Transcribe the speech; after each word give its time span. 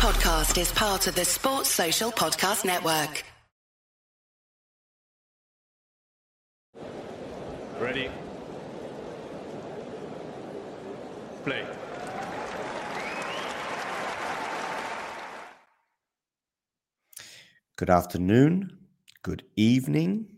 podcast 0.00 0.58
is 0.58 0.72
part 0.72 1.06
of 1.08 1.14
the 1.14 1.26
Sports 1.26 1.68
Social 1.68 2.10
Podcast 2.10 2.64
Network. 2.64 3.22
Ready? 7.78 8.08
Play. 11.44 11.66
Good 17.76 17.90
afternoon, 17.90 18.78
good 19.22 19.44
evening, 19.56 20.28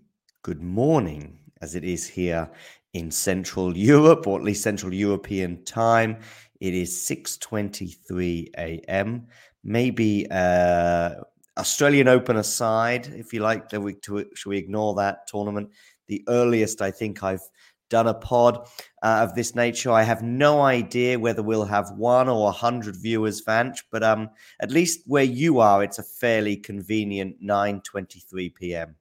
good 0.43 0.61
morning, 0.61 1.39
as 1.61 1.77
it 1.77 1.85
is 1.85 2.09
here 2.09 2.51
in 2.95 3.13
Central 3.13 3.77
Europe, 3.77 4.27
or 4.27 4.41
at 4.41 4.45
least 4.45 4.65
Central 4.65 4.93
European 4.93 5.63
time. 5.63 6.19
It 6.61 6.75
is 6.75 7.07
6:23 7.07 8.51
a.m. 8.59 9.29
Maybe 9.65 10.27
uh, 10.31 11.15
Australian 11.59 12.09
Open 12.09 12.37
aside, 12.37 13.07
if 13.07 13.33
you 13.33 13.41
like, 13.41 13.69
to, 13.71 13.93
to, 13.93 14.27
should 14.35 14.49
we 14.49 14.59
ignore 14.59 14.95
that 14.95 15.27
tournament? 15.27 15.71
The 16.09 16.25
earliest 16.29 16.83
I 16.83 16.91
think 16.91 17.23
I've 17.23 17.43
done 17.89 18.09
a 18.09 18.15
pod 18.15 18.67
uh, 19.03 19.21
of 19.23 19.35
this 19.35 19.55
nature. 19.55 19.91
I 19.91 20.03
have 20.03 20.23
no 20.23 20.63
idea 20.63 21.19
whether 21.19 21.43
we'll 21.43 21.65
have 21.65 21.91
one 21.93 22.29
or 22.29 22.49
a 22.49 22.53
hundred 22.53 22.97
viewers, 22.97 23.45
Vanch, 23.45 23.83
but 23.91 24.03
um, 24.03 24.31
at 24.61 24.71
least 24.71 25.03
where 25.07 25.25
you 25.25 25.61
are, 25.61 25.83
it's 25.83 25.99
a 25.99 26.03
fairly 26.03 26.57
convenient 26.57 27.43
9:23 27.43 28.55
p.m. 28.55 28.97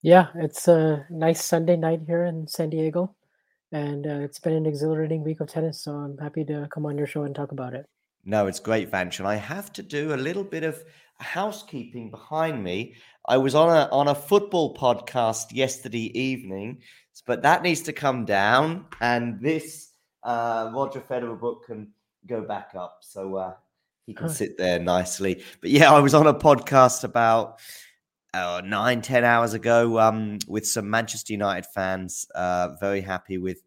Yeah, 0.00 0.28
it's 0.34 0.66
a 0.68 1.06
nice 1.10 1.44
Sunday 1.44 1.76
night 1.76 2.02
here 2.06 2.24
in 2.24 2.46
San 2.48 2.70
Diego 2.70 3.14
and 3.72 4.06
uh, 4.06 4.20
it's 4.20 4.38
been 4.38 4.52
an 4.52 4.66
exhilarating 4.66 5.24
week 5.24 5.40
of 5.40 5.48
tennis. 5.48 5.82
So 5.82 5.92
I'm 5.92 6.18
happy 6.18 6.44
to 6.44 6.68
come 6.72 6.86
on 6.86 6.98
your 6.98 7.06
show 7.06 7.22
and 7.22 7.34
talk 7.34 7.52
about 7.52 7.74
it. 7.74 7.86
No, 8.24 8.46
it's 8.46 8.60
great, 8.60 8.90
Vanch, 8.90 9.18
and 9.18 9.26
I 9.26 9.34
have 9.34 9.72
to 9.74 9.82
do 9.82 10.14
a 10.14 10.16
little 10.16 10.44
bit 10.44 10.62
of 10.62 10.82
housekeeping 11.18 12.10
behind 12.10 12.62
me. 12.62 12.94
I 13.26 13.36
was 13.36 13.54
on 13.54 13.68
a 13.68 13.88
on 13.90 14.08
a 14.08 14.14
football 14.14 14.76
podcast 14.76 15.52
yesterday 15.52 16.16
evening, 16.18 16.82
but 17.26 17.42
that 17.42 17.62
needs 17.62 17.82
to 17.82 17.92
come 17.92 18.24
down, 18.24 18.86
and 19.00 19.40
this 19.40 19.92
uh, 20.22 20.70
Roger 20.72 21.00
Federer 21.00 21.38
book 21.38 21.66
can 21.66 21.92
go 22.26 22.42
back 22.42 22.72
up, 22.76 22.98
so 23.00 23.36
uh, 23.36 23.54
he 24.06 24.14
can 24.14 24.28
sit 24.28 24.56
there 24.56 24.78
nicely. 24.78 25.42
But 25.60 25.70
yeah, 25.70 25.92
I 25.92 25.98
was 25.98 26.14
on 26.14 26.26
a 26.26 26.34
podcast 26.34 27.02
about 27.02 27.58
uh, 28.34 28.62
nine, 28.64 29.02
ten 29.02 29.24
hours 29.24 29.52
ago 29.52 29.98
um, 29.98 30.38
with 30.46 30.66
some 30.66 30.88
Manchester 30.88 31.32
United 31.32 31.66
fans. 31.74 32.26
Uh, 32.34 32.76
very 32.80 33.00
happy 33.00 33.38
with 33.38 33.62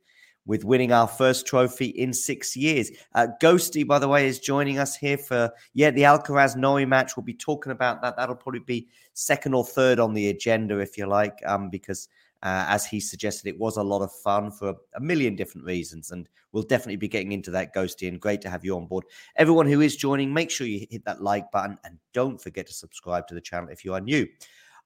with 0.45 0.63
winning 0.63 0.91
our 0.91 1.07
first 1.07 1.47
trophy 1.47 1.87
in 1.87 2.13
six 2.13 2.55
years. 2.55 2.91
Uh, 3.13 3.27
Ghosty, 3.41 3.85
by 3.85 3.99
the 3.99 4.07
way, 4.07 4.27
is 4.27 4.39
joining 4.39 4.79
us 4.79 4.95
here 4.95 5.17
for 5.17 5.51
yeah 5.73 5.91
the 5.91 6.03
Alcaraz 6.03 6.55
Norrie 6.55 6.85
match. 6.85 7.17
We'll 7.17 7.23
be 7.23 7.33
talking 7.33 7.71
about 7.71 8.01
that. 8.01 8.15
That'll 8.15 8.35
probably 8.35 8.61
be 8.61 8.87
second 9.13 9.53
or 9.53 9.65
third 9.65 9.99
on 9.99 10.13
the 10.13 10.29
agenda, 10.29 10.79
if 10.79 10.97
you 10.97 11.05
like, 11.07 11.39
um, 11.45 11.69
because. 11.69 12.07
Uh, 12.43 12.63
as 12.67 12.85
he 12.85 12.99
suggested, 12.99 13.47
it 13.47 13.57
was 13.57 13.77
a 13.77 13.81
lot 13.81 14.03
of 14.03 14.11
fun 14.11 14.51
for 14.51 14.75
a 14.95 14.99
million 14.99 15.35
different 15.35 15.65
reasons, 15.65 16.11
and 16.11 16.29
we'll 16.51 16.61
definitely 16.61 16.95
be 16.95 17.07
getting 17.07 17.31
into 17.31 17.49
that, 17.49 17.73
Ghosty. 17.73 18.07
And 18.07 18.21
great 18.21 18.39
to 18.41 18.49
have 18.51 18.63
you 18.63 18.75
on 18.75 18.85
board. 18.85 19.05
Everyone 19.35 19.65
who 19.65 19.81
is 19.81 19.95
joining, 19.95 20.31
make 20.31 20.51
sure 20.51 20.67
you 20.67 20.85
hit 20.91 21.03
that 21.05 21.23
like 21.23 21.49
button 21.49 21.79
and 21.83 21.97
don't 22.13 22.39
forget 22.39 22.67
to 22.67 22.73
subscribe 22.73 23.25
to 23.27 23.33
the 23.33 23.41
channel 23.41 23.69
if 23.69 23.83
you 23.83 23.95
are 23.95 24.01
new. 24.01 24.27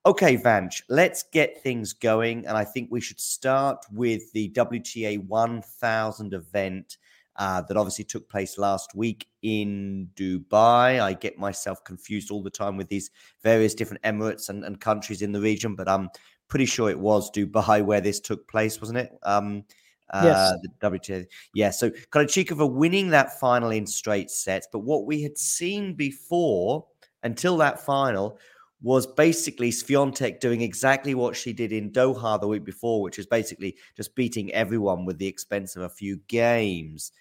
Okay, 0.05 0.38
Vanch, 0.38 0.81
let's 0.88 1.23
get 1.23 1.61
things 1.61 1.92
going. 1.92 2.45
And 2.47 2.58
I 2.58 2.64
think 2.64 2.89
we 2.89 3.02
should 3.02 3.19
start 3.19 3.86
with 3.92 4.31
the 4.31 4.50
WTA 4.52 5.25
1000 5.28 6.33
event 6.33 6.97
uh, 7.36 7.61
that 7.61 7.75
obviously 7.75 8.05
took 8.05 8.30
place 8.30 8.58
last 8.58 8.95
week 8.95 9.27
in 9.42 10.09
Dubai. 10.16 11.02
I 11.02 11.14
get 11.14 11.38
myself 11.38 11.83
confused 11.83 12.31
all 12.31 12.42
the 12.42 12.50
time 12.50 12.77
with 12.77 12.88
these 12.88 13.11
various 13.44 13.73
different 13.73 14.02
emirates 14.03 14.50
and, 14.50 14.64
and 14.64 14.80
countries 14.80 15.22
in 15.22 15.33
the 15.33 15.42
region, 15.42 15.75
but 15.75 15.89
I'm 15.89 16.09
pretty 16.47 16.66
sure 16.66 16.89
it 16.89 17.00
was 17.00 17.30
Dubai 17.31 17.83
where 17.86 18.02
this 18.02 18.21
took 18.21 18.48
place, 18.48 18.80
wasn't 18.80 18.99
it? 18.99 19.11
Um, 19.23 19.65
uh, 20.11 20.21
yes. 20.23 20.54
The 20.82 20.89
WTA. 20.89 21.26
Yeah. 21.54 21.71
So 21.71 21.89
Krejcikova 21.89 22.71
winning 22.71 23.09
that 23.09 23.39
final 23.39 23.70
in 23.71 23.86
straight 23.86 24.32
sets. 24.32 24.67
But 24.71 24.80
what 24.80 25.05
we 25.05 25.21
had 25.21 25.38
seen 25.38 25.93
before 25.93 26.86
until 27.23 27.58
that 27.58 27.80
final 27.86 28.39
was 28.82 29.06
basically 29.06 29.72
Swiatek 29.72 30.40
doing 30.40 30.62
exactly 30.62 31.14
what 31.14 31.36
she 31.36 31.52
did 31.52 31.72
in 31.72 31.92
Doha 31.92 32.40
the 32.40 32.48
week 32.48 32.64
before, 32.64 33.02
which 33.02 33.20
is 33.20 33.26
basically 33.26 33.76
just 33.98 34.16
beating 34.16 34.54
everyone 34.54 35.06
with 35.06 35.17
the 35.17 35.28
expense 35.28 35.76
of 35.76 35.84
a 35.84 35.90
few 35.90 36.17
games. 36.28 37.12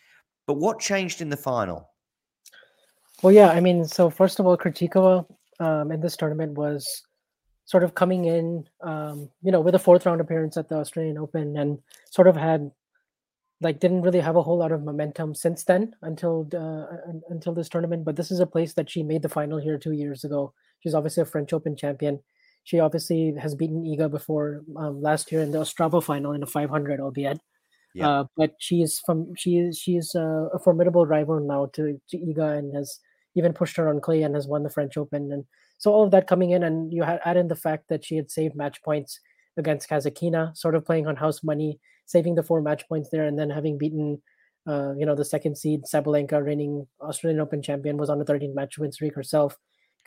But 0.47 0.55
what 0.55 0.79
changed 0.79 1.21
in 1.21 1.31
the 1.31 1.37
final? 1.37 1.91
Well, 3.23 3.33
yeah, 3.33 3.51
I 3.51 3.61
mean, 3.61 3.85
so 3.85 4.09
first 4.09 4.39
of 4.39 4.47
all, 4.47 4.57
Krejcikova 4.57 5.27
um, 5.59 5.91
in 5.91 6.01
this 6.01 6.17
tournament 6.17 6.53
was 6.53 7.03
sort 7.65 7.83
of 7.83 7.95
coming 7.95 8.27
in, 8.27 8.65
um, 8.83 9.29
you 9.43 9.51
know, 9.51 9.61
with 9.61 9.75
a 9.75 9.79
fourth 9.79 10.07
round 10.07 10.21
appearance 10.21 10.57
at 10.57 10.69
the 10.69 10.77
Australian 10.77 11.19
Open, 11.19 11.57
and 11.57 11.79
sort 12.11 12.29
of 12.29 12.37
had 12.37 12.71
like 13.61 13.81
didn't 13.81 14.03
really 14.03 14.21
have 14.21 14.37
a 14.37 14.43
whole 14.43 14.59
lot 14.59 14.73
of 14.73 14.85
momentum 14.85 15.35
since 15.35 15.65
then 15.65 15.95
until 16.03 16.49
uh, 16.55 17.13
until 17.31 17.55
this 17.55 17.69
tournament. 17.69 18.05
But 18.05 18.17
this 18.17 18.31
is 18.31 18.41
a 18.41 18.47
place 18.47 18.75
that 18.75 18.89
she 18.89 19.03
made 19.03 19.23
the 19.23 19.29
final 19.29 19.59
here 19.59 19.79
two 19.79 19.93
years 19.93 20.25
ago 20.25 20.53
She's 20.81 20.95
obviously 20.95 21.23
a 21.23 21.27
French 21.27 21.53
Open 21.53 21.77
champion. 21.77 22.21
She 22.65 22.81
obviously 22.81 23.35
has 23.41 23.55
beaten 23.55 23.85
Iga 23.85 24.11
before 24.11 24.63
um, 24.77 25.01
last 25.01 25.33
year 25.33 25.43
in 25.43 25.53
the 25.53 25.59
Ostrava 25.59 26.03
final 26.03 26.33
in 26.33 26.43
a 26.43 26.47
500, 26.47 27.01
albeit. 27.01 27.41
Yeah. 27.95 28.09
Uh, 28.09 28.25
but 28.37 28.53
she 28.59 28.83
is 28.83 29.01
from 29.05 29.35
she 29.37 29.57
is 29.57 29.79
she 29.79 29.97
is 29.97 30.15
a, 30.15 30.49
a, 30.53 30.59
formidable 30.59 31.07
rival 31.07 31.41
now 31.41 31.67
to, 31.73 31.99
to 32.11 32.19
Iga 32.19 32.59
and 32.59 32.77
has 32.77 33.01
even 33.35 33.55
pushed 33.55 33.77
her 33.77 33.89
on 33.89 34.01
clay 34.01 34.23
and 34.23 34.35
has 34.35 34.47
won 34.47 34.63
the 34.63 34.71
French 34.71 34.99
Open. 34.99 35.33
And 35.33 35.47
so 35.79 35.93
all 35.93 36.05
of 36.05 36.11
that 36.11 36.29
coming 36.29 36.51
in, 36.51 36.63
and 36.63 36.93
you 36.93 37.03
had 37.03 37.21
add 37.25 37.39
in 37.39 37.49
the 37.49 37.57
fact 37.57 37.89
that 37.89 38.05
she 38.05 38.17
had 38.17 38.31
saved 38.31 38.55
match 38.55 38.83
points 38.83 39.19
against 39.57 39.89
Kasatkina, 39.89 40.57
sort 40.57 40.75
of 40.75 40.85
playing 40.85 41.07
on 41.07 41.17
house 41.17 41.43
money, 41.43 41.81
saving 42.09 42.35
the 42.35 42.43
four 42.43 42.61
match 42.61 42.89
points 42.89 43.11
there, 43.11 43.25
and 43.25 43.39
then 43.39 43.51
having 43.51 43.79
beaten, 43.79 44.21
uh, 44.67 44.95
you 44.99 45.07
know, 45.07 45.15
the 45.15 45.25
second 45.25 45.57
seed 45.57 45.85
Sabalenka, 45.85 46.45
reigning 46.45 46.89
Australian 47.01 47.41
Open 47.41 47.63
champion, 47.63 47.97
was 47.97 48.11
on 48.11 48.21
a 48.21 48.25
13 48.25 48.55
match 48.55 48.77
win 48.79 48.91
streak 48.91 49.15
herself 49.15 49.57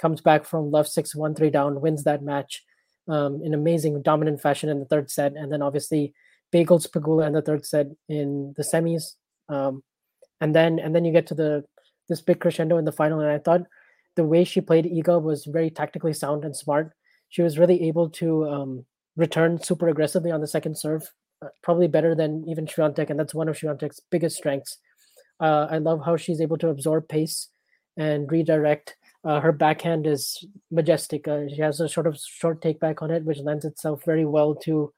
comes 0.02 0.20
back 0.20 0.46
from 0.46 0.72
love 0.72 0.88
6 0.88 1.16
1 1.16 1.36
3 1.36 1.50
down, 1.50 1.80
wins 1.80 2.04
that 2.04 2.24
match 2.24 2.64
um, 3.08 3.42
in 3.44 3.54
amazing 3.54 4.02
dominant 4.02 4.42
fashion 4.42 4.70
in 4.70 4.80
the 4.80 4.86
third 4.86 5.10
set. 5.12 5.34
And 5.36 5.52
then 5.52 5.62
obviously 5.62 6.14
bagels 6.54 6.90
Pegula 6.90 7.28
in 7.28 7.34
the 7.34 7.42
third 7.42 7.66
set 7.66 7.88
in 8.10 8.54
the 8.58 8.64
semis. 8.64 9.16
Um, 9.48 9.84
and 10.42 10.56
then 10.56 10.80
and 10.80 10.96
then 10.96 11.06
you 11.06 11.12
get 11.12 11.28
to 11.28 11.36
the 11.36 11.64
this 12.10 12.22
big 12.22 12.40
crescendo 12.40 12.78
in 12.78 12.86
the 12.86 12.92
final. 12.92 13.20
And 13.20 13.30
I 13.30 13.38
thought 13.38 13.62
the 14.16 14.24
way 14.24 14.44
she 14.44 14.60
played 14.60 14.86
Iga 14.86 15.22
was 15.22 15.46
very 15.46 15.70
tactically 15.70 16.14
sound 16.14 16.44
and 16.44 16.56
smart. 16.56 16.92
She 17.30 17.44
was 17.44 17.60
really 17.60 17.84
able 17.88 18.10
to 18.10 18.46
um, 18.50 18.86
return 19.16 19.62
super 19.62 19.88
aggressively 19.88 20.32
on 20.32 20.42
the 20.42 20.48
second 20.48 20.78
serve, 20.78 21.10
probably 21.64 21.88
better 21.88 22.16
than 22.16 22.46
even 22.48 22.66
Swiatek, 22.66 23.10
and 23.10 23.20
that's 23.20 23.34
one 23.34 23.50
of 23.50 23.58
Swiatek's 23.58 24.00
biggest 24.10 24.38
strengths. 24.38 24.78
Uh, 25.40 25.68
I 25.70 25.78
love 25.80 26.04
how 26.06 26.18
she's 26.18 26.42
able 26.42 26.58
to 26.60 26.70
absorb 26.70 27.08
pace 27.08 27.50
and 27.98 28.32
redirect 28.32 28.96
uh, 29.24 29.40
her 29.40 29.52
backhand 29.52 30.08
is 30.08 30.46
majestic. 30.72 31.28
Uh, 31.28 31.48
she 31.48 31.62
has 31.62 31.80
a 31.80 31.88
sort 31.88 32.08
of 32.08 32.18
short 32.18 32.62
take 32.62 32.80
back 32.80 33.02
on 33.02 33.12
it, 33.12 33.24
which 33.24 33.40
lends 33.40 33.66
itself 33.66 34.04
very 34.04 34.26
well 34.26 34.56
to 34.56 34.92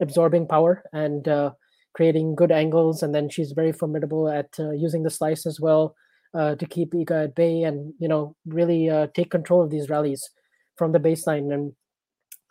absorbing 0.00 0.46
power 0.46 0.84
and 0.92 1.26
uh, 1.28 1.52
creating 1.94 2.34
good 2.34 2.52
angles. 2.52 3.02
And 3.02 3.14
then 3.14 3.30
she's 3.30 3.52
very 3.52 3.72
formidable 3.72 4.28
at 4.28 4.48
uh, 4.58 4.72
using 4.72 5.02
the 5.02 5.10
slice 5.10 5.46
as 5.46 5.60
well 5.60 5.94
uh, 6.34 6.56
to 6.56 6.66
keep 6.66 6.92
Iga 6.92 7.24
at 7.24 7.34
bay 7.34 7.62
and 7.62 7.94
you 7.98 8.08
know 8.08 8.36
really 8.46 8.90
uh, 8.90 9.06
take 9.14 9.30
control 9.30 9.62
of 9.62 9.70
these 9.70 9.88
rallies 9.88 10.28
from 10.76 10.92
the 10.92 11.00
baseline 11.00 11.52
and 11.52 11.72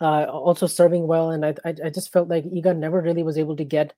also 0.06 0.68
serving 0.68 1.08
well. 1.08 1.32
And 1.32 1.46
I, 1.46 1.56
I, 1.66 1.76
I 1.86 1.90
just 1.90 2.12
felt 2.12 2.30
like 2.30 2.46
Iga 2.46 2.78
never 2.78 3.02
really 3.02 3.24
was 3.24 3.38
able 3.38 3.56
to 3.58 3.66
get 3.66 3.94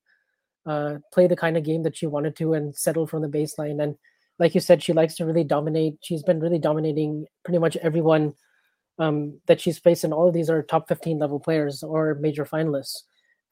play 0.65 1.27
the 1.27 1.35
kind 1.35 1.57
of 1.57 1.63
game 1.63 1.83
that 1.83 1.97
she 1.97 2.05
wanted 2.05 2.35
to 2.35 2.53
and 2.53 2.75
settle 2.75 3.07
from 3.07 3.23
the 3.23 3.27
baseline 3.27 3.81
and 3.81 3.95
like 4.41 4.55
you 4.55 4.59
said, 4.59 4.81
she 4.81 4.91
likes 4.91 5.13
to 5.15 5.25
really 5.25 5.43
dominate. 5.43 5.99
She's 6.01 6.23
been 6.23 6.39
really 6.39 6.57
dominating 6.57 7.27
pretty 7.45 7.59
much 7.59 7.77
everyone 7.77 8.33
um, 8.97 9.39
that 9.45 9.61
she's 9.61 9.77
faced, 9.77 10.03
and 10.03 10.11
all 10.11 10.27
of 10.27 10.33
these 10.33 10.49
are 10.49 10.63
top 10.63 10.87
15 10.87 11.19
level 11.19 11.39
players 11.39 11.83
or 11.83 12.15
major 12.15 12.43
finalists. 12.43 13.03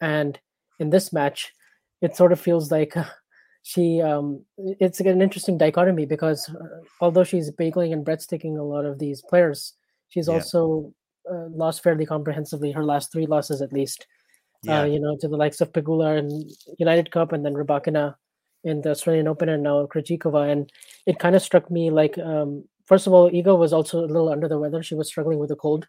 And 0.01 0.39
in 0.79 0.89
this 0.89 1.13
match, 1.13 1.53
it 2.01 2.15
sort 2.15 2.31
of 2.31 2.39
feels 2.39 2.71
like 2.71 2.95
she 3.61 4.01
um, 4.01 4.43
it's 4.57 4.99
an 4.99 5.21
interesting 5.21 5.59
dichotomy 5.59 6.07
because 6.07 6.49
uh, 6.49 6.81
although 7.01 7.23
she's 7.23 7.51
bagling 7.51 7.93
and 7.93 8.03
breadsticking 8.03 8.57
a 8.57 8.63
lot 8.63 8.85
of 8.85 8.97
these 8.97 9.21
players, 9.21 9.73
she's 10.07 10.27
yeah. 10.27 10.33
also 10.33 10.91
uh, 11.31 11.47
lost 11.49 11.83
fairly 11.83 12.05
comprehensively 12.05 12.71
her 12.71 12.83
last 12.83 13.11
three 13.11 13.25
losses 13.25 13.61
at 13.61 13.73
least. 13.73 14.07
Uh, 14.67 14.71
yeah. 14.71 14.81
Uh, 14.81 14.85
you 14.85 14.99
know, 14.99 15.17
to 15.19 15.27
the 15.27 15.37
likes 15.37 15.61
of 15.61 15.71
Pegula 15.71 16.17
and 16.17 16.51
United 16.77 17.11
Cup, 17.11 17.31
and 17.31 17.45
then 17.45 17.53
Rybakina 17.53 18.15
in 18.63 18.81
the 18.81 18.91
Australian 18.91 19.27
Open 19.27 19.49
and 19.49 19.63
now 19.63 19.85
Krejcikova. 19.85 20.51
And 20.51 20.69
it 21.05 21.19
kind 21.19 21.35
of 21.35 21.41
struck 21.41 21.71
me 21.71 21.91
like, 21.91 22.17
um, 22.17 22.65
first 22.85 23.07
of 23.07 23.13
all, 23.13 23.31
Iga 23.31 23.57
was 23.57 23.71
also 23.71 23.99
a 23.99 24.07
little 24.07 24.29
under 24.29 24.47
the 24.47 24.59
weather. 24.59 24.83
She 24.83 24.95
was 24.95 25.07
struggling 25.07 25.39
with 25.39 25.51
a 25.51 25.55
cold. 25.55 25.87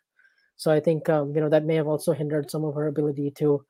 So 0.56 0.70
I 0.70 0.78
think, 0.78 1.08
um, 1.08 1.34
you 1.34 1.40
know, 1.40 1.48
that 1.48 1.64
may 1.64 1.74
have 1.74 1.88
also 1.88 2.12
hindered 2.12 2.50
some 2.50 2.64
of 2.64 2.74
her 2.74 2.86
ability 2.86 3.32
to, 3.38 3.64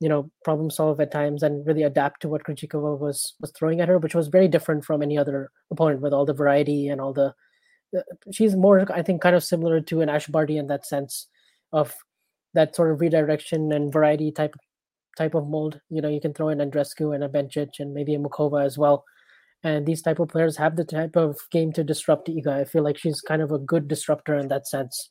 you 0.00 0.08
know, 0.08 0.30
problem 0.44 0.70
solve 0.70 1.00
at 1.00 1.10
times 1.10 1.42
and 1.42 1.66
really 1.66 1.82
adapt 1.82 2.22
to 2.22 2.28
what 2.28 2.44
Krejcikova 2.44 2.98
was 2.98 3.34
was 3.40 3.50
throwing 3.50 3.80
at 3.80 3.88
her, 3.88 3.98
which 3.98 4.14
was 4.14 4.28
very 4.28 4.48
different 4.48 4.84
from 4.84 5.02
any 5.02 5.18
other 5.18 5.50
opponent 5.70 6.00
with 6.00 6.12
all 6.12 6.24
the 6.24 6.32
variety 6.32 6.88
and 6.88 7.00
all 7.00 7.12
the 7.12 7.34
she's 8.32 8.56
more 8.56 8.86
I 8.92 9.02
think 9.02 9.22
kind 9.22 9.36
of 9.36 9.44
similar 9.44 9.80
to 9.82 10.00
an 10.00 10.08
Ash 10.08 10.26
Barty 10.26 10.58
in 10.58 10.66
that 10.68 10.86
sense 10.86 11.26
of 11.72 11.94
that 12.54 12.74
sort 12.74 12.90
of 12.90 13.00
redirection 13.00 13.72
and 13.72 13.92
variety 13.92 14.32
type 14.32 14.54
type 15.16 15.34
of 15.34 15.48
mold. 15.48 15.80
You 15.90 16.00
know, 16.00 16.08
you 16.08 16.20
can 16.20 16.32
throw 16.32 16.48
in 16.48 16.58
Andreescu 16.58 17.14
and 17.14 17.24
a 17.24 17.28
Bencic 17.28 17.80
and 17.80 17.92
maybe 17.92 18.14
a 18.14 18.18
Muchova 18.18 18.64
as 18.64 18.78
well. 18.78 19.04
And 19.64 19.84
these 19.84 20.02
type 20.02 20.20
of 20.20 20.28
players 20.28 20.56
have 20.56 20.76
the 20.76 20.84
type 20.84 21.16
of 21.16 21.36
game 21.50 21.72
to 21.72 21.82
disrupt 21.82 22.28
Iga. 22.28 22.60
I 22.60 22.64
feel 22.64 22.84
like 22.84 22.96
she's 22.96 23.20
kind 23.20 23.42
of 23.42 23.50
a 23.50 23.58
good 23.58 23.88
disruptor 23.88 24.36
in 24.36 24.48
that 24.48 24.68
sense. 24.68 25.10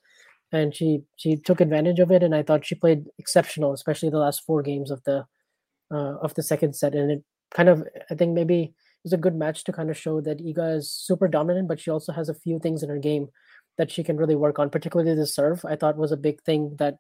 And 0.54 0.74
she 0.74 1.02
she 1.18 1.36
took 1.36 1.60
advantage 1.60 2.00
of 2.00 2.10
it, 2.10 2.24
and 2.24 2.34
I 2.34 2.42
thought 2.42 2.66
she 2.66 2.76
played 2.76 3.04
exceptional, 3.20 3.74
especially 3.74 4.10
the 4.10 4.20
last 4.20 4.46
four 4.46 4.62
games 4.64 4.90
of 4.92 5.04
the 5.04 5.26
uh, 5.92 6.16
of 6.22 6.34
the 6.36 6.44
second 6.44 6.74
set. 6.74 6.96
And 6.96 7.12
it 7.12 7.24
kind 7.52 7.68
of 7.68 7.84
I 8.10 8.16
think 8.16 8.34
maybe 8.34 8.74
was 9.04 9.14
a 9.14 9.18
good 9.18 9.36
match 9.36 9.64
to 9.66 9.74
kind 9.74 9.90
of 9.90 9.98
show 9.98 10.22
that 10.22 10.44
Iga 10.44 10.78
is 10.78 10.92
super 10.92 11.28
dominant, 11.28 11.68
but 11.68 11.80
she 11.80 11.92
also 11.92 12.12
has 12.12 12.30
a 12.30 12.34
few 12.34 12.60
things 12.60 12.84
in 12.84 12.90
her 12.90 12.98
game 12.98 13.28
that 13.78 13.92
she 13.92 14.04
can 14.04 14.18
really 14.18 14.36
work 14.36 14.60
on, 14.60 14.70
particularly 14.70 15.14
the 15.16 15.28
serve. 15.28 15.64
I 15.66 15.76
thought 15.76 15.98
was 15.98 16.12
a 16.12 16.18
big 16.18 16.42
thing 16.42 16.76
that 16.80 16.96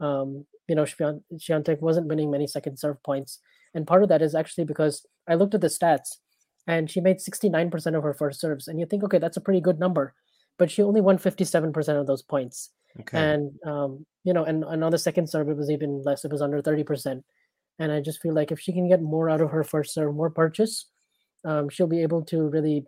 um, 0.00 0.46
you 0.68 0.74
know 0.74 0.84
Swiatek 0.84 1.80
wasn't 1.80 2.06
winning 2.06 2.30
many 2.30 2.46
second 2.46 2.78
serve 2.78 3.02
points, 3.02 3.40
and 3.74 3.86
part 3.86 4.02
of 4.02 4.08
that 4.08 4.22
is 4.22 4.34
actually 4.34 4.64
because 4.64 5.06
I 5.28 5.34
looked 5.34 5.54
at 5.54 5.60
the 5.60 5.68
stats 5.68 6.16
and 6.66 6.90
she 6.90 7.00
made 7.00 7.18
69% 7.18 7.96
of 7.96 8.02
her 8.02 8.14
first 8.14 8.40
serves. 8.40 8.68
And 8.68 8.78
you 8.78 8.86
think, 8.86 9.02
okay, 9.04 9.18
that's 9.18 9.36
a 9.36 9.40
pretty 9.40 9.60
good 9.60 9.78
number, 9.78 10.14
but 10.58 10.70
she 10.70 10.82
only 10.82 11.00
won 11.00 11.18
57% 11.18 12.00
of 12.00 12.06
those 12.06 12.22
points. 12.22 12.70
Okay. 13.00 13.18
And, 13.18 13.52
um, 13.66 14.06
you 14.24 14.32
know, 14.32 14.44
and, 14.44 14.64
and 14.64 14.84
on 14.84 14.90
the 14.90 14.98
second 14.98 15.28
serve, 15.28 15.48
it 15.48 15.56
was 15.56 15.70
even 15.70 16.02
less. 16.02 16.24
It 16.24 16.32
was 16.32 16.42
under 16.42 16.60
30%. 16.60 17.22
And 17.78 17.92
I 17.92 18.00
just 18.00 18.20
feel 18.20 18.34
like 18.34 18.52
if 18.52 18.60
she 18.60 18.72
can 18.72 18.88
get 18.88 19.00
more 19.00 19.30
out 19.30 19.40
of 19.40 19.50
her 19.50 19.64
first 19.64 19.94
serve, 19.94 20.14
more 20.14 20.30
purchase, 20.30 20.86
um, 21.44 21.68
she'll 21.68 21.86
be 21.86 22.02
able 22.02 22.22
to 22.26 22.48
really 22.48 22.86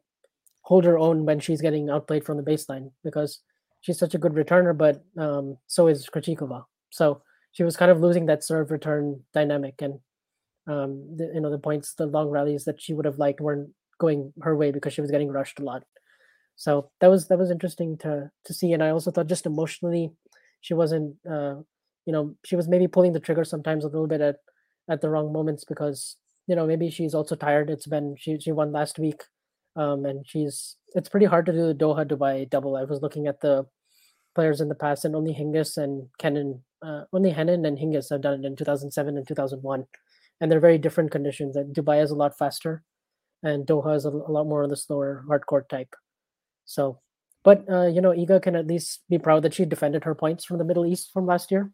hold 0.62 0.84
her 0.84 0.98
own 0.98 1.24
when 1.24 1.40
she's 1.40 1.60
getting 1.60 1.90
outplayed 1.90 2.24
from 2.24 2.36
the 2.36 2.42
baseline 2.42 2.90
because 3.04 3.40
she's 3.80 3.98
such 3.98 4.14
a 4.14 4.18
good 4.18 4.32
returner, 4.32 4.76
but 4.76 5.04
um, 5.18 5.56
so 5.66 5.88
is 5.88 6.08
Krejcikova. 6.08 6.64
So 6.90 7.22
she 7.52 7.64
was 7.64 7.76
kind 7.76 7.90
of 7.90 8.00
losing 8.00 8.26
that 8.26 8.44
serve 8.44 8.70
return 8.70 9.20
dynamic. 9.34 9.82
And 9.82 9.94
um, 10.66 11.16
the, 11.16 11.30
you 11.34 11.40
know 11.40 11.50
the 11.50 11.58
points, 11.58 11.94
the 11.94 12.06
long 12.06 12.28
rallies 12.28 12.64
that 12.64 12.80
she 12.80 12.94
would 12.94 13.04
have 13.04 13.18
liked 13.18 13.40
weren't 13.40 13.70
going 13.98 14.32
her 14.42 14.56
way 14.56 14.70
because 14.70 14.92
she 14.92 15.00
was 15.00 15.10
getting 15.10 15.30
rushed 15.30 15.58
a 15.58 15.64
lot. 15.64 15.82
So 16.56 16.90
that 17.00 17.10
was 17.10 17.28
that 17.28 17.38
was 17.38 17.50
interesting 17.50 17.98
to 17.98 18.30
to 18.44 18.54
see, 18.54 18.72
and 18.72 18.82
I 18.82 18.90
also 18.90 19.10
thought 19.10 19.26
just 19.26 19.46
emotionally, 19.46 20.12
she 20.60 20.74
wasn't, 20.74 21.16
uh, 21.28 21.56
you 22.06 22.12
know, 22.12 22.36
she 22.44 22.56
was 22.56 22.68
maybe 22.68 22.86
pulling 22.86 23.12
the 23.12 23.20
trigger 23.20 23.44
sometimes 23.44 23.84
a 23.84 23.88
little 23.88 24.06
bit 24.06 24.20
at 24.20 24.36
at 24.88 25.00
the 25.00 25.08
wrong 25.08 25.32
moments 25.32 25.64
because 25.64 26.16
you 26.46 26.56
know 26.56 26.66
maybe 26.66 26.90
she's 26.90 27.14
also 27.14 27.34
tired. 27.34 27.70
It's 27.70 27.86
been 27.86 28.16
she 28.18 28.38
she 28.38 28.52
won 28.52 28.72
last 28.72 28.98
week, 28.98 29.22
um, 29.76 30.04
and 30.04 30.24
she's 30.26 30.76
it's 30.94 31.08
pretty 31.08 31.26
hard 31.26 31.46
to 31.46 31.52
do 31.52 31.66
the 31.66 31.74
Doha 31.74 32.06
Dubai 32.06 32.48
double. 32.48 32.76
I 32.76 32.84
was 32.84 33.00
looking 33.02 33.26
at 33.26 33.40
the 33.40 33.66
players 34.34 34.60
in 34.60 34.68
the 34.68 34.74
past, 34.74 35.04
and 35.04 35.14
only 35.16 35.34
Hingis 35.34 35.76
and 35.76 36.08
Kenin, 36.18 36.62
uh, 36.82 37.04
only 37.12 37.32
Henin 37.32 37.66
and 37.66 37.78
Hingis 37.78 38.10
have 38.10 38.22
done 38.22 38.44
it 38.44 38.46
in 38.46 38.56
2007 38.56 39.16
and 39.16 39.28
2001 39.28 39.86
and 40.42 40.50
they're 40.50 40.60
very 40.60 40.76
different 40.76 41.12
conditions. 41.12 41.54
And 41.54 41.74
Dubai 41.74 42.02
is 42.02 42.10
a 42.10 42.16
lot 42.16 42.36
faster, 42.36 42.82
and 43.44 43.64
Doha 43.64 43.96
is 43.96 44.04
a, 44.04 44.10
a 44.10 44.32
lot 44.36 44.46
more 44.46 44.64
on 44.64 44.70
the 44.70 44.76
slower 44.76 45.24
hardcore 45.30 45.66
type. 45.68 45.94
So, 46.64 47.00
but 47.44 47.64
uh, 47.70 47.86
you 47.86 48.00
know, 48.00 48.10
Iga 48.10 48.42
can 48.42 48.56
at 48.56 48.66
least 48.66 49.02
be 49.08 49.18
proud 49.18 49.44
that 49.44 49.54
she 49.54 49.64
defended 49.64 50.02
her 50.02 50.16
points 50.16 50.44
from 50.44 50.58
the 50.58 50.64
Middle 50.64 50.84
East 50.84 51.10
from 51.12 51.26
last 51.26 51.52
year. 51.52 51.70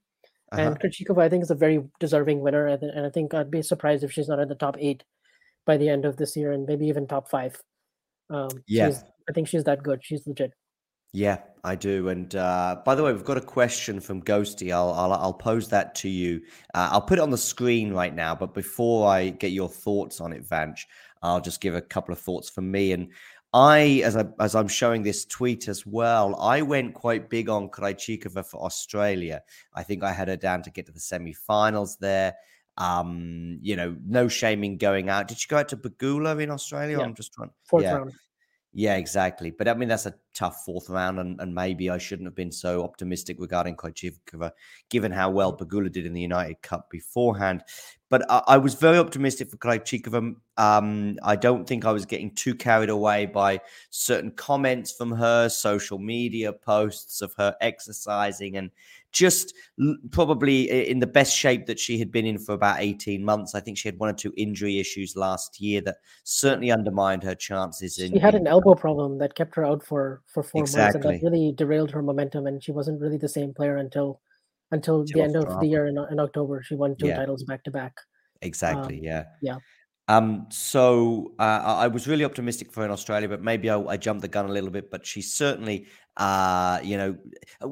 Uh-huh. 0.50 0.62
And 0.62 0.80
Krejcikova, 0.80 1.22
I 1.22 1.28
think, 1.28 1.42
is 1.42 1.50
a 1.50 1.54
very 1.54 1.82
deserving 2.00 2.40
winner, 2.40 2.66
and 2.66 3.06
I 3.06 3.10
think 3.10 3.34
I'd 3.34 3.50
be 3.50 3.62
surprised 3.62 4.02
if 4.02 4.12
she's 4.12 4.28
not 4.28 4.38
in 4.38 4.48
the 4.48 4.54
top 4.54 4.76
eight 4.78 5.04
by 5.66 5.76
the 5.76 5.88
end 5.88 6.04
of 6.04 6.16
this 6.16 6.36
year, 6.36 6.52
and 6.52 6.66
maybe 6.66 6.86
even 6.86 7.06
top 7.06 7.28
five. 7.28 7.60
Um, 8.30 8.48
yeah, 8.66 8.92
I 9.28 9.32
think 9.32 9.48
she's 9.48 9.64
that 9.64 9.82
good. 9.82 10.00
She's 10.02 10.26
legit. 10.26 10.52
Yeah, 11.12 11.38
I 11.64 11.74
do. 11.74 12.08
And 12.08 12.34
uh, 12.34 12.80
by 12.84 12.94
the 12.94 13.02
way, 13.02 13.12
we've 13.12 13.24
got 13.24 13.38
a 13.38 13.42
question 13.42 14.00
from 14.00 14.22
Ghosty. 14.22 14.72
I'll 14.72 14.92
I'll, 14.92 15.12
I'll 15.12 15.34
pose 15.34 15.68
that 15.68 15.94
to 15.96 16.08
you. 16.08 16.42
Uh, 16.74 16.90
I'll 16.92 17.02
put 17.02 17.18
it 17.18 17.22
on 17.22 17.30
the 17.30 17.38
screen 17.38 17.92
right 17.92 18.14
now. 18.14 18.34
But 18.34 18.54
before 18.54 19.08
I 19.08 19.30
get 19.30 19.52
your 19.52 19.68
thoughts 19.68 20.20
on 20.20 20.32
it, 20.32 20.46
Vanch, 20.46 20.80
I'll 21.22 21.40
just 21.40 21.60
give 21.60 21.74
a 21.74 21.80
couple 21.80 22.12
of 22.12 22.20
thoughts 22.20 22.50
from 22.50 22.70
me. 22.70 22.92
And 22.92 23.08
I, 23.52 24.02
as 24.04 24.16
I 24.16 24.24
as 24.40 24.54
I'm 24.54 24.68
showing 24.68 25.02
this 25.02 25.24
tweet 25.24 25.68
as 25.68 25.86
well, 25.86 26.36
I 26.36 26.60
went 26.62 26.94
quite 26.94 27.30
big 27.30 27.48
on 27.48 27.70
Krejcikova 27.70 28.44
for 28.44 28.62
Australia. 28.62 29.42
I 29.74 29.82
think 29.82 30.02
I 30.02 30.12
had 30.12 30.28
her 30.28 30.36
down 30.36 30.62
to 30.64 30.70
get 30.70 30.86
to 30.86 30.92
the 30.92 31.00
semi-finals 31.00 31.96
there. 31.96 32.34
Um, 32.76 33.58
you 33.62 33.74
know, 33.74 33.96
no 34.06 34.28
shaming 34.28 34.76
going 34.76 35.08
out. 35.08 35.28
Did 35.28 35.38
she 35.38 35.48
go 35.48 35.56
out 35.58 35.68
to 35.70 35.76
Pegula 35.76 36.40
in 36.40 36.50
Australia? 36.50 36.98
Yeah. 36.98 37.04
I'm 37.04 37.14
just 37.14 37.32
trying. 37.32 37.50
Fourth 37.64 37.84
yeah. 37.84 37.94
round. 37.94 38.12
Yeah, 38.72 38.96
exactly. 38.96 39.50
But 39.50 39.66
I 39.66 39.74
mean, 39.74 39.88
that's 39.88 40.06
a 40.06 40.14
tough 40.34 40.62
fourth 40.64 40.90
round, 40.90 41.18
and, 41.18 41.40
and 41.40 41.54
maybe 41.54 41.88
I 41.88 41.96
shouldn't 41.96 42.26
have 42.26 42.34
been 42.34 42.52
so 42.52 42.84
optimistic 42.84 43.38
regarding 43.40 43.76
Krejcikova, 43.76 44.50
given 44.90 45.10
how 45.10 45.30
well 45.30 45.56
mm. 45.56 45.58
Pegula 45.58 45.90
did 45.90 46.04
in 46.04 46.12
the 46.12 46.20
United 46.20 46.60
Cup 46.60 46.90
beforehand. 46.90 47.62
But 48.10 48.30
I, 48.30 48.42
I 48.46 48.58
was 48.58 48.74
very 48.74 48.98
optimistic 48.98 49.50
for 49.50 49.56
Krejcikova. 49.56 50.34
Um, 50.58 51.18
I 51.22 51.34
don't 51.34 51.66
think 51.66 51.86
I 51.86 51.92
was 51.92 52.04
getting 52.04 52.34
too 52.34 52.54
carried 52.54 52.90
away 52.90 53.24
by 53.24 53.60
certain 53.88 54.32
comments 54.32 54.92
from 54.92 55.12
her, 55.12 55.48
social 55.48 55.98
media 55.98 56.52
posts 56.52 57.22
of 57.22 57.32
her 57.38 57.56
exercising 57.62 58.58
and 58.58 58.70
just 59.12 59.54
probably 60.10 60.88
in 60.88 61.00
the 61.00 61.06
best 61.06 61.36
shape 61.36 61.66
that 61.66 61.78
she 61.78 61.98
had 61.98 62.10
been 62.10 62.26
in 62.26 62.38
for 62.38 62.52
about 62.52 62.80
18 62.80 63.24
months. 63.24 63.54
I 63.54 63.60
think 63.60 63.78
she 63.78 63.88
had 63.88 63.98
one 63.98 64.10
or 64.10 64.14
two 64.14 64.32
injury 64.36 64.78
issues 64.78 65.16
last 65.16 65.60
year 65.60 65.80
that 65.82 65.96
certainly 66.24 66.70
undermined 66.70 67.22
her 67.22 67.34
chances. 67.34 67.98
In, 67.98 68.12
she 68.12 68.18
had 68.18 68.34
an 68.34 68.46
elbow 68.46 68.74
problem 68.74 69.18
that 69.18 69.34
kept 69.34 69.54
her 69.56 69.64
out 69.64 69.82
for, 69.82 70.22
for 70.26 70.42
four 70.42 70.62
exactly. 70.62 71.00
months 71.00 71.06
and 71.06 71.14
that 71.14 71.24
really 71.24 71.52
derailed 71.56 71.90
her 71.92 72.02
momentum. 72.02 72.46
And 72.46 72.62
she 72.62 72.72
wasn't 72.72 73.00
really 73.00 73.18
the 73.18 73.28
same 73.28 73.54
player 73.54 73.76
until 73.76 74.20
until 74.70 75.02
the 75.04 75.22
end 75.22 75.34
of 75.34 75.60
the 75.60 75.66
year 75.66 75.86
in, 75.86 75.96
in 76.10 76.20
October. 76.20 76.62
She 76.62 76.74
won 76.74 76.94
two 76.96 77.06
yeah. 77.06 77.16
titles 77.16 77.42
back 77.44 77.64
to 77.64 77.70
back. 77.70 77.94
Exactly. 78.42 78.98
Um, 78.98 79.04
yeah. 79.04 79.24
Yeah. 79.40 79.56
Um, 80.08 80.46
so 80.48 81.34
uh, 81.38 81.42
I 81.42 81.86
was 81.86 82.08
really 82.08 82.24
optimistic 82.24 82.72
for 82.72 82.80
her 82.80 82.86
in 82.86 82.90
Australia, 82.90 83.28
but 83.28 83.42
maybe 83.42 83.68
I, 83.68 83.78
I, 83.78 83.98
jumped 83.98 84.22
the 84.22 84.28
gun 84.28 84.46
a 84.46 84.52
little 84.52 84.70
bit. 84.70 84.90
But 84.90 85.04
she 85.04 85.20
certainly, 85.20 85.86
uh, 86.16 86.80
you 86.82 86.96
know, 86.96 87.16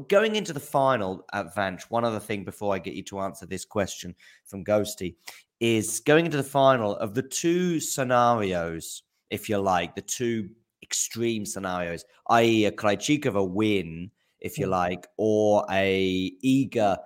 going 0.09 0.37
into 0.37 0.53
the 0.53 0.61
final 0.61 1.25
at 1.33 1.55
Vanch. 1.55 1.85
One 1.89 2.05
other 2.05 2.21
thing 2.21 2.45
before 2.45 2.75
I 2.75 2.79
get 2.79 2.93
you 2.93 3.03
to 3.05 3.21
answer 3.21 3.47
this 3.47 3.65
question 3.65 4.15
from 4.45 4.65
Ghosty 4.65 5.17
is 5.61 6.01
going 6.01 6.27
into 6.27 6.37
the 6.37 6.43
final 6.43 6.97
of 6.97 7.15
the 7.15 7.23
two 7.23 7.81
scenarios, 7.81 9.03
if 9.31 9.49
you 9.49 9.57
like, 9.57 9.95
the 9.95 10.03
two 10.03 10.51
extreme 10.83 11.47
scenarios, 11.47 12.05
i.e., 12.29 12.67
a 12.67 12.71
Krejcikova 12.71 13.49
win, 13.49 14.11
if 14.41 14.59
you 14.59 14.67
mm. 14.67 14.71
like, 14.71 15.07
or 15.17 15.65
a 15.71 16.33
Iga, 16.45 16.99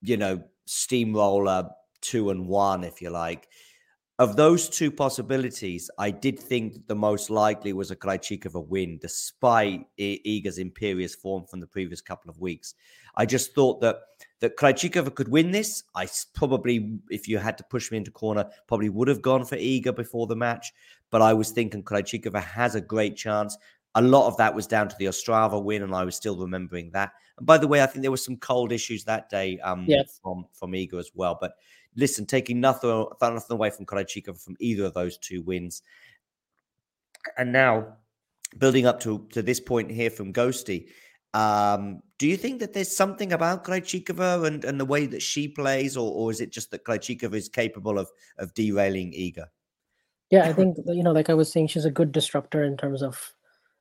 you 0.00 0.16
know, 0.16 0.42
steamroller 0.66 1.68
two 2.00 2.30
and 2.30 2.48
one, 2.48 2.82
if 2.82 3.00
you 3.00 3.10
like 3.10 3.46
of 4.22 4.36
those 4.36 4.68
two 4.68 4.92
possibilities, 4.92 5.90
I 5.98 6.12
did 6.12 6.38
think 6.38 6.86
the 6.86 6.94
most 6.94 7.28
likely 7.28 7.72
was 7.72 7.90
a 7.90 7.96
Krejcikova 7.96 8.64
win, 8.66 8.98
despite 9.02 9.84
Iga's 9.98 10.58
imperious 10.58 11.14
form 11.14 11.44
from 11.44 11.58
the 11.58 11.66
previous 11.66 12.00
couple 12.00 12.30
of 12.30 12.38
weeks. 12.38 12.74
I 13.16 13.26
just 13.26 13.52
thought 13.52 13.80
that 13.80 13.96
that 14.38 14.56
Krejcikova 14.56 15.14
could 15.14 15.28
win 15.28 15.50
this. 15.50 15.82
I 15.96 16.08
probably, 16.34 16.98
if 17.10 17.26
you 17.26 17.38
had 17.38 17.58
to 17.58 17.64
push 17.64 17.90
me 17.90 17.98
into 17.98 18.12
corner, 18.12 18.48
probably 18.68 18.90
would 18.90 19.08
have 19.08 19.22
gone 19.22 19.44
for 19.44 19.56
Iga 19.56 19.94
before 19.96 20.28
the 20.28 20.36
match. 20.36 20.72
But 21.10 21.20
I 21.20 21.34
was 21.34 21.50
thinking 21.50 21.82
Krejcikova 21.82 22.42
has 22.42 22.76
a 22.76 22.80
great 22.80 23.16
chance. 23.16 23.58
A 23.96 24.02
lot 24.02 24.28
of 24.28 24.36
that 24.36 24.54
was 24.54 24.68
down 24.68 24.88
to 24.88 24.96
the 24.98 25.06
Ostrava 25.06 25.62
win, 25.62 25.82
and 25.82 25.94
I 25.94 26.04
was 26.04 26.14
still 26.14 26.36
remembering 26.36 26.92
that. 26.92 27.10
And 27.38 27.46
by 27.46 27.58
the 27.58 27.68
way, 27.68 27.82
I 27.82 27.86
think 27.86 28.02
there 28.02 28.10
were 28.12 28.16
some 28.16 28.36
cold 28.36 28.70
issues 28.70 29.04
that 29.04 29.28
day 29.30 29.58
um, 29.60 29.84
yes. 29.88 30.20
from 30.22 30.46
from 30.52 30.72
Iga 30.72 30.98
as 30.98 31.10
well. 31.14 31.36
But 31.40 31.54
listen, 31.96 32.26
taking 32.26 32.60
nothing, 32.60 33.06
nothing 33.20 33.54
away 33.54 33.70
from 33.70 33.86
Krejcikova 33.86 34.40
from 34.40 34.56
either 34.60 34.84
of 34.84 34.94
those 34.94 35.18
two 35.18 35.42
wins. 35.42 35.82
And 37.36 37.52
now, 37.52 37.96
building 38.58 38.86
up 38.86 39.00
to, 39.00 39.26
to 39.32 39.42
this 39.42 39.60
point 39.60 39.90
here 39.90 40.10
from 40.10 40.32
Ghosty, 40.32 40.88
um, 41.34 42.02
do 42.18 42.28
you 42.28 42.36
think 42.36 42.60
that 42.60 42.72
there's 42.72 42.94
something 42.94 43.32
about 43.32 43.64
Krejcikova 43.64 44.46
and, 44.46 44.64
and 44.64 44.78
the 44.78 44.84
way 44.84 45.06
that 45.06 45.22
she 45.22 45.48
plays, 45.48 45.96
or, 45.96 46.12
or 46.12 46.30
is 46.30 46.40
it 46.40 46.52
just 46.52 46.70
that 46.70 46.84
Krejcikova 46.84 47.34
is 47.34 47.48
capable 47.48 47.98
of 47.98 48.10
of 48.38 48.52
derailing 48.54 49.12
Iga? 49.12 49.46
Yeah, 50.30 50.44
I 50.44 50.52
think 50.52 50.76
you 50.86 51.02
know, 51.02 51.12
like 51.12 51.30
I 51.30 51.34
was 51.34 51.50
saying, 51.50 51.68
she's 51.68 51.84
a 51.84 51.90
good 51.90 52.12
disruptor 52.12 52.64
in 52.64 52.76
terms 52.76 53.02
of, 53.02 53.32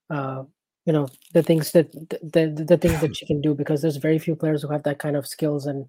uh, 0.09 0.43
you 0.85 0.93
know, 0.93 1.07
the 1.33 1.43
things 1.43 1.71
that 1.73 1.91
the, 1.91 2.19
the 2.21 2.63
the 2.65 2.77
things 2.77 3.01
that 3.01 3.15
she 3.15 3.25
can 3.25 3.41
do 3.41 3.53
because 3.53 3.81
there's 3.81 3.97
very 3.97 4.19
few 4.19 4.35
players 4.35 4.61
who 4.61 4.69
have 4.69 4.83
that 4.83 4.99
kind 4.99 5.15
of 5.15 5.27
skills 5.27 5.65
and 5.65 5.85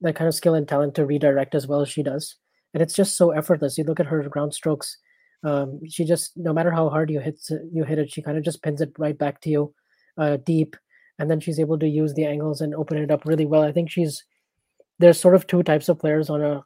that 0.00 0.16
kind 0.16 0.28
of 0.28 0.34
skill 0.34 0.54
and 0.54 0.68
talent 0.68 0.94
to 0.94 1.06
redirect 1.06 1.54
as 1.54 1.66
well 1.66 1.80
as 1.80 1.88
she 1.88 2.02
does. 2.02 2.36
And 2.74 2.82
it's 2.82 2.94
just 2.94 3.16
so 3.16 3.30
effortless. 3.30 3.78
You 3.78 3.84
look 3.84 4.00
at 4.00 4.06
her 4.06 4.22
ground 4.28 4.54
strokes. 4.54 4.98
Um, 5.44 5.80
she 5.88 6.04
just, 6.04 6.32
no 6.36 6.52
matter 6.52 6.70
how 6.70 6.88
hard 6.88 7.10
you 7.10 7.20
hit 7.20 7.38
you 7.72 7.84
hit 7.84 7.98
it, 7.98 8.10
she 8.10 8.22
kind 8.22 8.36
of 8.36 8.44
just 8.44 8.62
pins 8.62 8.80
it 8.80 8.92
right 8.98 9.16
back 9.16 9.40
to 9.42 9.50
you, 9.50 9.74
uh, 10.18 10.38
deep, 10.38 10.76
and 11.18 11.30
then 11.30 11.40
she's 11.40 11.60
able 11.60 11.78
to 11.78 11.88
use 11.88 12.14
the 12.14 12.24
angles 12.24 12.60
and 12.60 12.74
open 12.74 12.98
it 12.98 13.10
up 13.10 13.24
really 13.24 13.46
well. 13.46 13.62
I 13.62 13.72
think 13.72 13.90
she's 13.90 14.24
there's 14.98 15.20
sort 15.20 15.34
of 15.34 15.46
two 15.46 15.62
types 15.62 15.88
of 15.88 15.98
players 15.98 16.30
on 16.30 16.42
a 16.42 16.64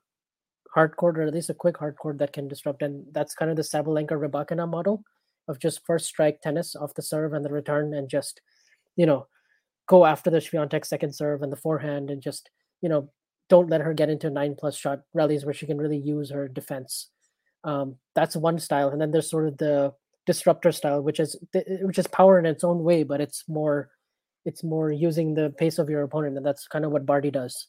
hard 0.75 0.97
court, 0.97 1.19
or 1.19 1.23
at 1.23 1.35
least 1.35 1.51
a 1.51 1.55
quick 1.55 1.79
hard 1.79 1.97
court 1.97 2.19
that 2.19 2.33
can 2.33 2.49
disrupt, 2.49 2.83
and 2.83 3.05
that's 3.13 3.35
kind 3.35 3.51
of 3.51 3.57
the 3.57 3.63
Sabalenka 3.63 4.13
Rybakina 4.13 4.69
model 4.69 5.03
of 5.49 5.59
just 5.59 5.85
first 5.85 6.07
strike 6.07 6.41
tennis 6.41 6.77
off 6.77 6.95
the 6.95 7.03
serve 7.03 7.33
and 7.33 7.45
the 7.45 7.51
return 7.53 7.93
and 7.93 8.09
just, 8.09 8.41
you 8.97 9.05
know, 9.05 9.27
go 9.89 10.07
after 10.07 10.31
the 10.31 10.39
Swiatek 10.39 10.87
second 10.87 11.13
serve 11.15 11.43
and 11.43 11.53
the 11.53 11.57
forehand 11.57 12.09
and 12.11 12.23
just, 12.23 12.51
you 12.81 12.89
know, 12.89 13.11
don't 13.51 13.69
let 13.69 13.83
her 13.83 13.93
get 13.93 14.09
into 14.09 14.31
nine 14.31 14.55
plus 14.59 14.77
shot 14.77 15.03
rallies 15.13 15.45
where 15.45 15.53
she 15.53 15.67
can 15.67 15.77
really 15.77 15.99
use 15.99 16.31
her 16.31 16.49
defense. 16.49 17.11
Um, 17.65 17.97
that's 18.15 18.37
one 18.37 18.59
style. 18.59 18.89
And 18.89 19.01
then 19.01 19.11
there's 19.11 19.29
sort 19.29 19.49
of 19.49 19.59
the 19.59 19.93
disruptor 20.25 20.73
style, 20.73 21.03
which 21.03 21.21
is 21.21 21.37
which 21.83 21.99
is 21.99 22.07
power 22.07 22.39
in 22.39 22.47
its 22.47 22.65
own 22.65 22.83
way, 22.83 23.03
but 23.03 23.21
it's 23.21 23.45
more 23.49 23.91
it's 24.47 24.65
more 24.65 24.91
using 24.91 25.35
the 25.35 25.51
pace 25.59 25.79
of 25.79 25.91
your 25.91 26.03
opponent, 26.03 26.37
and 26.37 26.47
that's 26.47 26.67
kind 26.67 26.85
of 26.85 26.93
what 26.93 27.05
Barty 27.05 27.31
does. 27.31 27.67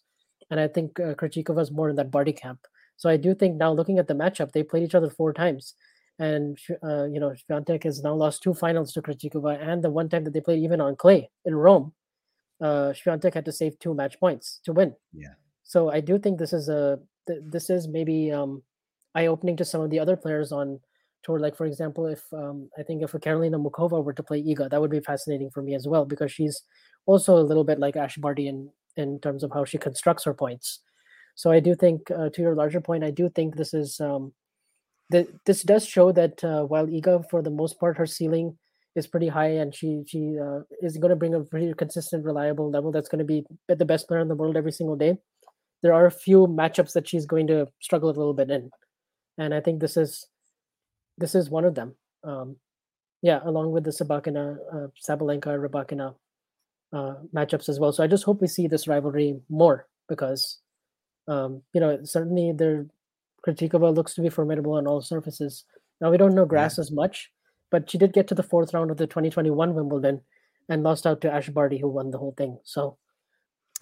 And 0.49 0.59
I 0.59 0.67
think 0.67 0.99
uh, 0.99 1.15
is 1.21 1.71
more 1.71 1.89
in 1.89 1.95
that 1.95 2.11
Barty 2.11 2.33
camp. 2.33 2.59
So 2.97 3.09
I 3.09 3.17
do 3.17 3.33
think 3.33 3.57
now 3.57 3.73
looking 3.73 3.99
at 3.99 4.07
the 4.07 4.13
matchup, 4.13 4.51
they 4.51 4.63
played 4.63 4.83
each 4.83 4.95
other 4.95 5.09
four 5.09 5.33
times, 5.33 5.73
and 6.19 6.57
uh, 6.83 7.05
you 7.05 7.19
know 7.19 7.33
Swiatek 7.49 7.83
has 7.83 8.03
now 8.03 8.13
lost 8.13 8.43
two 8.43 8.53
finals 8.53 8.93
to 8.93 9.01
Krejcikova, 9.01 9.59
and 9.61 9.83
the 9.83 9.89
one 9.89 10.07
time 10.07 10.23
that 10.23 10.33
they 10.33 10.41
played 10.41 10.63
even 10.63 10.79
on 10.79 10.95
clay 10.95 11.29
in 11.43 11.55
Rome, 11.55 11.93
uh, 12.61 12.93
had 13.33 13.45
to 13.45 13.51
save 13.51 13.79
two 13.79 13.93
match 13.93 14.19
points 14.19 14.61
to 14.65 14.73
win. 14.73 14.95
Yeah. 15.13 15.33
So 15.71 15.89
I 15.89 16.01
do 16.01 16.19
think 16.19 16.37
this 16.37 16.51
is 16.51 16.67
a 16.67 16.99
th- 17.27 17.43
this 17.45 17.69
is 17.69 17.87
maybe 17.87 18.29
um, 18.29 18.61
eye 19.15 19.27
opening 19.27 19.55
to 19.55 19.63
some 19.63 19.79
of 19.79 19.89
the 19.89 20.01
other 20.01 20.17
players 20.17 20.51
on 20.51 20.81
tour. 21.23 21.39
Like 21.39 21.55
for 21.55 21.65
example, 21.65 22.07
if 22.07 22.21
um, 22.33 22.69
I 22.77 22.83
think 22.83 23.01
if 23.01 23.13
Karolina 23.13 23.55
Muchova 23.65 24.03
were 24.03 24.11
to 24.11 24.21
play 24.21 24.43
Iga, 24.43 24.69
that 24.69 24.81
would 24.81 24.91
be 24.91 24.99
fascinating 24.99 25.49
for 25.49 25.63
me 25.63 25.73
as 25.73 25.87
well 25.87 26.03
because 26.03 26.29
she's 26.29 26.61
also 27.05 27.37
a 27.37 27.47
little 27.49 27.63
bit 27.63 27.79
like 27.79 27.95
Ash 27.95 28.17
Barty 28.17 28.49
in 28.49 28.69
in 28.97 29.17
terms 29.21 29.45
of 29.45 29.51
how 29.53 29.63
she 29.63 29.77
constructs 29.77 30.25
her 30.25 30.33
points. 30.33 30.81
So 31.35 31.51
I 31.51 31.61
do 31.61 31.73
think, 31.73 32.11
uh, 32.11 32.27
to 32.33 32.41
your 32.41 32.53
larger 32.53 32.81
point, 32.81 33.05
I 33.05 33.11
do 33.11 33.29
think 33.29 33.55
this 33.55 33.73
is 33.73 33.97
um, 34.01 34.33
this 35.09 35.63
does 35.63 35.85
show 35.87 36.11
that 36.11 36.43
uh, 36.43 36.63
while 36.63 36.85
Iga, 36.85 37.29
for 37.29 37.41
the 37.41 37.49
most 37.61 37.79
part, 37.79 37.97
her 37.97 38.05
ceiling 38.05 38.57
is 38.97 39.07
pretty 39.07 39.29
high, 39.29 39.53
and 39.63 39.73
she 39.73 40.03
she 40.05 40.37
uh, 40.37 40.59
is 40.81 40.97
going 40.97 41.11
to 41.11 41.21
bring 41.23 41.33
a 41.33 41.45
pretty 41.45 41.73
consistent, 41.73 42.25
reliable 42.25 42.69
level 42.69 42.91
that's 42.91 43.07
going 43.07 43.25
to 43.25 43.31
be 43.33 43.45
the 43.69 43.85
best 43.85 44.09
player 44.09 44.19
in 44.19 44.27
the 44.27 44.35
world 44.35 44.57
every 44.57 44.73
single 44.73 44.97
day. 44.97 45.15
There 45.81 45.93
are 45.93 46.05
a 46.05 46.11
few 46.11 46.47
matchups 46.47 46.93
that 46.93 47.07
she's 47.07 47.25
going 47.25 47.47
to 47.47 47.67
struggle 47.79 48.09
a 48.09 48.11
little 48.11 48.33
bit 48.33 48.51
in, 48.51 48.69
and 49.37 49.53
I 49.53 49.61
think 49.61 49.79
this 49.79 49.97
is 49.97 50.27
this 51.17 51.35
is 51.35 51.49
one 51.49 51.65
of 51.65 51.75
them. 51.75 51.95
Um, 52.23 52.57
yeah, 53.21 53.39
along 53.45 53.71
with 53.71 53.83
the 53.83 53.91
Sabakina, 53.91 54.57
uh, 54.73 54.87
Sabalenka, 55.07 55.57
Rybakina 55.57 56.15
uh, 56.93 57.15
matchups 57.35 57.69
as 57.69 57.79
well. 57.79 57.91
So 57.91 58.03
I 58.03 58.07
just 58.07 58.23
hope 58.23 58.41
we 58.41 58.47
see 58.47 58.67
this 58.67 58.87
rivalry 58.87 59.39
more 59.49 59.87
because, 60.09 60.59
um, 61.27 61.61
you 61.73 61.79
know, 61.79 61.99
certainly 62.03 62.51
their 62.51 62.87
Krejcikova 63.47 63.95
looks 63.95 64.13
to 64.15 64.21
be 64.21 64.29
formidable 64.29 64.73
on 64.73 64.87
all 64.87 65.01
surfaces. 65.01 65.65
Now 65.99 66.11
we 66.11 66.17
don't 66.17 66.35
know 66.35 66.45
grass 66.45 66.77
yeah. 66.77 66.81
as 66.81 66.91
much, 66.91 67.31
but 67.69 67.89
she 67.89 67.97
did 67.97 68.13
get 68.13 68.27
to 68.27 68.35
the 68.35 68.43
fourth 68.43 68.73
round 68.73 68.91
of 68.91 68.97
the 68.97 69.07
2021 69.07 69.73
Wimbledon 69.73 70.21
and 70.69 70.83
lost 70.83 71.05
out 71.05 71.21
to 71.21 71.31
Ash 71.31 71.49
Barty, 71.49 71.77
who 71.77 71.87
won 71.87 72.11
the 72.11 72.17
whole 72.17 72.33
thing. 72.37 72.57
So 72.63 72.97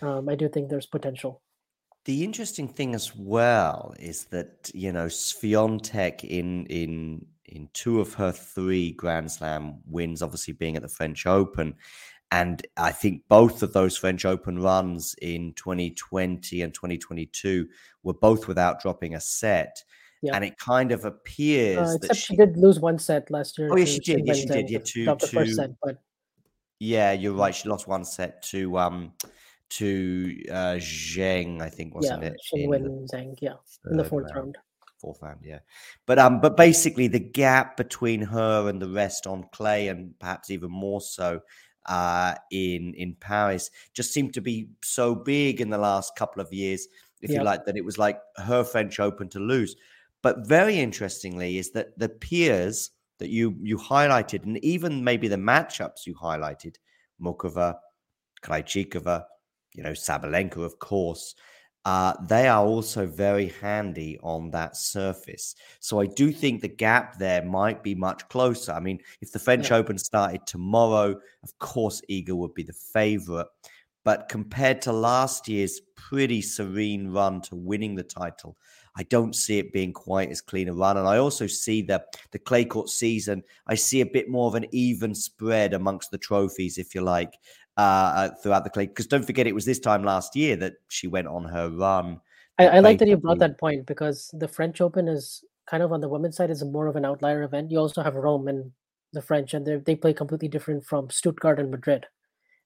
um, 0.02 0.30
I 0.30 0.36
do 0.36 0.50
think 0.50 0.70
there's 0.70 0.86
potential. 0.86 1.42
The 2.06 2.24
interesting 2.24 2.68
thing 2.68 2.96
as 2.96 3.16
well 3.16 3.94
is 4.00 4.26
that 4.26 4.72
you 4.74 4.92
know 4.92 5.06
Swiatek 5.06 6.24
in 6.24 6.66
in 6.68 7.26
in 7.46 7.70
two 7.74 8.00
of 8.00 8.14
her 8.14 8.32
three 8.32 8.92
Grand 8.94 9.32
Slam 9.32 9.80
wins, 9.86 10.22
obviously 10.22 10.54
being 10.54 10.76
at 10.76 10.82
the 10.82 10.88
French 10.88 11.26
Open, 11.26 11.76
and 12.32 12.66
I 12.78 12.92
think 12.92 13.24
both 13.28 13.64
of 13.64 13.74
those 13.74 13.98
French 13.98 14.24
Open 14.24 14.60
runs 14.60 15.16
in 15.22 15.54
2020 15.54 16.62
and 16.62 16.74
2022 16.74 17.68
were 18.04 18.14
both 18.14 18.48
without 18.48 18.82
dropping 18.82 19.16
a 19.16 19.22
set. 19.22 19.84
Yeah. 20.22 20.36
And 20.36 20.44
it 20.44 20.58
kind 20.58 20.92
of 20.92 21.06
appears 21.06 21.90
uh, 21.90 21.96
except 21.96 22.20
she, 22.20 22.26
she, 22.34 22.36
did 22.36 22.58
lose 22.58 22.80
one 22.80 23.00
set 23.00 23.32
last 23.32 23.58
year. 23.58 23.70
Oh 23.72 23.78
yeah, 23.78 23.86
she 23.86 24.00
did. 24.00 24.28
Yeah, 24.28 24.34
she 24.34 24.46
did. 24.46 24.70
Yeah, 24.70 24.80
to, 24.80 25.06
to, 25.06 25.16
the 25.16 25.28
first 25.28 25.56
set, 25.56 25.72
but 25.82 26.02
yeah, 26.80 27.14
you're 27.14 27.34
right. 27.34 27.56
She 27.56 27.70
lost 27.70 27.88
one 27.88 28.04
set 28.04 28.42
to 28.44 28.78
um 28.78 29.14
to 29.70 30.36
uh 30.50 30.78
Zheng, 30.78 31.62
I 31.62 31.70
think, 31.70 31.96
wasn't 31.96 32.24
yeah, 32.24 32.30
it? 32.30 32.42
Qinwen 32.54 33.10
Zheng, 33.12 33.36
yeah, 33.42 33.54
in 33.90 33.98
the 33.98 34.04
fourth 34.04 34.26
round. 34.34 34.36
round. 34.36 34.58
Fourth 35.00 35.22
round, 35.22 35.40
yeah. 35.44 35.60
But 36.06 36.20
um, 36.20 36.42
but 36.42 36.58
basically 36.58 37.08
the 37.08 37.20
gap 37.20 37.78
between 37.78 38.22
her 38.22 38.68
and 38.68 38.82
the 38.82 38.90
rest 38.90 39.28
on 39.28 39.46
clay, 39.54 39.88
and 39.88 40.18
perhaps 40.20 40.50
even 40.50 40.72
more 40.72 41.02
so 41.02 41.42
uh, 41.86 42.36
in 42.52 42.94
in 42.96 43.16
Paris 43.20 43.72
just 43.94 44.14
seemed 44.14 44.34
to 44.34 44.42
be 44.42 44.70
so 44.84 45.16
big 45.16 45.62
in 45.62 45.70
the 45.70 45.78
last 45.78 46.16
couple 46.16 46.42
of 46.42 46.52
years, 46.52 46.88
if 47.22 47.30
yep. 47.30 47.40
you 47.40 47.46
like, 47.46 47.66
that 47.66 47.78
it 47.78 47.86
was 47.86 47.98
like 47.98 48.20
her 48.38 48.64
French 48.64 49.00
Open 49.00 49.30
to 49.30 49.40
lose. 49.40 49.76
But 50.22 50.48
very 50.48 50.78
interestingly, 50.80 51.58
is 51.58 51.72
that 51.72 51.98
the 51.98 52.10
peers 52.10 52.92
that 53.20 53.30
you 53.30 53.56
you 53.62 53.78
highlighted, 53.78 54.44
and 54.44 54.58
even 54.64 55.04
maybe 55.04 55.28
the 55.28 55.38
matchups 55.38 56.06
you 56.06 56.14
highlighted, 56.14 56.76
Muchova, 57.22 57.76
Krejcikova, 58.44 59.24
you 59.74 59.84
know, 59.84 59.92
Sabalenka, 59.92 60.58
of 60.58 60.80
course, 60.80 61.36
uh, 61.86 62.14
they 62.28 62.48
are 62.48 62.66
also 62.66 63.08
very 63.08 63.48
handy 63.62 64.20
on 64.22 64.52
that 64.52 64.76
surface. 64.76 65.56
So 65.80 66.00
I 66.00 66.08
do 66.08 66.32
think 66.32 66.62
the 66.62 66.68
gap 66.68 67.18
there 67.18 67.44
might 67.44 67.82
be 67.82 67.96
much 67.96 68.28
closer. 68.28 68.74
I 68.74 68.80
mean, 68.80 69.00
if 69.22 69.32
the 69.32 69.40
French 69.40 69.72
yeah. 69.72 69.78
Open 69.78 69.98
started 69.98 70.46
tomorrow, 70.46 71.20
of 71.44 71.60
course, 71.60 72.02
Iga 72.10 72.32
would 72.32 72.54
be 72.54 72.64
the 72.64 72.74
favorite. 72.74 73.48
But 74.04 74.30
compared 74.30 74.82
to 74.84 74.94
last 74.94 75.48
year's 75.48 75.82
pretty 75.96 76.42
serene 76.42 77.10
run 77.10 77.42
to 77.44 77.56
winning 77.56 77.96
the 77.96 78.04
title, 78.04 78.58
I 78.98 79.04
don't 79.04 79.36
see 79.36 79.60
it 79.60 79.72
being 79.72 79.94
quite 79.94 80.30
as 80.30 80.42
clean 80.42 80.68
a 80.68 80.74
run. 80.74 80.98
And 80.98 81.08
I 81.08 81.18
also 81.18 81.48
see 81.48 81.82
the, 81.82 82.04
the 82.32 82.40
clay 82.40 82.66
court 82.66 82.90
season, 82.90 83.44
I 83.68 83.76
see 83.76 84.02
a 84.02 84.06
bit 84.06 84.30
more 84.30 84.48
of 84.48 84.56
an 84.56 84.66
even 84.72 85.16
spread 85.16 85.74
amongst 85.74 86.12
the 86.12 86.18
trophies, 86.18 86.78
if 86.78 86.94
you 86.94 87.02
like. 87.02 87.38
Uh, 87.80 88.12
uh, 88.14 88.30
throughout 88.44 88.66
the 88.66 88.70
clay. 88.70 88.88
Because 88.88 89.08
don't 89.08 89.24
forget, 89.24 89.48
it 89.48 89.56
was 89.56 89.64
this 89.64 89.80
time 89.80 90.04
last 90.04 90.36
year 90.36 90.58
that 90.58 90.74
she 90.90 91.08
went 91.08 91.28
on 91.28 91.46
her 91.46 91.70
run. 91.70 92.20
I, 92.58 92.68
I 92.68 92.80
like 92.80 93.00
that 93.00 93.08
you 93.08 93.16
brought 93.16 93.40
that 93.40 93.58
point 93.58 93.86
because 93.86 94.30
the 94.34 94.50
French 94.50 94.82
Open 94.82 95.08
is 95.08 95.46
kind 95.66 95.82
of 95.82 95.94
on 95.94 96.02
the 96.02 96.10
women's 96.10 96.36
side 96.36 96.50
is 96.50 96.62
more 96.62 96.88
of 96.88 96.98
an 96.98 97.06
outlier 97.06 97.42
event. 97.42 97.72
You 97.72 97.78
also 97.78 98.04
have 98.04 98.16
Rome 98.16 98.50
and 98.50 98.74
the 99.14 99.22
French, 99.22 99.54
and 99.54 99.66
they 99.86 99.96
play 99.96 100.12
completely 100.12 100.50
different 100.50 100.84
from 100.84 101.10
Stuttgart 101.10 101.58
and 101.58 101.72
Madrid. 101.72 102.06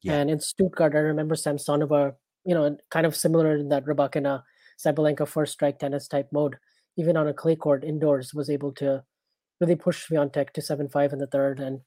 Yeah. 0.02 0.14
And 0.14 0.32
in 0.32 0.40
Stuttgart, 0.40 0.96
I 0.96 1.00
remember 1.00 1.36
Samsonova, 1.36 2.16
you 2.44 2.56
know, 2.56 2.76
kind 2.90 3.06
of 3.06 3.16
similar 3.16 3.58
in 3.58 3.70
that 3.70 3.86
Rybakina, 3.86 4.42
Sabalenka 4.84 5.28
first 5.28 5.54
strike 5.54 5.78
tennis 5.78 6.08
type 6.08 6.30
mode, 6.32 6.56
even 6.98 7.18
on 7.18 7.28
a 7.28 7.36
clay 7.36 7.56
court 7.56 7.84
indoors, 7.84 8.34
was 8.34 8.50
able 8.50 8.72
to 8.72 9.04
really 9.62 9.76
push 9.76 10.10
Swiatek 10.10 10.54
to 10.54 10.62
7 10.64 10.90
5 10.90 11.14
in 11.14 11.20
the 11.20 11.28
third 11.28 11.60
and 11.60 11.82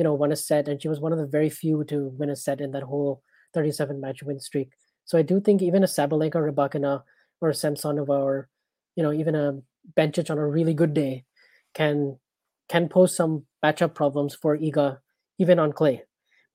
you 0.00 0.04
know, 0.04 0.14
won 0.14 0.32
a 0.32 0.36
set, 0.36 0.66
and 0.66 0.80
she 0.80 0.88
was 0.88 0.98
one 0.98 1.12
of 1.12 1.18
the 1.18 1.26
very 1.26 1.50
few 1.50 1.84
to 1.84 2.08
win 2.16 2.30
a 2.30 2.34
set 2.34 2.62
in 2.62 2.70
that 2.70 2.84
whole 2.84 3.22
37 3.52 4.00
match 4.00 4.22
win 4.22 4.40
streak. 4.40 4.70
So 5.04 5.18
I 5.18 5.20
do 5.20 5.42
think 5.42 5.60
even 5.60 5.82
a 5.84 5.86
Sabalenka, 5.86 6.36
Rybakina, 6.36 7.02
or 7.42 7.50
a 7.50 7.52
Samsonova, 7.52 8.08
or 8.08 8.48
you 8.96 9.02
know, 9.02 9.12
even 9.12 9.34
a 9.34 9.58
Bencic 9.94 10.30
on 10.30 10.38
a 10.38 10.46
really 10.46 10.72
good 10.72 10.94
day, 10.94 11.26
can 11.74 12.18
can 12.70 12.88
pose 12.88 13.14
some 13.14 13.44
matchup 13.62 13.92
problems 13.94 14.34
for 14.34 14.56
Iga, 14.56 15.00
even 15.38 15.58
on 15.58 15.70
clay. 15.70 16.04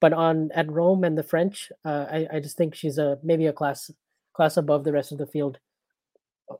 But 0.01 0.13
on 0.13 0.49
at 0.55 0.71
Rome 0.71 1.03
and 1.03 1.15
the 1.15 1.21
French, 1.21 1.71
uh, 1.85 2.07
I 2.09 2.27
I 2.33 2.39
just 2.39 2.57
think 2.57 2.73
she's 2.73 2.97
a 2.97 3.19
maybe 3.21 3.45
a 3.45 3.53
class 3.53 3.91
class 4.33 4.57
above 4.57 4.85
the 4.85 4.91
rest 4.91 5.11
of 5.11 5.19
the 5.19 5.27
field. 5.27 5.59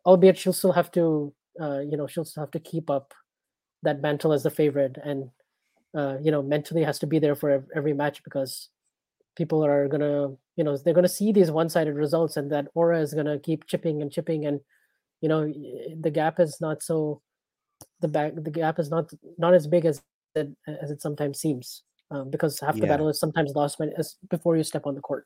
Albeit 0.06 0.38
she'll 0.38 0.54
still 0.54 0.74
have 0.74 0.92
to, 0.92 1.34
uh, 1.60 1.80
you 1.80 1.98
know, 1.98 2.06
she'll 2.06 2.25
still 2.25 2.44
have 2.44 2.51
to 2.51 2.60
keep 2.60 2.92
up 2.92 3.15
that 3.82 4.04
mantle 4.04 4.34
as 4.34 4.44
the 4.44 4.51
favorite 4.51 5.00
and 5.04 5.32
uh, 5.96 6.18
you 6.22 6.32
know 6.32 6.42
mentally 6.42 6.84
has 6.84 7.00
to 7.00 7.08
be 7.08 7.20
there 7.20 7.36
for 7.36 7.66
every 7.75 7.94
match 7.94 8.24
because 8.24 8.70
people 9.36 9.64
are 9.64 9.88
gonna 9.88 10.30
you 10.56 10.64
know 10.64 10.78
they're 10.78 10.94
gonna 10.94 11.08
see 11.08 11.32
these 11.32 11.52
one-sided 11.52 11.96
results 11.96 12.38
and 12.38 12.52
that 12.52 12.68
aura 12.74 13.00
is 13.00 13.14
gonna 13.14 13.40
keep 13.40 13.66
chipping 13.66 14.02
and 14.02 14.12
chipping 14.12 14.46
and 14.46 14.60
you 15.22 15.30
know 15.30 15.52
the 16.02 16.12
gap 16.12 16.40
is 16.40 16.60
not 16.62 16.82
so 16.84 17.22
the 18.02 18.08
back 18.08 18.34
the 18.36 18.52
gap 18.52 18.80
is 18.80 18.90
not 18.90 19.10
not 19.38 19.54
as 19.54 19.68
big 19.68 19.86
as 19.86 20.02
it 20.36 20.50
as 20.68 20.92
it 20.92 21.02
sometimes 21.02 21.40
seems 21.40 21.84
um, 22.12 22.30
because 22.30 22.60
half 22.60 22.75
the 22.75 22.82
yeah. 22.82 22.88
battle 22.88 23.10
is 23.10 23.20
sometimes 23.20 23.54
lost 23.56 23.80
when, 23.80 23.92
as, 23.98 24.16
before 24.30 24.56
you 24.56 24.64
step 24.64 24.86
on 24.86 24.96
the 24.96 25.02
court 25.02 25.25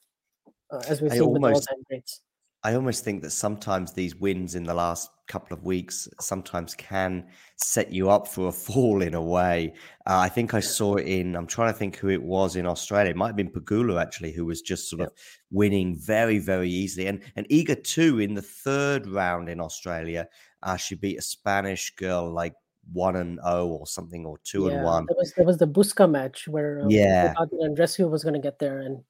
uh, 0.72 0.82
as 0.88 1.02
we've 1.02 1.12
I 1.12 1.16
seen 1.16 1.24
almost, 1.24 1.42
with 1.42 1.54
all-time 1.54 1.84
greats 1.88 2.22
I 2.64 2.76
almost 2.76 3.06
think 3.06 3.22
that 3.22 3.32
sometimes 3.32 3.94
these 3.94 4.16
wins 4.16 4.56
in 4.56 4.64
the 4.64 4.74
last 4.74 5.10
couple 5.28 5.56
of 5.56 5.64
weeks 5.64 6.10
sometimes 6.20 6.76
can 6.76 7.26
set 7.56 7.94
you 7.94 8.10
up 8.10 8.28
for 8.28 8.50
a 8.50 8.52
fall 8.68 9.02
in 9.02 9.14
a 9.14 9.22
way. 9.22 9.74
Uh, 10.06 10.18
I 10.18 10.30
think 10.30 10.54
I 10.54 10.60
saw 10.60 10.96
it 10.96 11.08
in, 11.08 11.36
I'm 11.36 11.48
trying 11.48 11.72
to 11.72 11.78
think 11.78 11.96
who 11.96 12.10
it 12.10 12.22
was 12.22 12.58
in 12.58 12.66
Australia. 12.66 13.12
It 13.12 13.16
might 13.16 13.28
have 13.28 13.36
been 13.38 13.52
Pegula 13.52 14.02
actually, 14.02 14.34
who 14.34 14.46
was 14.46 14.62
just 14.62 14.90
sort 14.90 15.02
of 15.02 15.12
winning 15.52 15.96
very, 15.96 16.40
very 16.40 16.70
easily. 16.70 17.08
And, 17.08 17.22
and 17.36 17.48
Iga 17.48 17.84
too 17.84 18.20
in 18.20 18.34
the 18.34 18.42
third 18.42 19.08
round 19.08 19.48
in 19.48 19.62
Australia, 19.62 20.28
uh, 20.64 20.76
she 20.76 20.96
beat 20.96 21.20
a 21.20 21.22
Spanish 21.22 21.96
girl 21.96 22.30
like 22.30 22.56
one 22.92 23.16
and 23.16 23.40
oh 23.44 23.68
or 23.68 23.88
something 23.88 24.26
or 24.26 24.40
two 24.44 24.66
yeah, 24.66 24.74
and 24.74 24.84
one. 24.84 25.06
There 25.08 25.16
was 25.18 25.34
there 25.34 25.46
was 25.46 25.58
the 25.60 25.68
Bucsa 25.68 26.10
match 26.10 26.48
where 26.48 26.82
um, 26.82 26.90
yeah 26.90 27.36
Andreescu 27.38 28.10
was 28.10 28.24
going 28.24 28.34
to 28.34 28.40
get 28.40 28.58
there 28.58 28.80
and 28.80 29.04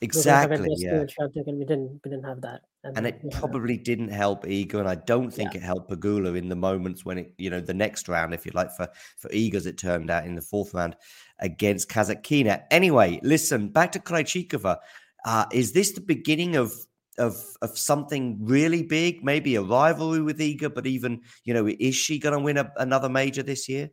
Exactly. 0.00 0.68
Yeah. 0.76 1.04
And 1.18 1.58
we 1.58 1.64
didn't 1.64 2.00
we 2.04 2.10
didn't 2.10 2.24
have 2.24 2.42
that. 2.42 2.62
And, 2.94 3.06
it 3.06 3.20
probably 3.32 3.76
didn't 3.76 4.10
help 4.10 4.44
Iga, 4.44 4.74
and 4.74 4.88
I 4.88 4.94
don't 4.94 5.30
think 5.30 5.54
yeah. 5.54 5.60
it 5.60 5.62
helped 5.64 5.90
Pegula 5.90 6.36
in 6.36 6.48
the 6.48 6.56
moments 6.56 7.04
when 7.04 7.18
it, 7.18 7.34
you 7.38 7.50
know, 7.50 7.60
the 7.60 7.74
next 7.74 8.08
round, 8.08 8.34
if 8.34 8.46
you 8.46 8.52
like, 8.54 8.70
for 8.72 8.88
for 9.16 9.30
as 9.32 9.66
it 9.66 9.78
turned 9.78 10.10
out 10.10 10.26
in 10.26 10.34
the 10.34 10.42
fourth 10.42 10.74
round 10.74 10.96
against 11.40 11.88
Kasatkina. 11.88 12.62
Anyway, 12.70 13.20
listen, 13.22 13.68
back 13.68 13.92
to 13.92 13.98
Krejcikova. 13.98 14.78
Uh, 15.24 15.46
is 15.52 15.72
this 15.72 15.92
the 15.92 16.00
beginning 16.00 16.56
of 16.56 16.72
of 17.18 17.42
of 17.62 17.76
something 17.78 18.38
really 18.40 18.82
big? 18.82 19.24
Maybe 19.24 19.56
a 19.56 19.62
rivalry 19.62 20.22
with 20.22 20.38
Iga, 20.38 20.74
but 20.74 20.86
even 20.86 21.22
you 21.44 21.54
know, 21.54 21.66
is 21.66 21.94
she 21.94 22.18
going 22.18 22.34
to 22.34 22.40
win 22.40 22.58
a, 22.58 22.72
another 22.76 23.08
major 23.08 23.42
this 23.42 23.68
year? 23.68 23.90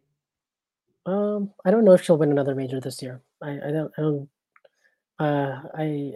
Um, 1.06 1.52
I 1.66 1.72
don't 1.72 1.84
know 1.84 1.94
if 1.94 2.04
she'll 2.04 2.18
win 2.18 2.32
another 2.32 2.56
major 2.56 2.80
this 2.80 3.02
year. 3.02 3.22
I, 3.42 3.52
I 3.52 3.72
don't. 3.72 3.92
I 3.98 4.02
don't. 4.02 4.30
Uh, 5.20 5.62
I, 5.76 6.14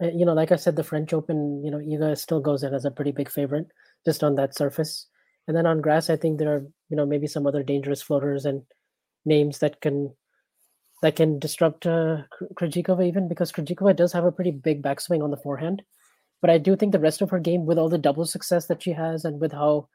you 0.00 0.24
know, 0.26 0.34
like 0.34 0.52
I 0.52 0.56
said, 0.56 0.76
the 0.76 0.84
French 0.84 1.12
Open, 1.12 1.64
you 1.64 1.70
know, 1.70 1.78
Iga 1.78 2.18
still 2.18 2.40
goes 2.40 2.62
in 2.62 2.74
as 2.74 2.84
a 2.84 2.90
pretty 2.90 3.12
big 3.12 3.30
favorite 3.30 3.66
just 4.04 4.22
on 4.22 4.34
that 4.36 4.54
surface. 4.54 5.06
And 5.48 5.56
then 5.56 5.66
on 5.66 5.80
grass, 5.80 6.10
I 6.10 6.16
think 6.16 6.38
there 6.38 6.52
are, 6.52 6.66
you 6.88 6.96
know, 6.96 7.06
maybe 7.06 7.26
some 7.26 7.46
other 7.46 7.62
dangerous 7.62 8.02
floaters 8.02 8.44
and 8.44 8.62
names 9.24 9.58
that 9.58 9.80
can 9.80 10.14
that 11.02 11.16
can 11.16 11.38
disrupt 11.38 11.86
uh, 11.86 12.22
Krejcikova 12.54 13.06
even 13.06 13.28
because 13.28 13.52
Krejcikova 13.52 13.94
does 13.94 14.12
have 14.12 14.24
a 14.24 14.32
pretty 14.32 14.50
big 14.50 14.82
backswing 14.82 15.22
on 15.22 15.30
the 15.30 15.36
forehand. 15.36 15.82
But 16.40 16.50
I 16.50 16.58
do 16.58 16.74
think 16.76 16.92
the 16.92 16.98
rest 16.98 17.22
of 17.22 17.30
her 17.30 17.38
game, 17.38 17.66
with 17.66 17.78
all 17.78 17.88
the 17.88 17.98
double 17.98 18.26
success 18.26 18.66
that 18.66 18.82
she 18.82 18.92
has 18.92 19.24
and 19.24 19.40
with 19.40 19.52
how 19.52 19.88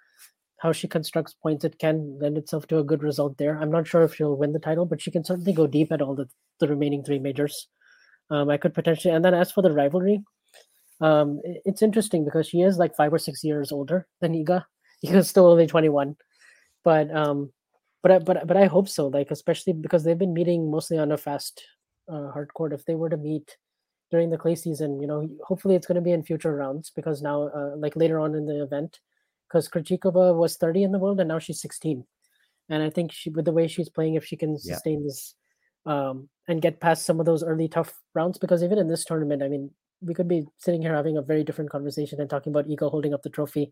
how 0.59 0.71
she 0.71 0.87
constructs 0.87 1.33
points, 1.33 1.65
it 1.65 1.79
can 1.79 2.19
lend 2.19 2.37
itself 2.37 2.67
to 2.67 2.77
a 2.77 2.83
good 2.83 3.01
result 3.01 3.37
there. 3.37 3.59
I'm 3.59 3.71
not 3.71 3.87
sure 3.87 4.03
if 4.03 4.13
she'll 4.13 4.37
win 4.37 4.53
the 4.53 4.59
title, 4.59 4.85
but 4.85 5.01
she 5.01 5.09
can 5.09 5.23
certainly 5.23 5.53
go 5.53 5.65
deep 5.65 5.91
at 5.91 6.03
all 6.03 6.13
the, 6.13 6.29
the 6.59 6.67
remaining 6.67 7.03
three 7.03 7.17
majors. 7.17 7.67
Um, 8.31 8.49
I 8.49 8.57
could 8.57 8.73
potentially, 8.73 9.13
and 9.13 9.23
then 9.23 9.33
as 9.33 9.51
for 9.51 9.61
the 9.61 9.73
rivalry, 9.73 10.23
um, 11.01 11.41
it's 11.43 11.81
interesting 11.81 12.23
because 12.23 12.47
she 12.47 12.61
is 12.61 12.77
like 12.77 12.95
five 12.95 13.13
or 13.13 13.19
six 13.19 13.43
years 13.43 13.71
older 13.71 14.07
than 14.21 14.33
Iga. 14.33 14.63
Iga's 15.05 15.29
still 15.29 15.47
only 15.47 15.67
21, 15.67 16.15
but 16.83 17.13
um, 17.15 17.51
but 18.01 18.11
I, 18.11 18.19
but 18.19 18.47
but 18.47 18.57
I 18.57 18.65
hope 18.65 18.87
so. 18.87 19.07
Like 19.07 19.31
especially 19.31 19.73
because 19.73 20.03
they've 20.03 20.17
been 20.17 20.33
meeting 20.33 20.71
mostly 20.71 20.97
on 20.97 21.11
a 21.11 21.17
fast 21.17 21.61
uh, 22.07 22.31
hard 22.31 22.53
court. 22.53 22.73
If 22.73 22.85
they 22.85 22.95
were 22.95 23.09
to 23.09 23.17
meet 23.17 23.57
during 24.11 24.29
the 24.29 24.37
clay 24.37 24.55
season, 24.55 25.01
you 25.01 25.07
know, 25.07 25.27
hopefully 25.43 25.75
it's 25.75 25.87
going 25.87 25.95
to 25.95 26.01
be 26.01 26.11
in 26.11 26.23
future 26.23 26.55
rounds 26.55 26.91
because 26.95 27.21
now, 27.21 27.43
uh, 27.47 27.75
like 27.77 27.95
later 27.95 28.19
on 28.19 28.35
in 28.35 28.45
the 28.45 28.61
event, 28.61 28.99
because 29.47 29.69
Krejcikova 29.69 30.35
was 30.35 30.57
30 30.57 30.83
in 30.83 30.91
the 30.91 30.99
world 30.99 31.19
and 31.19 31.29
now 31.29 31.39
she's 31.39 31.61
16. 31.61 32.05
And 32.69 32.83
I 32.83 32.89
think 32.89 33.11
she, 33.11 33.29
with 33.29 33.45
the 33.45 33.53
way 33.53 33.67
she's 33.67 33.89
playing, 33.89 34.15
if 34.15 34.25
she 34.25 34.35
can 34.35 34.57
sustain 34.57 34.99
yeah. 34.99 35.05
this 35.05 35.35
um, 35.85 36.29
and 36.51 36.61
get 36.61 36.81
past 36.81 37.05
some 37.05 37.19
of 37.19 37.25
those 37.25 37.43
early 37.43 37.69
tough 37.69 37.97
rounds, 38.13 38.37
because 38.37 38.61
even 38.61 38.77
in 38.77 38.87
this 38.87 39.05
tournament, 39.05 39.41
I 39.41 39.47
mean, 39.47 39.71
we 40.01 40.13
could 40.13 40.27
be 40.27 40.45
sitting 40.57 40.81
here 40.81 40.93
having 40.93 41.15
a 41.17 41.21
very 41.21 41.45
different 41.45 41.71
conversation 41.71 42.19
and 42.19 42.29
talking 42.29 42.51
about 42.51 42.67
Iga 42.67 42.91
holding 42.91 43.13
up 43.13 43.23
the 43.23 43.29
trophy 43.29 43.71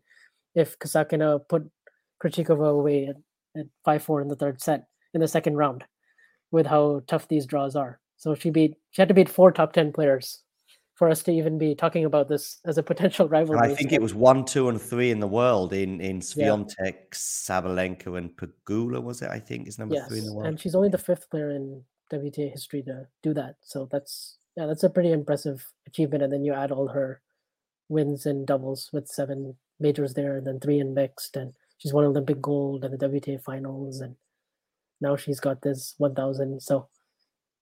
if 0.54 0.78
Kasatkina 0.78 1.46
put 1.46 1.70
Krejcikova 2.22 2.70
away 2.70 3.06
at, 3.08 3.16
at 3.54 3.66
5-4 3.86 4.22
in 4.22 4.28
the 4.28 4.36
third 4.36 4.62
set 4.62 4.86
in 5.12 5.20
the 5.20 5.28
second 5.28 5.56
round 5.56 5.84
with 6.50 6.66
how 6.66 7.02
tough 7.06 7.28
these 7.28 7.44
draws 7.46 7.76
are. 7.76 8.00
So 8.16 8.34
she 8.34 8.50
beat 8.50 8.74
she 8.90 9.02
had 9.02 9.08
to 9.08 9.14
beat 9.14 9.28
four 9.28 9.52
top 9.52 9.72
10 9.72 9.92
players 9.92 10.42
for 10.94 11.08
us 11.08 11.22
to 11.22 11.32
even 11.32 11.58
be 11.58 11.74
talking 11.74 12.04
about 12.04 12.28
this 12.28 12.60
as 12.64 12.78
a 12.78 12.82
potential 12.82 13.28
rivalry. 13.28 13.58
I 13.60 13.74
think 13.74 13.92
it 13.92 14.02
was 14.02 14.14
one, 14.14 14.44
two, 14.44 14.68
and 14.68 14.80
three 14.80 15.10
in 15.10 15.20
the 15.20 15.26
world 15.26 15.72
in 15.72 16.00
in 16.00 16.20
Swiatek, 16.20 16.76
yeah. 16.78 16.92
Sabalenka, 17.12 18.16
and 18.16 18.30
Pegula. 18.36 19.02
Was 19.02 19.22
it? 19.22 19.30
I 19.30 19.38
think 19.38 19.68
is 19.68 19.78
number 19.78 19.96
yes. 19.96 20.08
three 20.08 20.18
in 20.18 20.26
the 20.26 20.34
world. 20.34 20.48
And 20.48 20.60
she's 20.60 20.74
only 20.74 20.90
the 20.90 20.98
fifth 20.98 21.28
player 21.30 21.50
in 21.50 21.82
WTA 22.12 22.50
history 22.50 22.82
to 22.82 23.06
do 23.22 23.34
that. 23.34 23.56
So 23.62 23.88
that's 23.90 24.38
yeah, 24.56 24.66
that's 24.66 24.82
a 24.82 24.90
pretty 24.90 25.12
impressive 25.12 25.66
achievement. 25.86 26.22
And 26.22 26.32
then 26.32 26.44
you 26.44 26.52
add 26.52 26.72
all 26.72 26.88
her 26.88 27.20
wins 27.88 28.26
in 28.26 28.44
doubles 28.44 28.90
with 28.92 29.08
seven 29.08 29.56
majors 29.78 30.14
there, 30.14 30.38
and 30.38 30.46
then 30.46 30.60
three 30.60 30.80
in 30.80 30.94
mixed, 30.94 31.36
and 31.36 31.52
she's 31.78 31.92
won 31.92 32.04
Olympic 32.04 32.40
gold 32.40 32.84
and 32.84 32.98
the 32.98 33.08
WTA 33.08 33.42
finals, 33.42 34.00
and 34.00 34.16
now 35.00 35.16
she's 35.16 35.40
got 35.40 35.62
this 35.62 35.94
1,000. 35.98 36.60
So 36.60 36.88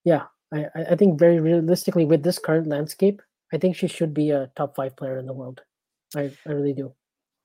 yeah, 0.03 0.23
I 0.53 0.65
I 0.75 0.95
think 0.95 1.19
very 1.19 1.39
realistically 1.39 2.05
with 2.05 2.23
this 2.23 2.39
current 2.39 2.67
landscape, 2.67 3.21
I 3.53 3.57
think 3.57 3.75
she 3.75 3.87
should 3.87 4.13
be 4.13 4.31
a 4.31 4.51
top 4.55 4.75
five 4.75 4.95
player 4.95 5.17
in 5.17 5.25
the 5.25 5.33
world. 5.33 5.61
I, 6.15 6.31
I 6.47 6.51
really 6.51 6.73
do. 6.73 6.93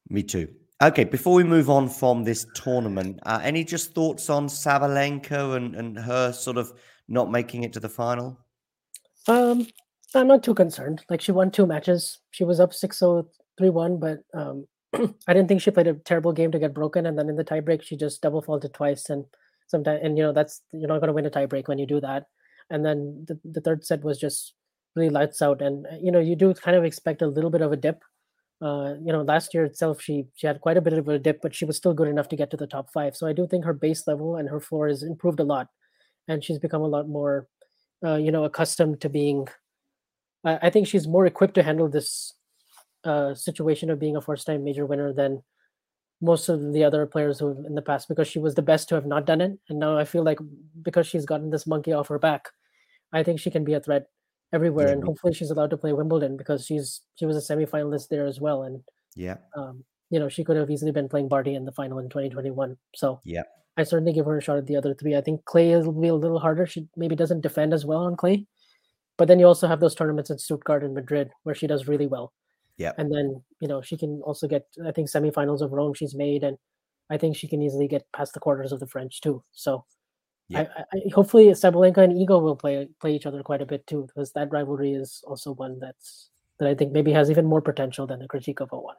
Me 0.09 0.23
too. 0.23 0.49
Okay, 0.83 1.05
before 1.05 1.35
we 1.35 1.45
move 1.45 1.71
on 1.71 1.89
from 1.89 2.25
this 2.25 2.47
tournament, 2.55 3.21
uh, 3.25 3.41
any 3.43 3.65
just 3.65 3.95
thoughts 3.95 4.29
on 4.29 4.49
Sabalenka 4.49 5.57
and, 5.57 5.75
and 5.75 5.99
her 5.99 6.33
sort 6.33 6.59
of 6.59 6.73
not 7.09 7.31
making 7.31 7.65
it 7.65 7.73
to 7.75 7.81
the 7.81 7.89
final? 7.89 8.39
Um, 9.29 9.67
I'm 10.15 10.29
not 10.29 10.43
too 10.43 10.55
concerned. 10.55 11.05
Like 11.11 11.21
she 11.21 11.33
won 11.33 11.51
two 11.51 11.67
matches. 11.67 12.19
She 12.31 12.45
was 12.45 12.61
up 12.61 12.73
6 12.73 12.99
0 12.99 13.29
3 13.59 13.71
1, 13.71 13.99
but 13.99 14.19
um, 14.35 14.67
I 14.95 15.33
didn't 15.33 15.49
think 15.49 15.61
she 15.61 15.71
played 15.71 15.87
a 15.87 15.95
terrible 15.95 16.33
game 16.33 16.53
to 16.53 16.59
get 16.59 16.75
broken. 16.75 17.07
And 17.07 17.19
then 17.19 17.29
in 17.29 17.37
the 17.37 17.45
tiebreak, 17.45 17.83
she 17.83 17.97
just 17.97 18.23
double 18.23 18.43
faulted 18.43 18.75
twice. 18.75 19.11
And 19.11 19.25
sometimes, 19.67 20.01
and 20.03 20.17
you 20.17 20.25
know, 20.25 20.33
that's 20.33 20.63
you're 20.73 20.89
not 20.89 21.01
going 21.01 21.09
to 21.09 21.15
win 21.15 21.27
a 21.27 21.31
tiebreak 21.31 21.69
when 21.69 21.79
you 21.79 21.87
do 21.87 22.01
that. 22.01 22.27
And 22.71 22.85
then 22.85 23.25
the, 23.27 23.39
the 23.45 23.61
third 23.61 23.85
set 23.85 24.05
was 24.05 24.19
just 24.19 24.55
really 24.95 25.11
lights 25.11 25.43
out. 25.43 25.61
And 25.63 25.87
uh, 25.87 25.97
you 26.01 26.13
know, 26.13 26.21
you 26.21 26.37
do 26.37 26.55
kind 26.55 26.77
of 26.77 26.85
expect 26.85 27.23
a 27.23 27.27
little 27.27 27.51
bit 27.51 27.63
of 27.63 27.73
a 27.73 27.77
dip. 27.77 28.03
Uh, 28.63 28.95
you 29.05 29.13
know, 29.13 29.23
last 29.23 29.53
year 29.53 29.65
itself, 29.65 30.01
she 30.01 30.27
she 30.37 30.47
had 30.47 30.61
quite 30.61 30.77
a 30.77 30.81
bit 30.81 30.93
of 30.93 31.09
a 31.09 31.19
dip, 31.19 31.41
but 31.43 31.55
she 31.55 31.65
was 31.65 31.77
still 31.77 31.93
good 31.93 32.09
enough 32.09 32.29
to 32.29 32.37
get 32.37 32.51
to 32.51 32.57
the 32.57 32.67
top 32.67 32.91
five. 32.93 33.17
So 33.17 33.27
I 33.27 33.33
do 33.33 33.47
think 33.47 33.65
her 33.65 33.75
base 33.75 34.07
level 34.07 34.37
and 34.37 34.49
her 34.49 34.61
floor 34.61 34.89
has 34.89 35.03
improved 35.03 35.41
a 35.41 35.45
lot, 35.45 35.69
and 36.29 36.43
she's 36.43 36.59
become 36.59 36.83
a 36.83 36.89
lot 36.89 37.09
more, 37.09 37.49
uh, 38.05 38.17
you 38.17 38.33
know, 38.33 38.45
accustomed 38.45 39.01
to 39.01 39.09
being. 39.09 39.49
Uh, 40.45 40.59
I 40.63 40.71
think 40.71 40.87
she's 40.87 41.09
more 41.09 41.27
equipped 41.27 41.55
to 41.55 41.63
handle 41.63 41.89
this 41.89 42.35
uh, 43.05 43.35
situation 43.35 43.91
of 43.91 43.99
being 43.99 44.17
a 44.17 44.21
first-time 44.21 44.65
major 44.65 44.87
winner 44.87 45.13
than 45.13 45.43
most 46.21 46.49
of 46.49 46.73
the 46.73 46.85
other 46.85 47.07
players 47.07 47.39
who 47.39 47.49
have 47.49 47.65
in 47.65 47.75
the 47.75 47.83
past 47.83 48.09
because 48.09 48.29
she 48.29 48.39
was 48.39 48.55
the 48.55 48.63
best 48.63 48.89
to 48.89 48.95
have 48.95 49.05
not 49.05 49.27
done 49.27 49.41
it 49.41 49.59
and 49.69 49.79
now 49.79 49.99
i 49.99 50.05
feel 50.05 50.23
like 50.23 50.39
because 50.81 51.07
she's 51.07 51.27
gotten 51.27 51.51
this 51.51 51.67
monkey 51.67 51.93
off 51.93 52.09
her 52.09 52.21
back 52.21 52.49
i 53.13 53.23
think 53.23 53.39
she 53.39 53.51
can 53.51 53.65
be 53.65 53.75
a 53.75 53.81
threat 53.81 54.07
everywhere, 54.55 54.93
and 54.93 55.03
hopefully 55.03 55.35
she's 55.35 55.51
allowed 55.51 55.71
to 55.71 55.77
play 55.77 55.93
Wimbledon 55.93 56.37
because 56.37 56.65
she's 56.65 57.03
she 57.17 57.27
was 57.27 57.37
a 57.37 57.41
semifinalist 57.41 58.09
there 58.09 58.27
as 58.27 58.41
well, 58.41 58.63
and 58.63 58.83
yeah, 59.17 59.37
um, 59.57 59.85
you 60.11 60.21
know 60.21 60.29
she 60.29 60.45
could 60.45 60.57
have 60.57 60.71
easily 60.71 60.93
been 60.93 61.09
playing 61.09 61.29
Barty 61.29 61.55
in 61.55 61.65
the 61.65 61.73
final 61.73 61.99
in 61.99 62.09
2021. 62.09 62.77
So 62.95 63.21
yeah, 63.25 63.43
I 63.77 63.83
certainly 63.83 64.13
give 64.13 64.27
her 64.27 64.39
a 64.39 64.43
shot 64.43 64.59
at 64.59 64.67
the 64.67 64.77
other 64.77 64.95
three. 64.95 65.17
I 65.17 65.21
think 65.21 65.45
clay 65.45 65.77
will 65.77 65.93
be 65.93 66.09
a 66.09 66.15
little 66.15 66.39
harder. 66.39 66.67
She 66.67 66.87
maybe 66.97 67.17
doesn't 67.17 67.41
defend 67.41 67.75
as 67.75 67.85
well 67.85 68.01
on 68.01 68.17
clay, 68.17 68.47
but 69.17 69.29
then 69.29 69.39
you 69.39 69.47
also 69.47 69.67
have 69.67 69.81
those 69.81 69.95
tournaments 69.95 70.31
in 70.31 70.39
Stuttgart 70.39 70.85
and 70.85 70.95
Madrid 70.95 71.31
where 71.43 71.55
she 71.55 71.67
does 71.67 71.89
really 71.89 72.07
well. 72.07 72.33
Yeah, 72.77 72.93
and 72.99 73.13
then 73.13 73.43
you 73.61 73.69
know 73.69 73.83
she 73.83 73.97
can 73.97 74.21
also 74.23 74.49
get 74.49 74.67
I 74.87 74.93
think 74.93 75.09
semifinals 75.09 75.61
of 75.61 75.73
Rome 75.73 75.95
she's 75.95 76.15
made, 76.15 76.43
and 76.45 76.59
I 77.11 77.19
think 77.19 77.37
she 77.37 77.49
can 77.49 77.63
easily 77.63 77.89
get 77.89 78.11
past 78.13 78.35
the 78.35 78.41
quarters 78.41 78.73
of 78.73 78.81
the 78.81 78.87
French 78.87 79.21
too. 79.21 79.43
So 79.53 79.85
yeah. 80.49 80.67
I, 80.77 80.83
I, 80.93 81.03
hopefully 81.13 81.47
Sabalenka 81.47 81.99
and 81.99 82.13
Iga 82.13 82.41
will 82.41 82.57
play 82.57 82.89
play 83.01 83.15
each 83.15 83.27
other 83.27 83.43
quite 83.43 83.63
a 83.63 83.67
bit 83.67 83.87
too, 83.87 84.07
because 84.07 84.33
that 84.33 84.51
rivalry 84.51 84.93
is 84.93 85.23
also 85.27 85.53
one 85.53 85.79
that's 85.79 86.31
that 86.59 86.69
I 86.69 86.75
think 86.75 86.93
maybe 86.93 87.13
has 87.13 87.31
even 87.31 87.47
more 87.47 87.63
potential 87.63 88.07
than 88.07 88.21
the 88.21 88.29
Krejcikova 88.29 88.83
one. 88.83 88.97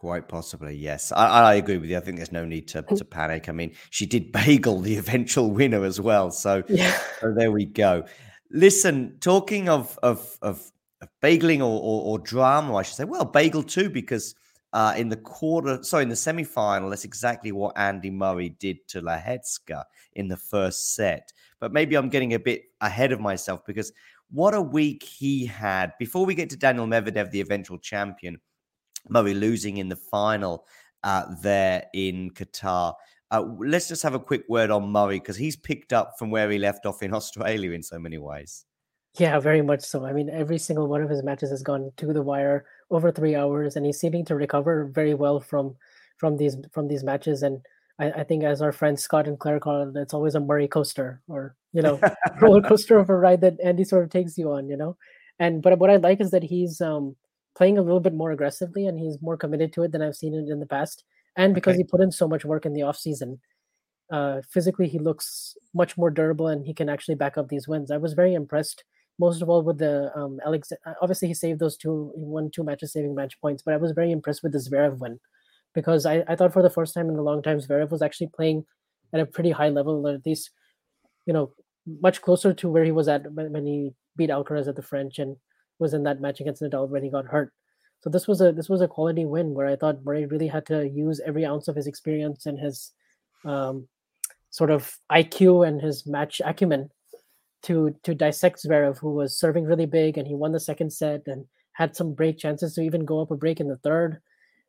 Quite 0.00 0.28
possibly, 0.28 0.74
yes. 0.74 1.12
I, 1.12 1.26
I, 1.26 1.54
agree 1.56 1.76
with 1.76 1.90
you. 1.90 1.98
I 1.98 2.00
think 2.00 2.16
there's 2.16 2.32
no 2.32 2.46
need 2.46 2.68
to, 2.68 2.80
to 2.80 3.04
panic. 3.04 3.50
I 3.50 3.52
mean, 3.52 3.74
she 3.90 4.06
did 4.06 4.32
bagel 4.46 4.80
the 4.80 4.96
eventual 4.96 5.50
winner 5.50 5.84
as 5.84 6.00
well. 6.00 6.30
So, 6.30 6.62
yeah. 6.70 6.98
so 7.20 7.34
there 7.36 7.52
we 7.52 7.66
go. 7.66 8.06
Listen, 8.50 9.18
talking 9.20 9.68
of 9.68 9.98
of 10.02 10.38
of, 10.40 10.72
of 11.02 11.10
bageling 11.22 11.58
or, 11.58 11.64
or, 11.64 12.12
or 12.12 12.18
drama, 12.18 12.76
I 12.76 12.82
should 12.82 12.94
say. 12.94 13.04
Well, 13.04 13.26
bagel 13.26 13.62
too, 13.62 13.90
because 13.90 14.34
uh, 14.72 14.94
in 14.96 15.10
the 15.10 15.18
quarter, 15.18 15.82
sorry, 15.82 16.04
in 16.04 16.08
the 16.08 16.16
semi 16.16 16.44
final, 16.44 16.88
that's 16.88 17.04
exactly 17.04 17.52
what 17.52 17.76
Andy 17.76 18.10
Murray 18.10 18.56
did 18.58 18.88
to 18.88 19.02
Lehecka 19.02 19.84
in 20.14 20.28
the 20.28 20.36
first 20.38 20.94
set. 20.94 21.30
But 21.60 21.74
maybe 21.74 21.94
I'm 21.94 22.08
getting 22.08 22.32
a 22.32 22.38
bit 22.38 22.62
ahead 22.80 23.12
of 23.12 23.20
myself 23.20 23.66
because 23.66 23.92
what 24.30 24.54
a 24.54 24.62
week 24.62 25.02
he 25.02 25.44
had. 25.44 25.92
Before 25.98 26.24
we 26.24 26.34
get 26.34 26.48
to 26.48 26.56
Daniel 26.56 26.86
Medvedev, 26.86 27.30
the 27.30 27.42
eventual 27.42 27.76
champion, 27.76 28.40
Murray 29.08 29.34
losing 29.34 29.78
in 29.78 29.88
the 29.88 29.96
final 29.96 30.66
uh, 31.04 31.34
there 31.42 31.84
in 31.94 32.30
Qatar. 32.30 32.94
Uh, 33.30 33.44
let's 33.58 33.88
just 33.88 34.02
have 34.02 34.14
a 34.14 34.20
quick 34.20 34.44
word 34.48 34.70
on 34.70 34.90
Murray 34.90 35.18
because 35.18 35.36
he's 35.36 35.56
picked 35.56 35.92
up 35.92 36.14
from 36.18 36.30
where 36.30 36.50
he 36.50 36.58
left 36.58 36.86
off 36.86 37.02
in 37.02 37.14
Australia 37.20 37.72
in 37.72 37.82
so 37.82 37.98
many 37.98 38.18
ways. 38.18 38.64
Yeah, 39.18 39.40
very 39.40 39.62
much 39.62 39.80
so. 39.80 40.04
I 40.04 40.12
mean, 40.12 40.30
every 40.30 40.58
single 40.58 40.86
one 40.86 41.02
of 41.02 41.10
his 41.10 41.22
matches 41.22 41.50
has 41.50 41.62
gone 41.62 41.90
to 41.96 42.12
the 42.12 42.22
wire 42.22 42.66
over 42.90 43.10
three 43.10 43.34
hours, 43.34 43.76
and 43.76 43.84
he's 43.84 43.98
seeming 43.98 44.24
to 44.26 44.36
recover 44.36 44.84
very 44.92 45.14
well 45.14 45.40
from 45.40 45.76
from 46.18 46.36
these 46.36 46.56
from 46.72 46.86
these 46.86 47.02
matches. 47.02 47.42
And 47.42 47.60
I, 47.98 48.10
I 48.12 48.24
think, 48.24 48.44
as 48.44 48.62
our 48.62 48.72
friends 48.72 49.02
Scott 49.02 49.26
and 49.26 49.38
Claire 49.38 49.58
call 49.58 49.82
it, 49.82 49.96
it's 49.96 50.14
always 50.14 50.36
a 50.36 50.40
Murray 50.40 50.68
coaster, 50.68 51.22
or 51.26 51.56
you 51.72 51.82
know, 51.82 52.00
roller 52.40 52.62
coaster 52.62 52.98
of 52.98 53.10
a 53.10 53.16
ride 53.16 53.40
that 53.40 53.58
Andy 53.64 53.82
sort 53.82 54.04
of 54.04 54.10
takes 54.10 54.38
you 54.38 54.52
on. 54.52 54.68
You 54.68 54.76
know, 54.76 54.96
and 55.40 55.60
but 55.60 55.78
what 55.80 55.90
I 55.90 55.96
like 55.96 56.20
is 56.20 56.30
that 56.30 56.44
he's 56.44 56.80
um, 56.80 57.16
playing 57.56 57.78
a 57.78 57.82
little 57.82 58.00
bit 58.00 58.14
more 58.14 58.30
aggressively, 58.30 58.86
and 58.86 58.98
he's 58.98 59.20
more 59.20 59.36
committed 59.36 59.72
to 59.74 59.82
it 59.82 59.92
than 59.92 60.02
I've 60.02 60.16
seen 60.16 60.34
it 60.34 60.48
in 60.48 60.60
the 60.60 60.66
past. 60.66 61.04
And 61.36 61.54
because 61.54 61.72
okay. 61.74 61.82
he 61.82 61.84
put 61.84 62.00
in 62.00 62.10
so 62.10 62.26
much 62.28 62.44
work 62.44 62.66
in 62.66 62.72
the 62.72 62.82
off 62.82 62.96
season, 62.96 63.40
uh, 64.10 64.40
physically 64.50 64.88
he 64.88 64.98
looks 64.98 65.56
much 65.74 65.96
more 65.96 66.10
durable, 66.10 66.48
and 66.48 66.66
he 66.66 66.74
can 66.74 66.88
actually 66.88 67.14
back 67.14 67.38
up 67.38 67.48
these 67.48 67.68
wins. 67.68 67.90
I 67.90 67.96
was 67.96 68.14
very 68.14 68.34
impressed 68.34 68.84
most 69.20 69.42
of 69.42 69.50
all 69.50 69.62
with 69.62 69.78
the 69.78 70.10
um 70.16 70.40
Alex. 70.44 70.72
uh, 70.72 70.94
Obviously, 71.02 71.28
he 71.28 71.34
saved 71.34 71.60
those 71.60 71.76
two. 71.76 72.12
He 72.16 72.24
won 72.24 72.50
two 72.50 72.64
matches, 72.64 72.92
saving 72.92 73.14
match 73.14 73.40
points. 73.40 73.62
But 73.62 73.74
I 73.74 73.76
was 73.76 73.92
very 73.92 74.10
impressed 74.10 74.42
with 74.42 74.52
the 74.52 74.58
Zverev 74.58 74.98
win 74.98 75.20
because 75.74 76.06
I, 76.06 76.24
I 76.26 76.34
thought 76.34 76.52
for 76.52 76.62
the 76.62 76.70
first 76.70 76.94
time 76.94 77.08
in 77.08 77.16
a 77.16 77.22
long 77.22 77.42
time 77.42 77.60
Zverev 77.60 77.90
was 77.90 78.02
actually 78.02 78.30
playing 78.34 78.64
at 79.12 79.20
a 79.20 79.26
pretty 79.26 79.50
high 79.50 79.68
level, 79.68 80.06
or 80.06 80.14
at 80.14 80.26
least 80.26 80.50
you 81.26 81.32
know 81.32 81.52
much 81.86 82.22
closer 82.22 82.52
to 82.54 82.68
where 82.68 82.84
he 82.84 82.92
was 82.92 83.08
at 83.08 83.30
when, 83.32 83.52
when 83.52 83.66
he 83.66 83.92
beat 84.16 84.30
Alcaraz 84.30 84.68
at 84.68 84.76
the 84.76 84.82
French 84.82 85.18
and 85.18 85.36
was 85.80 85.94
in 85.94 86.02
that 86.04 86.20
match 86.20 86.40
against 86.40 86.62
Nadal 86.62 86.88
when 86.88 87.02
he 87.02 87.10
got 87.10 87.26
hurt. 87.26 87.52
So 88.00 88.10
this 88.10 88.26
was 88.26 88.40
a 88.40 88.52
this 88.52 88.68
was 88.68 88.80
a 88.80 88.88
quality 88.88 89.24
win 89.26 89.54
where 89.54 89.66
I 89.66 89.76
thought 89.76 90.04
Murray 90.04 90.26
really 90.26 90.48
had 90.48 90.66
to 90.66 90.88
use 90.88 91.20
every 91.24 91.44
ounce 91.44 91.68
of 91.68 91.76
his 91.76 91.86
experience 91.86 92.46
and 92.46 92.58
his 92.58 92.92
um, 93.44 93.88
sort 94.50 94.70
of 94.70 94.96
IQ 95.12 95.66
and 95.66 95.80
his 95.80 96.06
match 96.06 96.40
acumen 96.44 96.90
to 97.62 97.94
to 98.04 98.14
dissect 98.14 98.62
Zverev, 98.64 98.98
who 98.98 99.12
was 99.12 99.38
serving 99.38 99.64
really 99.64 99.86
big, 99.86 100.16
and 100.16 100.26
he 100.26 100.34
won 100.34 100.52
the 100.52 100.60
second 100.60 100.92
set 100.92 101.22
and 101.26 101.44
had 101.72 101.94
some 101.94 102.14
break 102.14 102.38
chances 102.38 102.74
to 102.74 102.82
even 102.82 103.04
go 103.04 103.20
up 103.20 103.30
a 103.30 103.36
break 103.36 103.60
in 103.60 103.68
the 103.68 103.76
third. 103.78 104.20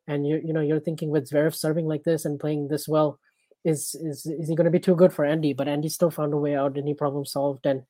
And 0.06 0.26
you 0.26 0.40
you 0.44 0.52
know 0.52 0.60
you're 0.60 0.80
thinking 0.80 1.10
with 1.10 1.30
Zverev 1.30 1.54
serving 1.54 1.86
like 1.86 2.04
this 2.04 2.24
and 2.26 2.40
playing 2.40 2.68
this 2.68 2.86
well, 2.86 3.18
is 3.64 3.94
is 3.94 4.26
is 4.26 4.48
he 4.48 4.56
going 4.56 4.66
to 4.66 4.70
be 4.70 4.80
too 4.80 4.96
good 4.96 5.12
for 5.12 5.24
Andy? 5.24 5.54
But 5.54 5.68
Andy 5.68 5.88
still 5.88 6.10
found 6.10 6.34
a 6.34 6.38
way 6.38 6.54
out 6.54 6.76
and 6.76 6.86
he 6.86 6.94
problem 6.94 7.24
solved 7.24 7.66
and 7.66 7.82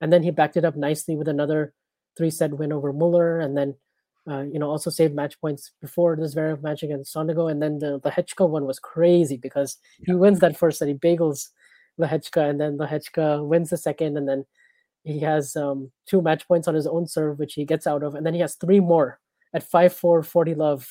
and 0.00 0.12
then 0.12 0.22
he 0.22 0.30
backed 0.30 0.56
it 0.56 0.64
up 0.64 0.76
nicely 0.76 1.16
with 1.16 1.28
another 1.28 1.72
three 2.16 2.30
set 2.30 2.56
win 2.56 2.72
over 2.72 2.92
Muller 2.92 3.40
and 3.40 3.56
then 3.56 3.74
uh, 4.28 4.42
you 4.42 4.58
know 4.58 4.70
also 4.70 4.90
saved 4.90 5.14
match 5.14 5.38
points 5.40 5.72
before 5.80 6.16
this 6.16 6.34
Zverev 6.34 6.62
match 6.62 6.82
against 6.82 7.14
Sonego. 7.14 7.50
And 7.50 7.62
then 7.62 7.78
the 7.78 8.00
the 8.00 8.10
Hechka 8.10 8.48
one 8.48 8.66
was 8.66 8.78
crazy 8.78 9.36
because 9.36 9.78
he 10.04 10.14
wins 10.14 10.40
that 10.40 10.56
first 10.56 10.78
set. 10.78 10.88
He 10.88 10.94
bagels 10.94 11.48
Lehecka 12.00 12.48
and 12.48 12.60
then 12.60 12.78
Lehecka 12.78 13.46
wins 13.46 13.70
the 13.70 13.76
second. 13.76 14.16
And 14.16 14.28
then 14.28 14.44
he 15.02 15.20
has 15.20 15.54
um, 15.56 15.90
two 16.06 16.22
match 16.22 16.48
points 16.48 16.66
on 16.66 16.74
his 16.74 16.86
own 16.86 17.06
serve 17.06 17.38
which 17.38 17.54
he 17.54 17.64
gets 17.64 17.86
out 17.86 18.02
of. 18.02 18.14
And 18.14 18.24
then 18.24 18.34
he 18.34 18.40
has 18.40 18.54
three 18.54 18.80
more 18.80 19.20
at 19.52 19.68
5-4 19.68 20.24
40 20.24 20.54
love 20.54 20.88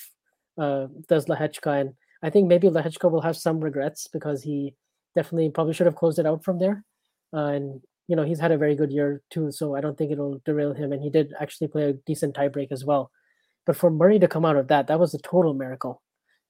uh, 0.57 0.88
does 1.07 1.25
Lehecka. 1.25 1.81
And 1.81 1.93
I 2.21 2.29
think 2.29 2.47
maybe 2.47 2.69
Lehecka 2.69 3.12
will 3.12 3.21
have 3.21 3.38
some 3.38 3.59
regrets 3.59 4.07
because 4.07 4.43
he 4.43 4.75
definitely 5.15 5.49
probably 5.49 5.73
should 5.73 5.88
have 5.88 5.95
closed 5.95 6.19
it 6.19 6.25
out 6.25 6.43
from 6.43 6.59
there. 6.59 6.83
Uh, 7.33 7.47
and 7.47 7.81
you 8.07 8.15
know 8.15 8.23
he's 8.23 8.39
had 8.39 8.51
a 8.51 8.57
very 8.57 8.75
good 8.75 8.91
year 8.91 9.21
too 9.29 9.51
so 9.51 9.75
I 9.75 9.81
don't 9.81 9.97
think 9.97 10.11
it'll 10.11 10.41
derail 10.45 10.73
him 10.73 10.91
and 10.91 11.01
he 11.01 11.09
did 11.09 11.33
actually 11.39 11.67
play 11.67 11.83
a 11.89 11.93
decent 11.93 12.35
tiebreak 12.35 12.71
as 12.71 12.85
well. 12.85 13.11
But 13.65 13.77
for 13.77 13.89
Murray 13.89 14.19
to 14.19 14.27
come 14.27 14.45
out 14.45 14.57
of 14.57 14.67
that 14.67 14.87
that 14.87 14.99
was 14.99 15.13
a 15.13 15.19
total 15.19 15.53
miracle 15.53 16.01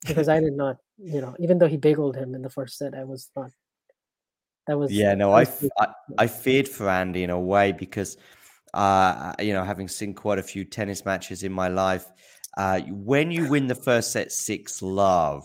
because 0.06 0.28
I 0.28 0.40
did 0.46 0.54
not 0.54 0.78
you 0.98 1.22
know 1.22 1.36
even 1.40 1.60
though 1.60 1.68
he 1.68 1.78
bageled 1.78 2.16
him 2.16 2.34
in 2.36 2.42
the 2.42 2.50
first 2.50 2.78
set 2.78 2.96
I 2.96 3.04
was 3.04 3.30
not 3.36 3.52
that 4.68 4.78
was 4.78 4.92
Yeah, 4.92 5.14
no, 5.16 5.32
I, 5.32 5.42
was 5.42 5.50
f- 5.50 5.60
good. 5.62 5.72
I, 5.78 5.88
I 6.20 6.28
feared 6.28 6.68
for 6.68 6.90
Andy 6.90 7.24
in 7.24 7.30
a 7.30 7.40
way 7.40 7.72
because, 7.74 8.18
uh, 8.74 9.34
you 9.40 9.54
know, 9.54 9.64
having 9.64 9.88
seen 9.88 10.14
quite 10.14 10.40
a 10.40 10.44
few 10.44 10.64
tennis 10.64 11.04
matches 11.06 11.44
in 11.44 11.52
my 11.52 11.68
life, 11.68 12.06
uh, 12.58 12.80
when 12.90 13.32
you 13.32 13.50
win 13.50 13.68
the 13.68 13.76
first 13.76 14.12
set 14.12 14.32
six 14.32 14.82
love, 14.82 15.44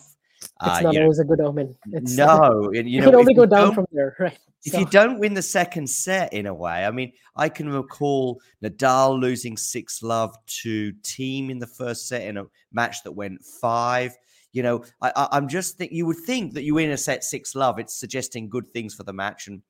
uh, 0.60 0.70
it's 0.70 0.82
not 0.82 0.92
you 0.92 1.00
know, 1.00 1.04
always 1.06 1.18
a 1.18 1.24
good 1.24 1.40
omen. 1.40 1.74
It's 1.92 2.16
no, 2.16 2.70
you 2.72 2.82
know, 3.00 3.06
can 3.06 3.14
only 3.16 3.34
go 3.34 3.46
down 3.46 3.74
from 3.74 3.86
there 3.90 4.14
right 4.20 4.38
if 4.64 4.72
so 4.72 4.80
you 4.80 4.86
don't 4.86 5.18
win 5.18 5.34
the 5.34 5.42
second 5.42 5.88
set 5.88 6.32
in 6.32 6.46
a 6.46 6.54
way, 6.54 6.84
I 6.84 6.90
mean, 6.90 7.12
I 7.36 7.48
can 7.48 7.68
recall 7.68 8.40
Nadal 8.62 9.20
losing 9.20 9.56
six 9.56 10.02
love 10.02 10.36
to 10.62 10.92
Thiem 11.04 11.50
in 11.50 11.58
the 11.58 11.66
first 11.66 12.08
set 12.08 12.22
in 12.22 12.36
a 12.36 12.44
match 12.72 13.02
that 13.04 13.12
went 13.12 13.44
five. 13.60 14.16
You 14.52 14.62
know, 14.64 14.84
I, 15.00 15.12
I, 15.14 15.28
I'm 15.32 15.48
just 15.48 15.78
think 15.78 15.92
you 15.92 16.06
would 16.06 16.18
think 16.26 16.54
that 16.54 16.64
you 16.64 16.74
win 16.74 16.90
a 16.90 16.96
set 16.96 17.22
six 17.22 17.54
love, 17.54 17.78
it's 17.78 17.98
suggesting 17.98 18.48
good 18.48 18.72
things 18.72 18.94
for 18.94 19.04
the 19.04 19.12
match. 19.12 19.46
And 19.46 19.62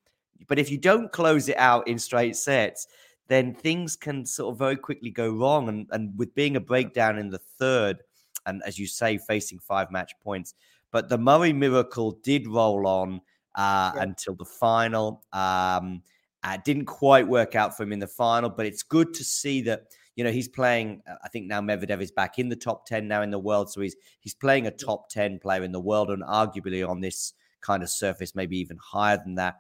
but 0.46 0.58
if 0.58 0.70
you 0.70 0.78
don't 0.78 1.12
close 1.12 1.48
it 1.48 1.58
out 1.58 1.86
in 1.86 1.98
straight 1.98 2.36
sets, 2.36 2.86
then 3.28 3.54
things 3.54 3.94
can 3.94 4.24
sort 4.24 4.54
of 4.54 4.58
very 4.58 4.76
quickly 4.76 5.10
go 5.10 5.30
wrong. 5.30 5.68
And 5.68 5.86
and 5.90 6.16
with 6.16 6.34
being 6.34 6.56
a 6.56 6.60
breakdown 6.60 7.18
in 7.18 7.28
the 7.28 7.40
third, 7.58 7.98
and 8.46 8.62
as 8.64 8.78
you 8.78 8.86
say, 8.86 9.18
facing 9.18 9.58
five 9.58 9.90
match 9.90 10.12
points. 10.22 10.54
But 10.90 11.10
the 11.10 11.18
Murray 11.18 11.52
miracle 11.52 12.12
did 12.22 12.48
roll 12.48 12.86
on 12.86 13.20
uh, 13.54 13.92
Yeah. 13.94 14.02
until 14.02 14.34
the 14.34 14.44
final. 14.44 15.24
Um, 15.32 16.02
uh, 16.44 16.56
didn't 16.64 16.84
quite 16.86 17.26
work 17.26 17.54
out 17.56 17.76
for 17.76 17.82
him 17.82 17.92
in 17.92 17.98
the 17.98 18.06
final, 18.06 18.48
but 18.48 18.64
it's 18.66 18.82
good 18.84 19.12
to 19.14 19.24
see 19.24 19.60
that 19.62 19.82
you 20.14 20.24
know 20.24 20.30
he's 20.30 20.48
playing. 20.48 21.02
uh, 21.10 21.14
I 21.24 21.28
think 21.28 21.46
now 21.46 21.60
Medvedev 21.60 22.00
is 22.00 22.12
back 22.12 22.38
in 22.38 22.48
the 22.48 22.56
top 22.56 22.86
ten 22.86 23.08
now 23.08 23.22
in 23.22 23.30
the 23.30 23.38
world, 23.38 23.70
so 23.70 23.80
he's 23.80 23.96
he's 24.20 24.34
playing 24.34 24.66
a 24.66 24.70
top 24.70 25.08
ten 25.08 25.38
player 25.40 25.62
in 25.64 25.72
the 25.72 25.80
world, 25.80 26.10
and 26.10 26.22
arguably 26.22 26.88
on 26.88 27.00
this 27.00 27.32
kind 27.60 27.82
of 27.82 27.90
surface, 27.90 28.34
maybe 28.36 28.56
even 28.58 28.76
higher 28.80 29.16
than 29.18 29.34
that. 29.34 29.56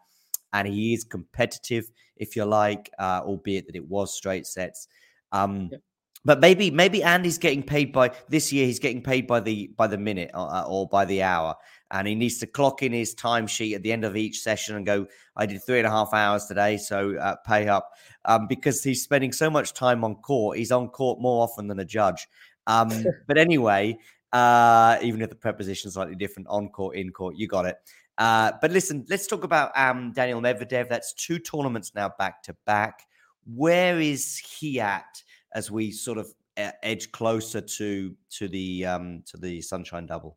And 0.52 0.66
he 0.68 0.94
is 0.94 1.04
competitive, 1.04 1.90
if 2.16 2.34
you 2.36 2.44
like, 2.44 2.90
uh, 2.98 3.20
albeit 3.24 3.66
that 3.66 3.76
it 3.76 3.86
was 3.88 4.14
straight 4.14 4.46
sets. 4.46 4.88
Um, 5.32 5.68
Yep. 5.72 5.82
But 6.24 6.40
maybe 6.40 6.70
maybe 6.70 7.02
Andy's 7.02 7.38
getting 7.38 7.62
paid 7.62 7.92
by 7.92 8.10
this 8.28 8.52
year. 8.52 8.66
He's 8.66 8.80
getting 8.80 9.02
paid 9.02 9.26
by 9.26 9.40
the 9.40 9.68
by 9.76 9.86
the 9.86 9.96
minute 9.98 10.30
or, 10.34 10.52
uh, 10.52 10.64
or 10.64 10.88
by 10.88 11.04
the 11.04 11.22
hour, 11.22 11.54
and 11.90 12.06
he 12.06 12.14
needs 12.14 12.38
to 12.38 12.46
clock 12.46 12.82
in 12.82 12.92
his 12.92 13.14
timesheet 13.14 13.74
at 13.74 13.82
the 13.82 13.92
end 13.92 14.04
of 14.04 14.16
each 14.16 14.40
session 14.40 14.76
and 14.76 14.84
go. 14.84 15.06
I 15.36 15.46
did 15.46 15.62
three 15.64 15.78
and 15.78 15.86
a 15.86 15.90
half 15.90 16.12
hours 16.12 16.46
today, 16.46 16.76
so 16.76 17.16
uh, 17.16 17.36
pay 17.46 17.68
up 17.68 17.90
um, 18.24 18.46
because 18.46 18.82
he's 18.82 19.02
spending 19.02 19.32
so 19.32 19.48
much 19.48 19.72
time 19.72 20.04
on 20.04 20.16
court. 20.16 20.58
He's 20.58 20.72
on 20.72 20.88
court 20.88 21.20
more 21.20 21.42
often 21.42 21.68
than 21.68 21.78
a 21.78 21.84
judge. 21.84 22.26
Um, 22.66 22.90
but 23.26 23.38
anyway, 23.38 23.98
uh, 24.32 24.98
even 25.02 25.22
if 25.22 25.30
the 25.30 25.36
preposition 25.36 25.88
is 25.88 25.94
slightly 25.94 26.16
different, 26.16 26.48
on 26.48 26.68
court, 26.68 26.96
in 26.96 27.10
court, 27.10 27.36
you 27.36 27.48
got 27.48 27.66
it. 27.66 27.76
Uh, 28.18 28.52
but 28.60 28.72
listen, 28.72 29.06
let's 29.08 29.26
talk 29.26 29.44
about 29.44 29.70
um, 29.76 30.12
Daniel 30.12 30.40
Medvedev. 30.40 30.88
That's 30.88 31.14
two 31.14 31.38
tournaments 31.38 31.92
now 31.94 32.12
back 32.18 32.42
to 32.44 32.56
back. 32.66 33.06
Where 33.46 34.00
is 34.00 34.36
he 34.38 34.80
at 34.80 35.22
as 35.54 35.70
we 35.70 35.92
sort 35.92 36.18
of 36.18 36.26
e- 36.58 36.68
edge 36.82 37.10
closer 37.12 37.60
to 37.60 38.14
to 38.30 38.48
the 38.48 38.84
um, 38.84 39.22
to 39.26 39.36
the 39.36 39.62
Sunshine 39.62 40.06
Double? 40.06 40.36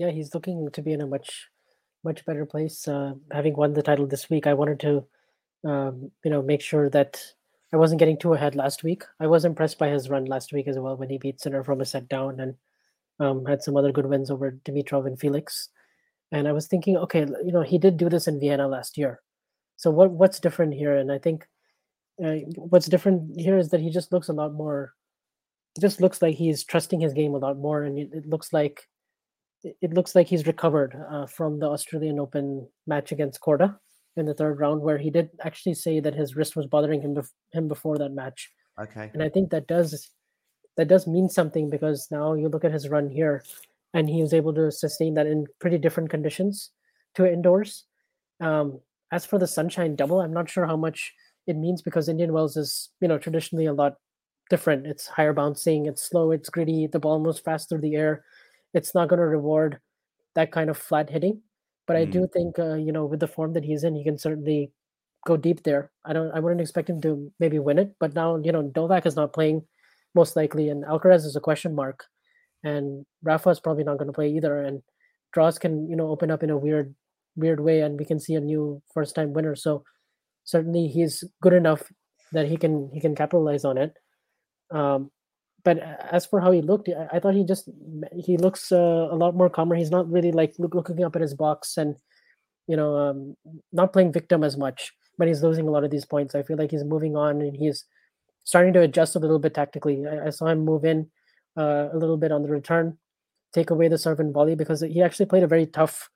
Yeah 0.00 0.10
he's 0.10 0.34
looking 0.34 0.70
to 0.72 0.80
be 0.80 0.94
in 0.94 1.02
a 1.02 1.06
much 1.06 1.48
much 2.02 2.24
better 2.24 2.46
place 2.46 2.88
uh, 2.88 3.12
having 3.30 3.54
won 3.54 3.74
the 3.74 3.82
title 3.82 4.06
this 4.06 4.30
week. 4.30 4.46
I 4.46 4.54
wanted 4.54 4.80
to 4.80 5.04
um, 5.68 6.10
you 6.24 6.30
know 6.30 6.42
make 6.42 6.62
sure 6.62 6.88
that 6.88 7.22
i 7.74 7.76
wasn't 7.76 7.98
getting 7.98 8.18
too 8.18 8.32
ahead 8.32 8.54
last 8.56 8.82
week. 8.82 9.04
I 9.20 9.26
was 9.26 9.44
impressed 9.44 9.78
by 9.78 9.88
his 9.88 10.08
run 10.08 10.24
last 10.24 10.52
week 10.54 10.66
as 10.66 10.78
well 10.78 10.96
when 10.96 11.10
he 11.10 11.18
beat 11.18 11.40
Sinner 11.40 11.62
from 11.62 11.82
a 11.82 11.84
set 11.84 12.08
down 12.08 12.40
and 12.40 12.54
um, 13.20 13.44
had 13.44 13.62
some 13.62 13.76
other 13.76 13.92
good 13.92 14.06
wins 14.06 14.30
over 14.30 14.58
dimitrov 14.64 15.06
and 15.06 15.20
felix. 15.20 15.68
And 16.32 16.48
i 16.48 16.52
was 16.52 16.66
thinking 16.66 16.96
okay 16.96 17.26
you 17.44 17.52
know 17.52 17.62
he 17.62 17.78
did 17.78 17.98
do 17.98 18.08
this 18.08 18.26
in 18.26 18.40
vienna 18.40 18.66
last 18.66 18.96
year. 18.96 19.20
So 19.76 19.90
what 19.90 20.10
what's 20.10 20.40
different 20.40 20.72
here? 20.72 20.96
And 20.96 21.12
i 21.12 21.18
think 21.18 21.46
uh, 22.24 22.40
what's 22.56 22.86
different 22.86 23.38
here 23.38 23.58
is 23.58 23.68
that 23.70 23.80
he 23.80 23.90
just 23.90 24.12
looks 24.12 24.28
a 24.28 24.38
lot 24.40 24.54
more 24.54 24.94
just 25.80 26.00
looks 26.00 26.20
like 26.20 26.34
he's 26.34 26.64
trusting 26.64 27.00
his 27.00 27.12
game 27.12 27.34
a 27.34 27.38
lot 27.38 27.56
more 27.58 27.84
and 27.84 27.98
it, 27.98 28.26
looks 28.26 28.52
like 28.52 28.88
it 29.62 29.92
looks 29.94 30.14
like 30.14 30.26
he's 30.26 30.46
recovered 30.46 30.96
uh, 31.10 31.26
from 31.26 31.58
the 31.58 31.66
Australian 31.68 32.18
Open 32.18 32.68
match 32.86 33.12
against 33.12 33.40
Korda 33.40 33.78
in 34.16 34.26
the 34.26 34.34
third 34.34 34.58
round, 34.58 34.80
where 34.82 34.98
he 34.98 35.10
did 35.10 35.30
actually 35.42 35.74
say 35.74 36.00
that 36.00 36.14
his 36.14 36.34
wrist 36.36 36.56
was 36.56 36.66
bothering 36.66 37.00
him 37.02 37.14
bef- 37.14 37.32
him 37.52 37.68
before 37.68 37.98
that 37.98 38.12
match, 38.12 38.50
Okay. 38.78 39.10
and 39.12 39.22
I 39.22 39.28
think 39.28 39.50
that 39.50 39.66
does 39.66 40.10
that 40.76 40.88
does 40.88 41.06
mean 41.06 41.28
something 41.28 41.68
because 41.68 42.08
now 42.10 42.32
you 42.34 42.48
look 42.48 42.64
at 42.64 42.72
his 42.72 42.88
run 42.88 43.08
here, 43.10 43.42
and 43.94 44.08
he 44.08 44.22
was 44.22 44.32
able 44.34 44.54
to 44.54 44.72
sustain 44.72 45.14
that 45.14 45.26
in 45.26 45.46
pretty 45.60 45.78
different 45.78 46.10
conditions 46.10 46.70
to 47.14 47.30
indoors. 47.30 47.84
Um, 48.40 48.80
as 49.12 49.26
for 49.26 49.38
the 49.38 49.46
Sunshine 49.46 49.96
Double, 49.96 50.20
I'm 50.20 50.32
not 50.32 50.48
sure 50.48 50.66
how 50.66 50.76
much 50.76 51.12
it 51.46 51.56
means 51.56 51.82
because 51.82 52.08
Indian 52.08 52.32
Wells 52.32 52.56
is 52.56 52.90
you 53.00 53.08
know 53.08 53.18
traditionally 53.18 53.66
a 53.66 53.72
lot 53.72 53.94
different. 54.48 54.86
It's 54.86 55.06
higher 55.06 55.32
bouncing, 55.32 55.86
it's 55.86 56.02
slow, 56.02 56.32
it's 56.32 56.50
gritty, 56.50 56.86
the 56.88 56.98
ball 56.98 57.20
moves 57.20 57.38
fast 57.38 57.68
through 57.68 57.82
the 57.82 57.94
air. 57.94 58.24
It's 58.74 58.94
not 58.94 59.08
going 59.08 59.18
to 59.20 59.26
reward 59.26 59.80
that 60.34 60.52
kind 60.52 60.70
of 60.70 60.76
flat 60.78 61.10
hitting. 61.10 61.42
But 61.86 61.96
I 61.96 62.06
Mm. 62.06 62.10
do 62.12 62.26
think 62.32 62.58
uh, 62.58 62.74
you 62.74 62.92
know 62.92 63.06
with 63.06 63.20
the 63.20 63.26
form 63.28 63.52
that 63.54 63.64
he's 63.64 63.84
in, 63.84 63.94
he 63.96 64.04
can 64.04 64.18
certainly 64.18 64.72
go 65.26 65.36
deep 65.36 65.62
there. 65.64 65.90
I 66.04 66.12
don't 66.12 66.30
I 66.32 66.40
wouldn't 66.40 66.60
expect 66.60 66.88
him 66.90 67.00
to 67.02 67.32
maybe 67.40 67.58
win 67.58 67.78
it, 67.78 67.94
but 68.00 68.14
now 68.14 68.36
you 68.36 68.52
know 68.52 68.70
Novak 68.76 69.06
is 69.06 69.16
not 69.16 69.32
playing 69.32 69.66
most 70.14 70.36
likely, 70.36 70.68
and 70.68 70.84
Alcaraz 70.84 71.24
is 71.26 71.36
a 71.36 71.40
question 71.40 71.74
mark, 71.74 72.04
and 72.64 73.06
Rafa 73.22 73.50
is 73.50 73.60
probably 73.60 73.84
not 73.84 73.98
going 73.98 74.06
to 74.08 74.12
play 74.12 74.30
either. 74.30 74.58
And 74.62 74.82
draws 75.32 75.58
can 75.58 75.88
you 75.90 75.96
know 75.96 76.08
open 76.10 76.30
up 76.30 76.42
in 76.42 76.50
a 76.50 76.58
weird 76.58 76.94
weird 77.36 77.60
way, 77.60 77.80
and 77.80 77.98
we 77.98 78.04
can 78.04 78.20
see 78.20 78.34
a 78.34 78.40
new 78.40 78.82
first 78.94 79.14
time 79.14 79.32
winner. 79.32 79.54
So 79.56 79.84
certainly 80.44 80.88
he's 80.88 81.24
good 81.42 81.52
enough 81.54 81.82
that 82.32 82.46
he 82.48 82.56
can 82.56 82.90
he 82.92 83.00
can 83.00 83.14
capitalize 83.14 83.64
on 83.64 83.78
it. 83.78 83.94
Um, 84.70 85.10
but 85.64 85.78
as 85.78 86.26
for 86.26 86.40
how 86.40 86.50
he 86.50 86.62
looked, 86.62 86.88
I, 86.88 87.16
I 87.16 87.20
thought 87.20 87.34
he 87.34 87.44
just 87.44 87.68
he 88.16 88.36
looks 88.36 88.72
uh, 88.72 89.08
a 89.10 89.16
lot 89.16 89.34
more 89.34 89.50
calmer. 89.50 89.76
He's 89.76 89.90
not 89.90 90.10
really 90.10 90.32
like 90.32 90.54
look, 90.58 90.74
looking 90.74 91.04
up 91.04 91.16
at 91.16 91.22
his 91.22 91.34
box 91.34 91.76
and 91.76 91.96
you 92.66 92.76
know 92.76 92.96
um, 92.96 93.36
not 93.72 93.92
playing 93.92 94.12
victim 94.12 94.44
as 94.44 94.56
much. 94.56 94.92
But 95.18 95.28
he's 95.28 95.42
losing 95.42 95.68
a 95.68 95.70
lot 95.70 95.84
of 95.84 95.90
these 95.90 96.06
points. 96.06 96.34
I 96.34 96.42
feel 96.42 96.56
like 96.56 96.70
he's 96.70 96.84
moving 96.84 97.14
on 97.14 97.42
and 97.42 97.54
he's 97.54 97.84
starting 98.44 98.72
to 98.72 98.80
adjust 98.80 99.16
a 99.16 99.18
little 99.18 99.38
bit 99.38 99.54
tactically. 99.54 100.06
I, 100.06 100.26
I 100.26 100.30
saw 100.30 100.46
him 100.46 100.64
move 100.64 100.84
in 100.84 101.10
uh, 101.58 101.88
a 101.92 101.96
little 101.96 102.16
bit 102.16 102.32
on 102.32 102.42
the 102.42 102.48
return, 102.48 102.96
take 103.52 103.70
away 103.70 103.88
the 103.88 103.98
serve 103.98 104.20
and 104.20 104.32
volley 104.32 104.54
because 104.54 104.80
he 104.80 105.02
actually 105.02 105.26
played 105.26 105.42
a 105.42 105.48
very 105.48 105.66
tough. 105.66 106.08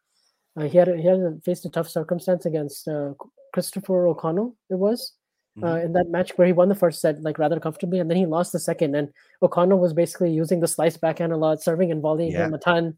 Uh, 0.57 0.65
he 0.65 0.79
had 0.79 0.89
a, 0.89 0.97
he 0.97 1.07
had 1.07 1.19
a, 1.19 1.39
faced 1.45 1.67
a 1.67 1.71
tough 1.71 1.89
circumstance 1.89 2.47
against 2.47 2.89
uh, 2.89 3.13
Christopher 3.53 4.07
O'Connell. 4.07 4.57
It 4.71 4.77
was, 4.77 5.13
uh, 5.63 5.67
Mhm. 5.77 5.85
in 5.85 5.93
that 5.93 6.09
match 6.09 6.37
where 6.37 6.47
he 6.47 6.53
won 6.53 6.69
the 6.69 6.75
first 6.75 7.01
set 7.01 7.23
like 7.23 7.39
rather 7.39 7.61
comfortably, 7.61 8.01
and 8.01 8.11
then 8.11 8.17
he 8.19 8.27
lost 8.27 8.53
the 8.53 8.59
second. 8.59 8.95
And 8.97 9.13
O'Connell 9.43 9.79
was 9.79 9.93
basically 9.93 10.33
using 10.33 10.61
the 10.61 10.67
slice 10.67 10.97
backhand 10.97 11.33
a 11.33 11.37
lot, 11.37 11.63
serving 11.63 11.93
and 11.93 12.03
volleying 12.03 12.33
Yeah. 12.33 12.47
him 12.47 12.55
a 12.55 12.59
ton, 12.59 12.97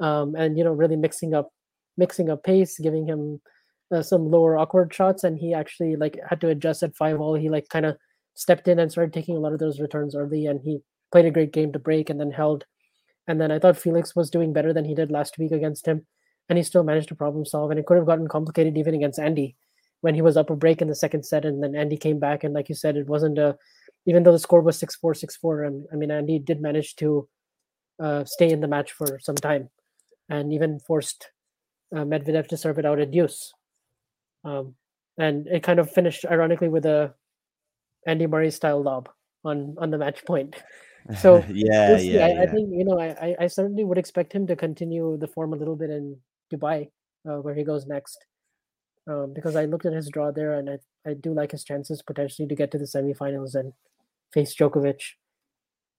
um, 0.00 0.34
and 0.36 0.56
you 0.56 0.64
know 0.64 0.72
really 0.72 0.96
mixing 0.96 1.34
up 1.34 1.52
mixing 1.96 2.30
up 2.30 2.42
pace, 2.44 2.78
giving 2.78 3.06
him 3.06 3.40
uh, 3.90 4.02
some 4.02 4.30
lower 4.30 4.56
awkward 4.56 4.92
shots. 4.94 5.24
And 5.24 5.38
he 5.38 5.54
actually 5.54 5.96
like 5.96 6.18
had 6.28 6.40
to 6.42 6.48
adjust 6.50 6.82
at 6.82 6.94
five 6.94 7.20
all. 7.20 7.34
He 7.34 7.48
like 7.48 7.68
kind 7.70 7.86
of 7.86 7.96
stepped 8.34 8.68
in 8.68 8.78
and 8.78 8.92
started 8.92 9.12
taking 9.12 9.36
a 9.36 9.40
lot 9.40 9.52
of 9.52 9.58
those 9.58 9.80
returns 9.80 10.14
early, 10.14 10.46
and 10.46 10.60
he 10.60 10.80
played 11.10 11.24
a 11.24 11.30
great 11.32 11.52
game 11.52 11.72
to 11.72 11.78
break, 11.80 12.10
and 12.10 12.20
then 12.20 12.30
held. 12.30 12.64
And 13.26 13.40
then 13.40 13.50
I 13.50 13.58
thought 13.58 13.76
Felix 13.76 14.14
was 14.16 14.30
doing 14.30 14.52
better 14.52 14.72
than 14.72 14.84
he 14.84 14.94
did 14.94 15.10
last 15.10 15.36
week 15.38 15.52
against 15.52 15.86
him, 15.86 16.06
and 16.48 16.56
he 16.58 16.62
still 16.62 16.84
managed 16.84 17.08
to 17.08 17.14
problem 17.16 17.44
solve. 17.44 17.70
And 17.70 17.80
it 17.80 17.86
could 17.86 17.96
have 17.96 18.06
gotten 18.06 18.28
complicated 18.28 18.78
even 18.78 18.94
against 18.94 19.18
Andy 19.18 19.56
when 20.00 20.14
he 20.14 20.22
was 20.22 20.36
up 20.36 20.50
a 20.50 20.56
break 20.56 20.80
in 20.80 20.88
the 20.88 20.94
second 20.94 21.24
set, 21.24 21.44
and 21.44 21.62
then 21.62 21.74
Andy 21.74 21.96
came 21.96 22.18
back, 22.18 22.44
and 22.44 22.54
like 22.54 22.68
you 22.68 22.74
said, 22.74 22.96
it 22.96 23.06
wasn't 23.08 23.38
a. 23.38 23.56
Even 24.06 24.22
though 24.22 24.32
the 24.32 24.38
score 24.38 24.60
was 24.62 24.78
six 24.78 24.94
four 24.96 25.14
six 25.14 25.36
four, 25.36 25.64
and 25.64 25.86
I 25.92 25.96
mean 25.96 26.10
Andy 26.10 26.38
did 26.38 26.60
manage 26.62 26.96
to 26.96 27.28
uh, 28.00 28.24
stay 28.24 28.50
in 28.50 28.60
the 28.60 28.68
match 28.68 28.92
for 28.92 29.18
some 29.20 29.34
time, 29.36 29.68
and 30.28 30.52
even 30.52 30.78
forced 30.80 31.30
uh, 31.94 32.04
Medvedev 32.04 32.46
to 32.48 32.56
serve 32.56 32.78
it 32.78 32.86
out 32.86 33.00
at 33.00 33.10
deuce. 33.10 33.52
Um, 34.44 34.74
and 35.18 35.46
it 35.48 35.62
kind 35.62 35.78
of 35.80 35.90
finished 35.90 36.24
ironically 36.24 36.68
with 36.68 36.86
a 36.86 37.12
Andy 38.06 38.26
Murray 38.26 38.50
style 38.50 38.82
lob 38.82 39.08
on 39.44 39.74
on 39.78 39.90
the 39.90 39.98
match 39.98 40.24
point. 40.24 40.56
So 41.22 41.42
yeah, 41.48 41.88
We'll 41.90 42.00
yeah, 42.02 42.26
I, 42.26 42.28
yeah. 42.32 42.42
I 42.42 42.46
think 42.46 42.68
you 42.70 42.84
know 42.84 42.98
I, 43.00 43.08
I- 43.28 43.36
I 43.40 43.46
certainly 43.46 43.82
would 43.82 43.96
expect 43.96 44.30
him 44.32 44.46
to 44.48 44.56
continue 44.56 45.16
the 45.16 45.28
form 45.28 45.54
a 45.54 45.56
little 45.56 45.76
bit 45.76 45.88
in 45.88 46.18
Dubai, 46.52 46.90
uh, 47.24 47.38
where 47.40 47.54
he 47.54 47.64
goes 47.64 47.86
next, 47.86 48.18
um, 49.08 49.32
because 49.34 49.56
I 49.56 49.64
looked 49.64 49.86
at 49.86 49.92
his 49.92 50.08
draw 50.08 50.30
there 50.30 50.52
and 50.52 50.68
I, 50.68 50.78
I 51.08 51.14
do 51.14 51.32
like 51.32 51.52
his 51.52 51.64
chances 51.64 52.02
potentially 52.02 52.46
to 52.46 52.54
get 52.54 52.70
to 52.72 52.78
the 52.78 52.84
semifinals 52.84 53.54
and 53.54 53.72
face 54.32 54.54
Djokovic. 54.54 55.00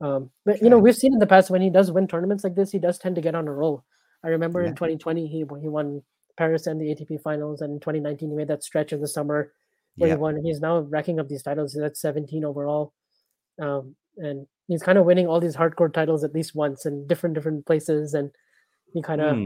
Um, 0.02 0.30
but 0.46 0.62
you 0.62 0.70
know 0.70 0.78
we've 0.78 0.96
seen 0.96 1.12
in 1.14 1.20
the 1.20 1.28
past 1.28 1.50
when 1.50 1.62
he 1.62 1.70
does 1.70 1.92
win 1.92 2.08
tournaments 2.08 2.44
like 2.44 2.56
this, 2.56 2.72
he 2.72 2.80
does 2.80 2.98
tend 2.98 3.16
to 3.16 3.22
get 3.22 3.36
on 3.36 3.48
a 3.48 3.54
roll. 3.54 3.84
I 4.24 4.30
remember 4.30 4.62
Yeah. 4.62 4.70
in 4.70 4.76
2020 4.76 5.28
he 5.28 5.46
he 5.62 5.68
won 5.68 6.04
Paris 6.38 6.68
and 6.68 6.80
the 6.80 6.96
ATP 6.96 7.22
finals, 7.22 7.62
and 7.62 7.74
in 7.74 7.80
2019 7.80 8.30
he 8.30 8.36
made 8.36 8.48
that 8.48 8.64
stretch 8.64 8.94
in 8.94 9.02
the 9.02 9.08
summer 9.08 9.52
where 9.98 10.08
yeah. 10.08 10.16
he 10.16 10.20
won. 10.20 10.42
He's 10.44 10.62
now 10.62 10.80
racking 10.80 11.20
up 11.20 11.28
these 11.28 11.44
titles. 11.44 11.74
He's 11.74 11.84
at 11.84 11.98
17 11.98 12.46
overall, 12.46 12.94
um, 13.62 13.96
and 14.18 14.48
he's 14.68 14.84
kind 14.84 14.98
of 14.98 15.06
winning 15.06 15.28
all 15.28 15.42
these 15.42 15.56
hardcore 15.56 15.94
titles 15.94 16.24
at 16.24 16.34
least 16.34 16.56
once 16.56 16.86
in 16.86 17.08
different 17.08 17.36
different 17.36 17.66
places. 17.66 18.14
And 18.14 18.32
he 18.94 19.02
kind 19.02 19.20
of 19.22 19.38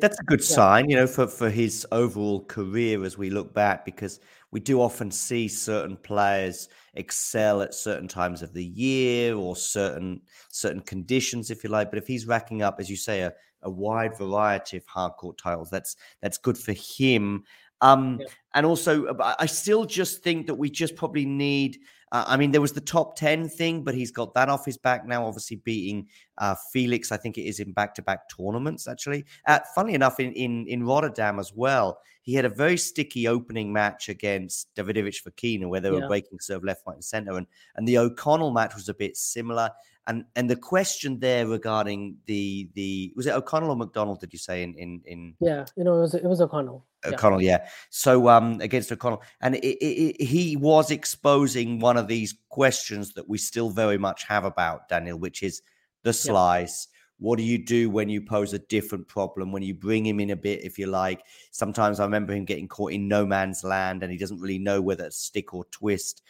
That's 0.00 0.18
a 0.18 0.24
good 0.24 0.40
yeah. 0.40 0.54
sign, 0.56 0.88
you 0.88 0.96
know, 0.96 1.06
for, 1.06 1.26
for 1.26 1.50
his 1.50 1.86
overall 1.92 2.44
career 2.44 3.04
as 3.04 3.18
we 3.18 3.30
look 3.30 3.52
back, 3.52 3.84
because 3.84 4.20
we 4.50 4.60
do 4.60 4.80
often 4.80 5.10
see 5.10 5.48
certain 5.48 5.96
players 5.96 6.68
excel 6.94 7.60
at 7.60 7.74
certain 7.74 8.08
times 8.08 8.42
of 8.42 8.52
the 8.52 8.64
year 8.64 9.36
or 9.36 9.56
certain 9.56 10.22
certain 10.50 10.80
conditions, 10.80 11.50
if 11.50 11.64
you 11.64 11.70
like. 11.70 11.90
But 11.90 11.98
if 11.98 12.06
he's 12.06 12.26
racking 12.26 12.62
up, 12.62 12.76
as 12.78 12.88
you 12.88 12.96
say, 12.96 13.20
a, 13.20 13.32
a 13.62 13.70
wide 13.70 14.16
variety 14.16 14.76
of 14.76 14.86
hardcore 14.86 15.36
titles, 15.36 15.70
that's 15.70 15.96
that's 16.22 16.38
good 16.38 16.56
for 16.56 16.72
him. 16.72 17.44
Um, 17.80 18.18
Yeah. 18.20 18.26
and 18.54 18.64
also, 18.64 19.14
I 19.20 19.46
still 19.46 19.84
just 19.84 20.22
think 20.22 20.46
that 20.46 20.54
we 20.54 20.70
just 20.70 20.96
probably 20.96 21.26
need. 21.26 21.78
Uh, 22.14 22.24
I 22.28 22.36
mean, 22.36 22.52
there 22.52 22.60
was 22.60 22.72
the 22.72 22.80
top 22.80 23.16
ten 23.16 23.48
thing, 23.48 23.82
but 23.82 23.92
he's 23.92 24.12
got 24.12 24.34
that 24.34 24.48
off 24.48 24.64
his 24.64 24.78
back 24.78 25.04
now. 25.04 25.26
Obviously, 25.26 25.56
beating 25.56 26.06
uh, 26.38 26.54
Felix, 26.72 27.10
I 27.10 27.16
think 27.16 27.36
it 27.38 27.42
is 27.42 27.58
in 27.58 27.72
back-to-back 27.72 28.28
tournaments. 28.28 28.86
Actually, 28.86 29.24
uh, 29.48 29.58
funnily 29.74 29.94
enough, 29.94 30.20
in, 30.20 30.32
in 30.32 30.64
in 30.68 30.84
Rotterdam 30.84 31.40
as 31.40 31.52
well, 31.52 31.98
he 32.24 32.32
had 32.32 32.46
a 32.46 32.48
very 32.48 32.78
sticky 32.78 33.28
opening 33.28 33.70
match 33.70 34.08
against 34.08 34.74
Davidovich 34.74 35.22
Fokina, 35.22 35.68
where 35.68 35.80
they 35.80 35.90
were 35.90 36.00
Yeah. 36.00 36.08
breaking 36.08 36.40
serve 36.40 36.64
left, 36.64 36.82
right, 36.86 36.94
and 36.94 37.04
center, 37.04 37.36
and 37.36 37.46
and 37.76 37.86
the 37.86 37.98
O'Connell 37.98 38.50
match 38.50 38.74
was 38.74 38.88
a 38.88 38.94
bit 38.94 39.16
similar. 39.16 39.70
And 40.06 40.24
and 40.34 40.48
the 40.48 40.56
question 40.56 41.20
there 41.20 41.46
regarding 41.46 42.16
the 42.24 42.70
the 42.72 43.12
was 43.14 43.26
it 43.26 43.34
O'Connell 43.34 43.70
or 43.70 43.76
McDonald? 43.76 44.20
Did 44.20 44.32
you 44.32 44.38
say 44.38 44.62
in 44.62 44.74
in 44.74 45.02
in 45.04 45.34
yeah, 45.40 45.66
you 45.76 45.84
know, 45.84 45.98
it 45.98 46.00
was 46.00 46.14
it 46.14 46.24
was 46.24 46.40
O'Connell. 46.40 46.86
Yeah. 47.04 47.10
O'Connell, 47.12 47.42
yeah. 47.42 47.68
So 47.90 48.28
um, 48.28 48.58
against 48.62 48.90
O'Connell, 48.90 49.22
and 49.42 49.56
it, 49.56 49.64
it, 49.64 50.16
it, 50.20 50.24
he 50.24 50.56
was 50.56 50.90
exposing 50.90 51.78
one 51.78 51.98
of 51.98 52.08
these 52.08 52.34
questions 52.48 53.12
that 53.14 53.28
we 53.28 53.36
still 53.36 53.68
very 53.68 53.98
much 53.98 54.24
have 54.24 54.46
about 54.46 54.88
Daniel, 54.88 55.18
which 55.18 55.42
is 55.42 55.60
the 56.04 56.12
slice. 56.14 56.88
What 57.18 57.38
do 57.38 57.44
you 57.44 57.64
do 57.64 57.90
when 57.90 58.08
you 58.08 58.20
pose 58.20 58.52
a 58.52 58.58
different 58.58 59.06
problem? 59.06 59.52
When 59.52 59.62
you 59.62 59.74
bring 59.74 60.04
him 60.04 60.20
in 60.20 60.30
a 60.30 60.36
bit, 60.36 60.64
if 60.64 60.78
you 60.78 60.86
like. 60.86 61.22
Sometimes 61.52 62.00
I 62.00 62.04
remember 62.04 62.34
him 62.34 62.44
getting 62.44 62.68
caught 62.68 62.92
in 62.92 63.08
no 63.08 63.24
man's 63.24 63.62
land, 63.62 64.02
and 64.02 64.10
he 64.10 64.18
doesn't 64.18 64.40
really 64.40 64.58
know 64.58 64.80
whether 64.80 65.04
to 65.04 65.10
stick 65.10 65.54
or 65.54 65.64
twist. 65.66 66.22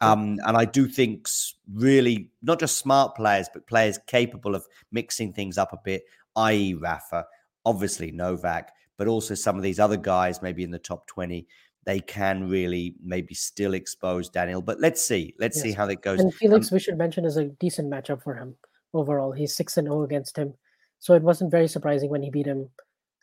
Um, 0.00 0.38
and 0.44 0.56
I 0.56 0.64
do 0.64 0.86
think 0.88 1.28
really 1.72 2.30
not 2.42 2.60
just 2.60 2.78
smart 2.78 3.14
players, 3.14 3.48
but 3.52 3.66
players 3.66 3.98
capable 4.06 4.54
of 4.54 4.66
mixing 4.92 5.32
things 5.32 5.56
up 5.56 5.72
a 5.72 5.78
bit, 5.84 6.02
i.e., 6.36 6.74
Rafa, 6.74 7.24
obviously 7.64 8.10
Novak, 8.10 8.72
but 8.98 9.06
also 9.06 9.34
some 9.34 9.56
of 9.56 9.62
these 9.62 9.80
other 9.80 9.96
guys, 9.96 10.42
maybe 10.42 10.64
in 10.64 10.70
the 10.70 10.78
top 10.78 11.06
20, 11.06 11.46
they 11.84 12.00
can 12.00 12.48
really 12.48 12.96
maybe 13.02 13.34
still 13.34 13.74
expose 13.74 14.28
Daniel. 14.28 14.60
But 14.60 14.80
let's 14.80 15.00
see. 15.00 15.34
Let's 15.38 15.60
see 15.60 15.72
how 15.72 15.86
that 15.86 16.02
goes. 16.02 16.20
And 16.20 16.34
Felix, 16.34 16.72
Um, 16.72 16.76
we 16.76 16.80
should 16.80 16.98
mention, 16.98 17.24
is 17.24 17.36
a 17.36 17.44
decent 17.44 17.90
matchup 17.90 18.22
for 18.22 18.34
him 18.34 18.56
overall. 18.94 19.32
He's 19.32 19.54
six 19.54 19.76
and 19.76 19.86
zero 19.86 20.02
against 20.04 20.36
him, 20.38 20.54
so 21.00 21.14
it 21.14 21.22
wasn't 21.22 21.50
very 21.50 21.68
surprising 21.68 22.10
when 22.10 22.22
he 22.22 22.30
beat 22.30 22.46
him 22.46 22.70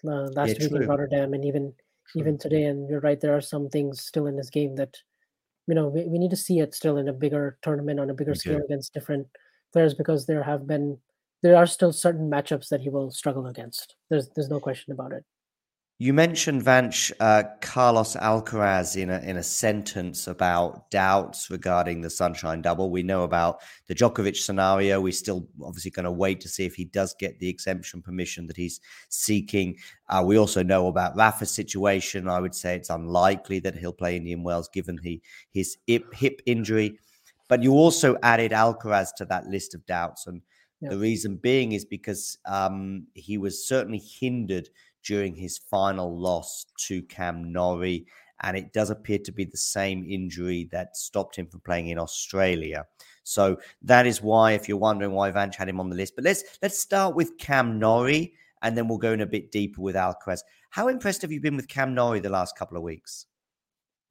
uh, 0.07 0.27
last 0.35 0.59
Yeah, 0.59 0.65
week 0.65 0.71
true. 0.71 0.81
in 0.81 0.87
Rotterdam, 0.87 1.33
and 1.33 1.45
even 1.45 1.73
even 2.15 2.37
today. 2.37 2.63
And 2.65 2.89
you're 2.89 2.99
right, 2.99 3.19
there 3.19 3.35
are 3.35 3.41
some 3.41 3.69
things 3.69 4.01
still 4.01 4.27
in 4.27 4.37
his 4.37 4.49
game 4.49 4.75
that 4.75 4.97
you 5.67 5.75
know 5.75 5.87
we, 5.87 6.05
we 6.05 6.19
need 6.19 6.31
to 6.31 6.37
see 6.37 6.59
it 6.59 6.75
still 6.75 6.97
in 6.97 7.07
a 7.07 7.13
bigger 7.13 7.57
tournament 7.61 7.99
on 7.99 8.09
a 8.09 8.13
bigger 8.13 8.31
We 8.31 8.35
scale 8.35 8.61
against 8.63 8.93
different 8.93 9.27
players 9.73 9.93
because 9.93 10.25
there 10.25 10.43
have 10.43 10.67
been 10.67 10.97
there 11.41 11.55
are 11.55 11.67
still 11.67 11.93
certain 11.93 12.29
matchups 12.29 12.69
that 12.69 12.81
he 12.81 12.89
will 12.89 13.11
struggle 13.11 13.47
against. 13.47 13.95
There's 14.09 14.29
there's 14.29 14.49
no 14.49 14.59
question 14.59 14.93
about 14.93 15.13
it. 15.13 15.25
You 16.01 16.13
mentioned 16.13 16.63
Vanch 16.63 17.11
uh, 17.19 17.43
Carlos 17.61 18.15
Alcaraz 18.15 18.99
in 18.99 19.11
a 19.11 19.19
in 19.19 19.37
a 19.37 19.43
sentence 19.43 20.25
about 20.25 20.89
doubts 20.89 21.51
regarding 21.51 22.01
the 22.01 22.09
Sunshine 22.09 22.63
Double. 22.63 22.89
We 22.89 23.03
know 23.03 23.21
about 23.21 23.61
the 23.85 23.93
Djokovic 23.93 24.35
scenario. 24.35 24.99
We're 24.99 25.11
still 25.11 25.47
obviously 25.63 25.91
going 25.91 26.05
to 26.05 26.11
wait 26.11 26.41
to 26.41 26.49
see 26.49 26.65
if 26.65 26.73
he 26.73 26.85
does 26.85 27.13
get 27.19 27.37
the 27.37 27.47
exemption 27.47 28.01
permission 28.01 28.47
that 28.47 28.57
he's 28.57 28.81
seeking. 29.09 29.77
Uh, 30.09 30.23
we 30.25 30.39
also 30.39 30.63
know 30.63 30.87
about 30.87 31.15
Rafa's 31.15 31.51
situation. 31.51 32.27
I 32.27 32.39
would 32.39 32.55
say 32.55 32.75
it's 32.75 32.89
unlikely 32.89 33.59
that 33.59 33.77
he'll 33.77 33.93
play 33.93 34.15
Indian 34.15 34.41
Wells 34.41 34.69
given 34.69 34.97
he, 35.03 35.21
his 35.51 35.77
hip, 35.85 36.11
hip 36.15 36.41
injury. 36.47 36.97
But 37.47 37.61
you 37.61 37.73
also 37.73 38.17
added 38.23 38.53
Alcaraz 38.53 39.13
to 39.17 39.25
that 39.25 39.45
list 39.45 39.75
of 39.75 39.85
doubts, 39.85 40.25
and 40.25 40.41
Yeah. 40.81 40.89
the 40.89 40.97
reason 40.97 41.35
being 41.35 41.73
is 41.73 41.85
because 41.85 42.39
um, 42.47 43.05
he 43.13 43.37
was 43.37 43.67
certainly 43.67 44.01
hindered 44.19 44.67
during 45.03 45.35
his 45.35 45.57
final 45.57 46.17
loss 46.17 46.65
to 46.87 47.01
Cam 47.03 47.51
Norrie. 47.51 48.05
And 48.43 48.57
it 48.57 48.73
does 48.73 48.89
appear 48.89 49.19
to 49.19 49.31
be 49.31 49.45
the 49.45 49.57
same 49.57 50.03
injury 50.07 50.67
that 50.71 50.97
stopped 50.97 51.35
him 51.35 51.47
from 51.47 51.59
playing 51.61 51.89
in 51.89 51.99
Australia. 51.99 52.85
So 53.23 53.59
that 53.83 54.07
is 54.07 54.21
why, 54.21 54.53
if 54.53 54.67
you're 54.67 54.77
wondering 54.77 55.11
why 55.11 55.31
Vanch 55.31 55.55
had 55.55 55.69
him 55.69 55.79
on 55.79 55.89
the 55.89 55.95
list, 55.95 56.15
but 56.15 56.25
let's 56.25 56.43
let's 56.61 56.79
start 56.79 57.15
with 57.15 57.37
Cam 57.37 57.77
Norrie, 57.77 58.33
and 58.63 58.75
then 58.75 58.87
we'll 58.87 58.97
go 58.97 59.13
in 59.13 59.21
a 59.21 59.27
bit 59.27 59.51
deeper 59.51 59.79
with 59.81 59.95
Alcaraz. 59.95 60.41
How 60.71 60.87
impressed 60.87 61.21
have 61.21 61.31
you 61.31 61.39
been 61.39 61.55
with 61.55 61.67
Cam 61.67 61.93
Norrie 61.93 62.19
the 62.19 62.29
last 62.29 62.57
couple 62.57 62.77
of 62.77 62.83
weeks? 62.83 63.27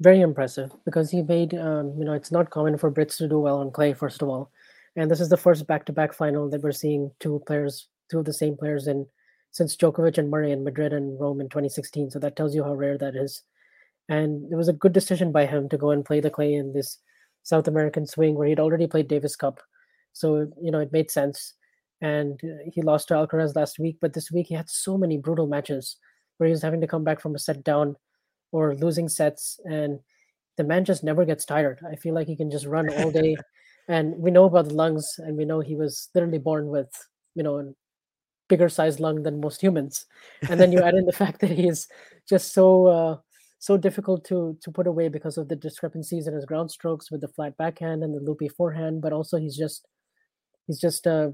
very 0.01 0.23
impressive 0.23 0.73
because 0.85 1.11
he 1.11 1.23
made 1.23 1.55
um, 1.55 1.95
you 1.99 2.05
know 2.05 2.15
it's 2.15 2.33
not 2.33 2.51
common 2.51 2.77
for 2.77 2.91
Brits 2.91 3.19
to 3.19 3.29
do 3.29 3.39
well 3.39 3.59
on 3.59 3.71
clay 3.71 3.93
first 3.93 4.23
of 4.23 4.29
all, 4.29 4.51
and 4.97 5.11
this 5.11 5.21
is 5.21 5.29
the 5.29 5.37
first 5.37 5.67
back-to-back 5.67 6.13
final 6.13 6.49
that 6.49 6.63
we're 6.63 6.73
seeing 6.73 7.11
two 7.21 7.43
players, 7.47 7.89
two 8.11 8.19
of 8.19 8.25
the 8.25 8.33
same 8.33 8.57
players 8.57 8.87
in 8.87 9.07
since 9.51 9.77
Djokovic 9.77 10.19
and 10.19 10.31
Murray 10.31 10.53
in 10.53 10.65
Madrid 10.65 10.93
and 10.93 11.19
Rome 11.21 11.41
in 11.41 11.49
2016. 11.49 12.11
So 12.11 12.19
that 12.19 12.37
tells 12.37 12.55
you 12.55 12.65
how 12.65 12.75
rare 12.75 12.99
that 12.99 13.17
is. 13.17 13.43
And 14.09 14.51
it 14.51 14.57
was 14.57 14.69
a 14.69 14.73
good 14.73 14.93
decision 14.93 15.33
by 15.33 15.47
him 15.47 15.69
to 15.69 15.79
go 15.79 15.91
and 15.91 16.05
play 16.05 16.21
the 16.21 16.31
clay 16.31 16.55
in 16.55 16.73
this 16.73 16.99
South 17.43 17.69
American 17.69 18.07
swing 18.07 18.35
where 18.35 18.49
he'd 18.49 18.61
already 18.61 18.87
played 18.87 19.09
Davis 19.09 19.37
Cup, 19.37 19.61
so 20.13 20.51
you 20.61 20.71
know 20.71 20.81
it 20.81 20.93
made 20.93 21.11
sense. 21.11 21.55
And 22.03 22.41
uh, 22.43 22.65
he 22.73 22.83
lost 22.83 23.09
to 23.09 23.15
Alcaraz 23.15 23.55
last 23.55 23.79
week, 23.79 23.99
but 24.01 24.15
this 24.15 24.31
week 24.31 24.49
he 24.49 24.55
had 24.55 24.69
so 24.69 24.99
many 24.99 25.17
brutal 25.17 25.47
matches 25.47 25.97
where 26.37 26.47
he 26.47 26.53
was 26.53 26.63
having 26.63 26.81
to 26.81 26.87
come 26.87 27.05
back 27.05 27.21
from 27.21 27.35
a 27.35 27.39
set 27.39 27.63
down 27.63 27.97
or 28.53 28.75
losing 28.75 29.09
sets 29.09 29.61
and 29.65 30.01
the 30.57 30.65
man 30.65 30.85
just 30.85 31.05
never 31.05 31.25
gets 31.25 31.45
tired 31.45 31.81
i 31.91 31.97
feel 31.97 32.15
like 32.15 32.27
he 32.27 32.37
can 32.37 32.51
just 32.51 32.67
run 32.67 32.89
all 32.95 33.11
day 33.11 33.37
and 33.89 34.17
we 34.17 34.31
know 34.31 34.45
about 34.45 34.69
the 34.69 34.75
lungs 34.75 35.15
and 35.19 35.37
we 35.37 35.45
know 35.45 35.61
he 35.61 35.77
was 35.77 36.09
literally 36.15 36.39
born 36.39 36.69
with 36.69 36.91
you 37.35 37.43
know 37.43 37.59
a 37.59 37.65
bigger 38.53 38.69
sized 38.69 39.01
lung 39.01 39.23
than 39.25 39.41
most 39.41 39.61
humans 39.63 40.07
and 40.51 40.61
then 40.61 40.73
you 40.73 40.81
add 40.89 40.95
in 41.01 41.07
the 41.07 41.19
fact 41.23 41.41
that 41.41 41.51
he 41.59 41.67
is 41.75 41.89
just 42.29 42.53
so 42.59 42.67
uh, 42.97 43.17
so 43.69 43.77
difficult 43.87 44.25
to 44.31 44.39
to 44.65 44.71
put 44.79 44.87
away 44.93 45.09
because 45.09 45.37
of 45.39 45.49
the 45.49 45.57
discrepancies 45.67 46.27
in 46.27 46.35
his 46.39 46.45
ground 46.51 46.71
strokes 46.71 47.11
with 47.11 47.21
the 47.23 47.33
flat 47.37 47.57
backhand 47.63 48.03
and 48.05 48.13
the 48.15 48.21
loopy 48.29 48.49
forehand 48.59 49.01
but 49.05 49.13
also 49.19 49.37
he's 49.45 49.57
just 49.65 49.87
he's 50.67 50.81
just 50.87 51.07
uh, 51.07 51.31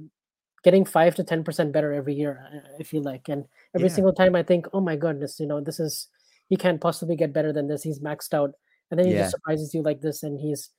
getting 0.65 0.85
five 0.85 1.15
to 1.15 1.25
ten 1.25 1.43
percent 1.45 1.73
better 1.73 1.93
every 2.01 2.15
year 2.23 2.33
I- 2.53 2.81
i 2.81 2.83
feel 2.93 3.03
like 3.13 3.29
and 3.35 3.45
every 3.75 3.89
Yeah. 3.89 3.95
single 3.97 4.15
time 4.21 4.35
i 4.43 4.43
think 4.43 4.67
oh 4.73 4.81
my 4.91 4.97
goodness 5.05 5.39
you 5.41 5.47
know 5.47 5.61
this 5.61 5.81
is 5.81 6.09
he 6.49 6.57
can't 6.57 6.81
possibly 6.81 7.17
get 7.17 7.33
better 7.33 7.53
than 7.53 7.67
this. 7.67 7.83
He's 7.83 7.99
maxed 8.09 8.33
out. 8.41 8.53
and 8.91 8.99
then 9.01 9.07
he 9.09 9.15
Yeah. 9.15 9.23
just 9.23 9.33
surprises 9.35 9.75
you 9.75 9.83
like 9.83 10.01
this, 10.01 10.23
and 10.27 10.39
he's 10.45 10.71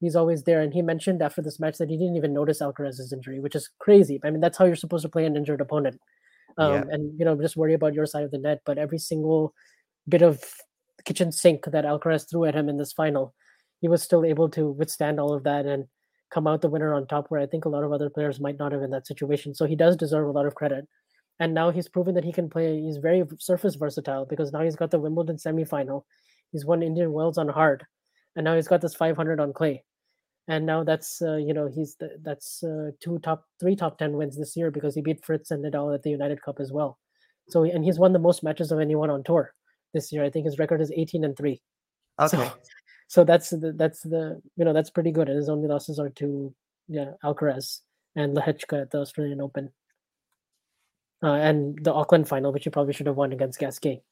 he's 0.00 0.16
always 0.16 0.42
there. 0.44 0.60
And 0.60 0.72
he 0.72 0.82
mentioned 0.82 1.22
after 1.22 1.42
this 1.42 1.60
match 1.60 1.78
that 1.78 1.90
he 1.90 1.96
didn't 1.96 2.16
even 2.16 2.32
notice 2.32 2.60
Alcaraz's 2.60 3.12
injury, 3.12 3.40
which 3.40 3.54
is 3.54 3.68
crazy. 3.78 4.20
I 4.24 4.30
mean, 4.30 4.40
that's 4.40 4.58
how 4.58 4.64
you're 4.64 4.76
supposed 4.76 5.02
to 5.02 5.08
play 5.08 5.24
an 5.26 5.36
injured 5.36 5.60
opponent, 5.60 6.00
um, 6.58 6.72
Yeah. 6.72 6.84
and 6.90 7.18
you 7.18 7.24
know 7.24 7.40
just 7.40 7.56
worry 7.56 7.74
about 7.74 7.94
your 7.94 8.06
side 8.06 8.24
of 8.24 8.30
the 8.30 8.38
net. 8.38 8.60
But 8.64 8.78
every 8.78 8.98
single 8.98 9.54
bit 10.08 10.22
of 10.22 10.42
kitchen 11.04 11.32
sink 11.32 11.64
that 11.66 11.84
Alcaraz 11.84 12.28
threw 12.28 12.44
at 12.44 12.54
him 12.54 12.68
in 12.68 12.76
this 12.78 12.92
final, 12.92 13.34
he 13.80 13.88
was 13.88 14.02
still 14.02 14.24
able 14.24 14.48
to 14.50 14.70
withstand 14.70 15.20
all 15.20 15.32
of 15.34 15.44
that 15.44 15.66
and 15.66 15.86
come 16.30 16.46
out 16.46 16.60
the 16.60 16.68
winner 16.68 16.94
on 16.94 17.06
top. 17.06 17.26
Where 17.30 17.40
I 17.40 17.46
think 17.46 17.64
a 17.64 17.68
lot 17.70 17.84
of 17.84 17.92
other 17.92 18.10
players 18.10 18.40
might 18.40 18.58
not 18.58 18.72
have 18.72 18.82
in 18.82 18.90
that 18.90 19.06
situation. 19.06 19.54
So 19.54 19.66
he 19.66 19.76
does 19.76 19.96
deserve 19.96 20.28
a 20.28 20.32
lot 20.32 20.46
of 20.46 20.54
credit. 20.54 20.86
And 21.40 21.54
now 21.54 21.70
he's 21.70 21.88
proven 21.88 22.14
that 22.16 22.24
he 22.24 22.32
can 22.32 22.50
play. 22.50 22.80
He's 22.82 22.98
very 22.98 23.24
surface 23.38 23.74
versatile 23.74 24.26
because 24.26 24.52
now 24.52 24.60
he's 24.62 24.76
got 24.76 24.90
the 24.90 24.98
Wimbledon 24.98 25.36
semifinal. 25.36 26.04
He's 26.52 26.66
won 26.66 26.82
Indian 26.82 27.12
Wells 27.12 27.38
on 27.38 27.48
hard, 27.48 27.86
and 28.36 28.44
now 28.44 28.56
he's 28.56 28.68
got 28.68 28.80
this 28.82 28.94
500 28.94 29.40
on 29.40 29.52
clay. 29.54 29.82
And 30.50 30.66
now 30.66 30.82
that's 30.82 31.22
uh, 31.22 31.36
you 31.36 31.54
know 31.54 31.68
he's 31.68 31.94
the, 31.94 32.18
that's 32.22 32.64
uh, 32.64 32.90
two 32.98 33.20
top 33.20 33.44
three 33.60 33.76
top 33.76 33.98
ten 33.98 34.14
wins 34.14 34.36
this 34.36 34.56
year 34.56 34.72
because 34.72 34.96
he 34.96 35.00
beat 35.00 35.24
Fritz 35.24 35.52
and 35.52 35.64
Nadal 35.64 35.94
at 35.94 36.02
the 36.02 36.10
United 36.10 36.42
Cup 36.42 36.58
as 36.58 36.72
well. 36.72 36.98
So 37.48 37.62
and 37.62 37.84
he's 37.84 38.00
won 38.00 38.12
the 38.12 38.18
most 38.18 38.42
matches 38.42 38.72
of 38.72 38.80
anyone 38.80 39.10
on 39.10 39.22
tour 39.22 39.54
this 39.94 40.10
year. 40.10 40.24
I 40.24 40.30
think 40.30 40.46
his 40.46 40.58
record 40.58 40.80
is 40.80 40.90
18 40.90 41.22
and 41.22 41.36
three. 41.36 41.62
Okay. 42.18 42.36
So, 42.36 42.52
so 43.06 43.24
that's 43.24 43.50
the 43.50 43.72
that's 43.76 44.02
the 44.02 44.42
you 44.56 44.64
know 44.64 44.72
that's 44.72 44.90
pretty 44.90 45.12
good. 45.12 45.28
And 45.28 45.36
his 45.36 45.48
only 45.48 45.68
losses 45.68 46.00
are 46.00 46.10
to 46.10 46.52
yeah 46.88 47.12
Alcaraz 47.22 47.82
and 48.16 48.36
Lehecka 48.36 48.82
at 48.82 48.90
the 48.90 48.98
Australian 48.98 49.40
Open, 49.40 49.70
uh, 51.22 51.34
and 51.34 51.78
the 51.84 51.94
Auckland 51.94 52.26
final, 52.26 52.52
which 52.52 52.64
he 52.64 52.70
probably 52.70 52.92
should 52.92 53.06
have 53.06 53.16
won 53.16 53.32
against 53.32 53.60
Gasquet. 53.60 54.02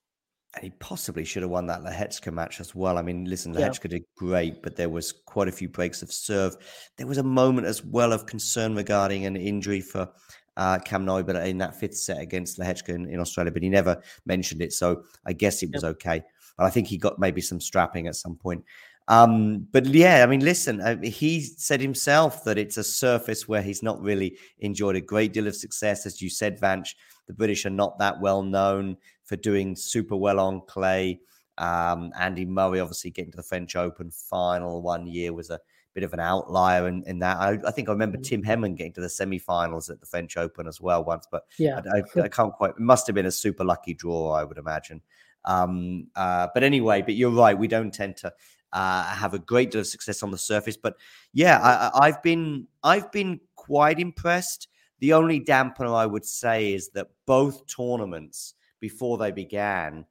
And 0.55 0.65
he 0.65 0.71
possibly 0.79 1.25
should 1.25 1.43
have 1.43 1.51
won 1.51 1.67
that 1.67 1.83
Lehecka 1.83 2.33
match 2.33 2.61
as 2.61 2.75
well. 2.75 2.97
I 2.97 3.03
mean, 3.03 3.27
listen, 3.27 3.53
Yeah. 3.53 3.71
Did 3.71 4.05
great, 4.17 4.63
but 4.63 4.77
there 4.77 4.89
was 4.89 5.13
quite 5.13 5.49
a 5.49 5.53
few 5.53 5.69
breaks 5.69 6.03
of 6.03 6.11
serve. 6.11 6.57
There 6.97 7.07
was 7.07 7.19
a 7.19 7.23
moment 7.23 7.67
as 7.67 7.85
well 7.85 8.13
of 8.13 8.27
concern 8.27 8.75
regarding 8.75 9.27
an 9.27 9.37
injury 9.37 9.81
for 9.81 10.11
uh, 10.57 10.79
Cam 10.81 11.07
but 11.07 11.37
in 11.37 11.59
that 11.59 11.77
fifth 11.77 11.97
set 11.97 12.21
against 12.21 12.59
Lehecka 12.59 12.89
in, 12.89 13.09
in 13.09 13.21
Australia, 13.21 13.53
but 13.53 13.63
he 13.63 13.69
never 13.69 14.03
mentioned 14.27 14.61
it. 14.61 14.73
So 14.73 15.05
I 15.25 15.33
guess 15.33 15.63
it 15.63 15.71
was 15.73 15.85
okay. 15.85 16.23
But 16.57 16.65
I 16.65 16.71
think 16.71 16.89
he 16.89 16.99
got 16.99 17.19
maybe 17.19 17.41
some 17.41 17.61
strapping 17.61 18.09
at 18.09 18.17
some 18.17 18.35
point. 18.35 18.65
Um, 19.07 19.67
but 19.73 19.87
yeah, 19.87 20.23
I 20.23 20.27
mean, 20.27 20.41
listen, 20.41 20.81
uh, 20.81 21.01
he 21.01 21.41
said 21.41 21.81
himself 21.81 22.45
that 22.45 22.59
it's 22.59 22.77
a 22.77 22.85
surface 22.85 23.49
where 23.49 23.63
he's 23.63 23.83
not 23.83 24.03
really 24.03 24.37
enjoyed 24.59 24.97
a 24.97 25.01
great 25.01 25.33
deal 25.33 25.47
of 25.47 25.57
success. 25.57 26.05
As 26.05 26.21
you 26.21 26.29
said, 26.29 26.61
Vanch, 26.61 26.89
the 27.27 27.33
British 27.33 27.65
are 27.65 27.71
not 27.71 27.99
that 28.01 28.21
well 28.21 28.43
known 28.43 28.97
for 29.29 29.37
doing 29.37 29.77
super 29.77 30.17
well 30.17 30.41
on 30.41 30.63
clay. 30.67 31.21
Um, 31.59 32.13
Andy 32.19 32.45
Murray, 32.47 32.81
obviously, 32.81 33.11
getting 33.11 33.31
to 33.33 33.37
the 33.37 33.43
French 33.43 33.77
Open 33.77 34.11
final 34.11 34.81
one 34.83 35.07
year 35.07 35.33
was 35.33 35.51
a 35.51 35.61
bit 35.95 36.03
of 36.05 36.13
an 36.13 36.21
outlier 36.21 36.87
in, 36.89 37.03
in 37.07 37.19
that. 37.19 37.37
I, 37.39 37.59
I 37.67 37.71
think 37.71 37.89
I 37.89 37.93
remember 37.93 38.17
Mhm. 38.19 38.23
Tim 38.25 38.43
Henman 38.43 38.77
getting 38.77 38.93
to 38.95 39.01
the 39.01 39.09
semi-finals 39.09 39.91
at 39.91 40.01
the 40.01 40.07
French 40.07 40.37
Open 40.37 40.67
as 40.69 40.81
well 40.81 41.05
once, 41.05 41.27
but 41.31 41.43
Yeah, 41.59 41.81
I, 41.93 41.99
I, 42.21 42.23
I 42.25 42.29
can't 42.29 42.53
quite. 42.55 42.71
It 42.71 42.79
must 42.81 43.07
have 43.07 43.15
been 43.15 43.27
a 43.27 43.31
super 43.33 43.65
lucky 43.65 43.95
draw, 43.95 44.31
I 44.33 44.45
would 44.45 44.59
imagine. 44.59 45.03
Um, 45.45 46.09
uh, 46.17 46.49
but 46.55 46.63
anyway, 46.63 47.03
but 47.03 47.15
you're 47.15 47.31
right. 47.31 47.59
We 47.59 47.69
don't 47.69 47.93
tend 47.93 48.17
to 48.19 48.33
uh, 48.73 49.05
have 49.15 49.35
a 49.35 49.39
great 49.39 49.71
deal 49.71 49.81
of 49.81 49.87
success 49.87 50.23
on 50.23 50.31
the 50.31 50.39
surface. 50.39 50.77
But 50.77 50.95
yeah, 51.33 51.59
I, 51.59 51.73
I- 51.89 52.07
I've 52.09 52.23
been 52.23 52.67
I've 52.85 53.11
been 53.13 53.41
quite 53.57 53.99
impressed. 53.99 54.69
The 55.01 55.13
only 55.13 55.41
dampener 55.41 55.95
I 55.97 56.07
would 56.07 56.25
say 56.25 56.75
is 56.75 56.91
that 56.91 57.09
both 57.27 57.65
tournaments 57.67 58.55
before 58.81 59.19
they 59.19 59.31
began, 59.31 60.07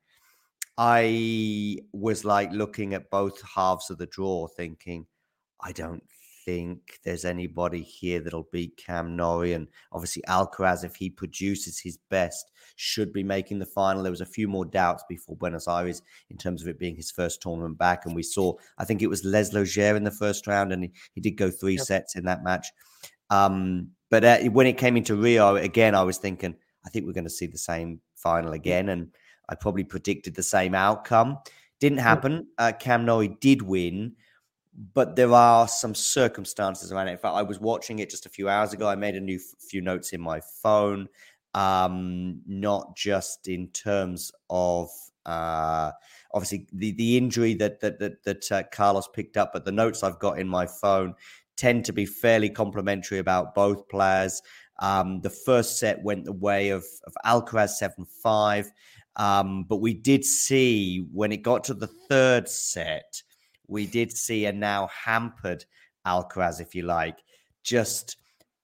I 0.77 1.77
was 1.91 2.23
like 2.23 2.51
looking 2.51 2.93
at 2.93 3.09
both 3.09 3.41
halves 3.41 3.89
of 3.89 3.97
the 3.97 4.05
draw, 4.05 4.47
thinking, 4.47 5.07
I 5.61 5.71
don't 5.71 6.03
think 6.45 6.99
there's 7.03 7.25
anybody 7.25 7.81
here 7.81 8.19
that'll 8.21 8.47
beat 8.51 8.77
Cam 8.77 9.15
Norrie. 9.15 9.53
And 9.53 9.67
obviously, 9.91 10.21
Alcaraz, 10.29 10.83
if 10.85 10.95
he 10.95 11.09
produces 11.09 11.79
his 11.79 11.97
best, 12.09 12.51
should 12.75 13.11
be 13.11 13.23
making 13.23 13.59
the 13.59 13.65
final. 13.65 14.03
There 14.03 14.11
was 14.11 14.21
a 14.21 14.25
few 14.25 14.47
more 14.47 14.65
doubts 14.65 15.03
before 15.09 15.35
Buenos 15.35 15.67
Aires 15.67 16.03
in 16.29 16.37
terms 16.37 16.61
of 16.61 16.67
it 16.67 16.79
being 16.79 16.95
his 16.95 17.11
first 17.11 17.41
tournament 17.41 17.77
back. 17.77 18.05
And 18.05 18.15
we 18.15 18.23
saw, 18.23 18.53
I 18.77 18.85
think 18.85 19.01
it 19.01 19.09
was 19.09 19.25
Laslo 19.25 19.63
Djere 19.63 19.97
in 19.97 20.03
the 20.03 20.11
first 20.11 20.47
round, 20.47 20.71
and 20.71 20.83
he, 20.83 20.91
he 21.13 21.21
did 21.21 21.31
go 21.31 21.49
three 21.49 21.75
Yep. 21.77 21.85
sets 21.85 22.15
in 22.15 22.25
that 22.25 22.43
match. 22.43 22.67
Um, 23.29 23.89
but 24.09 24.23
uh, 24.23 24.37
when 24.51 24.67
it 24.67 24.77
came 24.77 24.95
into 24.95 25.15
Rio, 25.15 25.55
again, 25.55 25.95
I 25.95 26.03
was 26.03 26.17
thinking, 26.17 26.55
I 26.85 26.89
think 26.89 27.05
we're 27.05 27.13
going 27.13 27.25
to 27.25 27.29
see 27.29 27.47
the 27.47 27.57
same 27.57 27.99
final 28.27 28.53
again. 28.53 28.89
And 28.89 29.11
I 29.49 29.55
probably 29.55 29.83
predicted 29.83 30.35
the 30.35 30.43
same 30.43 30.75
outcome. 30.75 31.37
Didn't 31.79 31.99
happen. 31.99 32.47
Uh, 32.57 32.71
Cam 32.79 33.05
Norrie 33.05 33.37
did 33.39 33.61
win, 33.61 34.15
but 34.93 35.15
there 35.15 35.33
are 35.33 35.67
some 35.67 35.95
circumstances 35.95 36.91
around 36.91 37.07
it. 37.07 37.11
In 37.13 37.17
fact, 37.17 37.35
I 37.35 37.43
was 37.43 37.59
watching 37.59 37.99
it 37.99 38.09
just 38.09 38.25
a 38.25 38.29
few 38.37 38.49
hours 38.49 38.73
ago. 38.73 38.87
I 38.87 38.95
made 38.95 39.15
a 39.15 39.19
new 39.19 39.37
f- 39.37 39.59
few 39.69 39.81
notes 39.81 40.13
in 40.13 40.21
my 40.21 40.41
phone, 40.63 41.07
um, 41.53 42.41
not 42.47 42.95
just 42.95 43.47
in 43.47 43.67
terms 43.69 44.31
of 44.49 44.89
uh, 45.25 45.91
obviously 46.33 46.67
the 46.73 46.91
the 46.93 47.17
injury 47.17 47.53
that 47.55 47.79
that 47.81 47.99
that, 47.99 48.23
that 48.23 48.51
uh, 48.51 48.63
Carlos 48.71 49.07
picked 49.13 49.37
up, 49.37 49.51
but 49.53 49.65
the 49.65 49.71
notes 49.71 50.03
I've 50.03 50.19
got 50.19 50.39
in 50.39 50.47
my 50.47 50.65
phone 50.65 51.13
tend 51.57 51.85
to 51.85 51.93
be 51.93 52.05
fairly 52.05 52.49
complimentary 52.49 53.19
about 53.19 53.55
both 53.55 53.87
players. 53.89 54.41
Um, 54.79 55.21
the 55.21 55.29
first 55.29 55.79
set 55.79 56.03
went 56.03 56.25
the 56.25 56.33
way 56.33 56.69
of, 56.69 56.85
of 57.05 57.13
Alcaraz 57.25 57.71
7 57.71 58.05
5. 58.23 58.71
Um, 59.15 59.63
but 59.63 59.77
we 59.77 59.93
did 59.93 60.23
see 60.23 61.07
when 61.11 61.31
it 61.31 61.37
got 61.37 61.63
to 61.65 61.73
the 61.73 61.87
third 61.87 62.47
set, 62.47 63.21
we 63.67 63.87
did 63.87 64.11
see 64.11 64.45
a 64.45 64.53
now 64.53 64.87
hampered 64.87 65.65
Alcaraz, 66.05 66.61
if 66.61 66.75
you 66.75 66.83
like, 66.83 67.17
just 67.63 68.17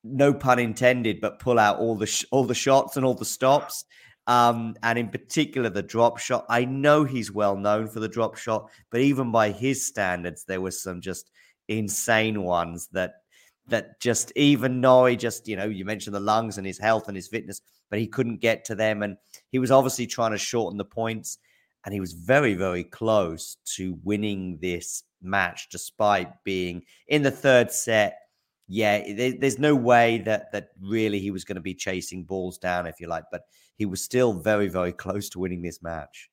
no 0.03 0.33
pun 0.33 0.59
intended, 0.59 1.19
but 1.19 1.39
pull 1.39 1.59
out 1.59 1.79
all 1.79 1.95
the 1.95 2.05
sh- 2.05 2.25
all 2.31 2.43
the 2.43 2.55
shots 2.55 2.97
and 2.97 3.05
all 3.05 3.15
the 3.15 3.25
stops. 3.25 3.85
Um, 4.27 4.75
and 4.83 4.97
in 4.97 5.09
particular, 5.09 5.69
the 5.69 5.83
drop 5.83 6.17
shot. 6.17 6.45
I 6.49 6.63
know 6.65 7.03
he's 7.03 7.31
well 7.31 7.57
known 7.57 7.87
for 7.89 7.99
the 7.99 8.07
drop 8.07 8.37
shot, 8.37 8.69
but 8.89 9.01
even 9.01 9.31
by 9.31 9.51
his 9.51 9.85
standards, 9.85 10.45
there 10.45 10.61
were 10.61 10.71
some 10.71 11.01
just 11.01 11.29
insane 11.67 12.43
ones 12.43 12.87
that 12.93 13.22
that 13.67 13.99
just 13.99 14.31
even 14.35 14.81
Norrie 14.81 15.15
just 15.15 15.47
you 15.47 15.55
know 15.55 15.65
you 15.65 15.85
mentioned 15.85 16.15
the 16.15 16.19
lungs 16.19 16.57
and 16.57 16.67
his 16.67 16.79
health 16.79 17.07
and 17.07 17.15
his 17.15 17.27
fitness, 17.27 17.61
but 17.89 17.99
he 17.99 18.07
couldn't 18.07 18.41
get 18.41 18.65
to 18.65 18.75
them, 18.75 19.03
and 19.03 19.17
he 19.51 19.59
was 19.59 19.71
obviously 19.71 20.07
trying 20.07 20.31
to 20.31 20.37
shorten 20.37 20.77
the 20.77 20.85
points, 20.85 21.37
and 21.85 21.93
he 21.93 21.99
was 21.99 22.13
very 22.13 22.53
very 22.53 22.83
close 22.83 23.57
to 23.75 23.97
winning 24.03 24.57
this 24.61 25.03
match 25.21 25.69
despite 25.71 26.43
being 26.43 26.83
in 27.07 27.23
the 27.23 27.31
third 27.31 27.71
set. 27.71 28.19
Yeah, 28.67 29.03
there, 29.13 29.33
there's 29.39 29.59
no 29.59 29.75
way 29.75 30.19
that 30.19 30.51
that 30.51 30.69
really 30.81 31.19
he 31.19 31.31
was 31.31 31.43
going 31.43 31.55
to 31.55 31.61
be 31.61 31.73
chasing 31.73 32.23
balls 32.23 32.57
down, 32.57 32.87
if 32.87 32.99
you 32.99 33.07
like, 33.07 33.25
but 33.31 33.43
he 33.75 33.85
was 33.85 34.03
still 34.03 34.33
very 34.33 34.67
very 34.67 34.91
close 34.91 35.29
to 35.29 35.39
winning 35.39 35.61
this 35.61 35.81
match. 35.81 36.29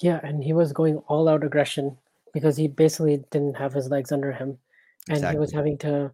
Yeah, 0.00 0.20
and 0.22 0.42
he 0.42 0.52
was 0.52 0.72
going 0.72 0.98
all 1.08 1.28
out 1.28 1.44
aggression 1.44 1.98
because 2.32 2.56
he 2.56 2.68
basically 2.68 3.22
didn't 3.30 3.56
have 3.56 3.72
his 3.72 3.88
legs 3.88 4.12
under 4.12 4.32
him, 4.32 4.58
and 5.08 5.24
he 5.26 5.36
was 5.36 5.52
having 5.52 5.76
to, 5.78 6.12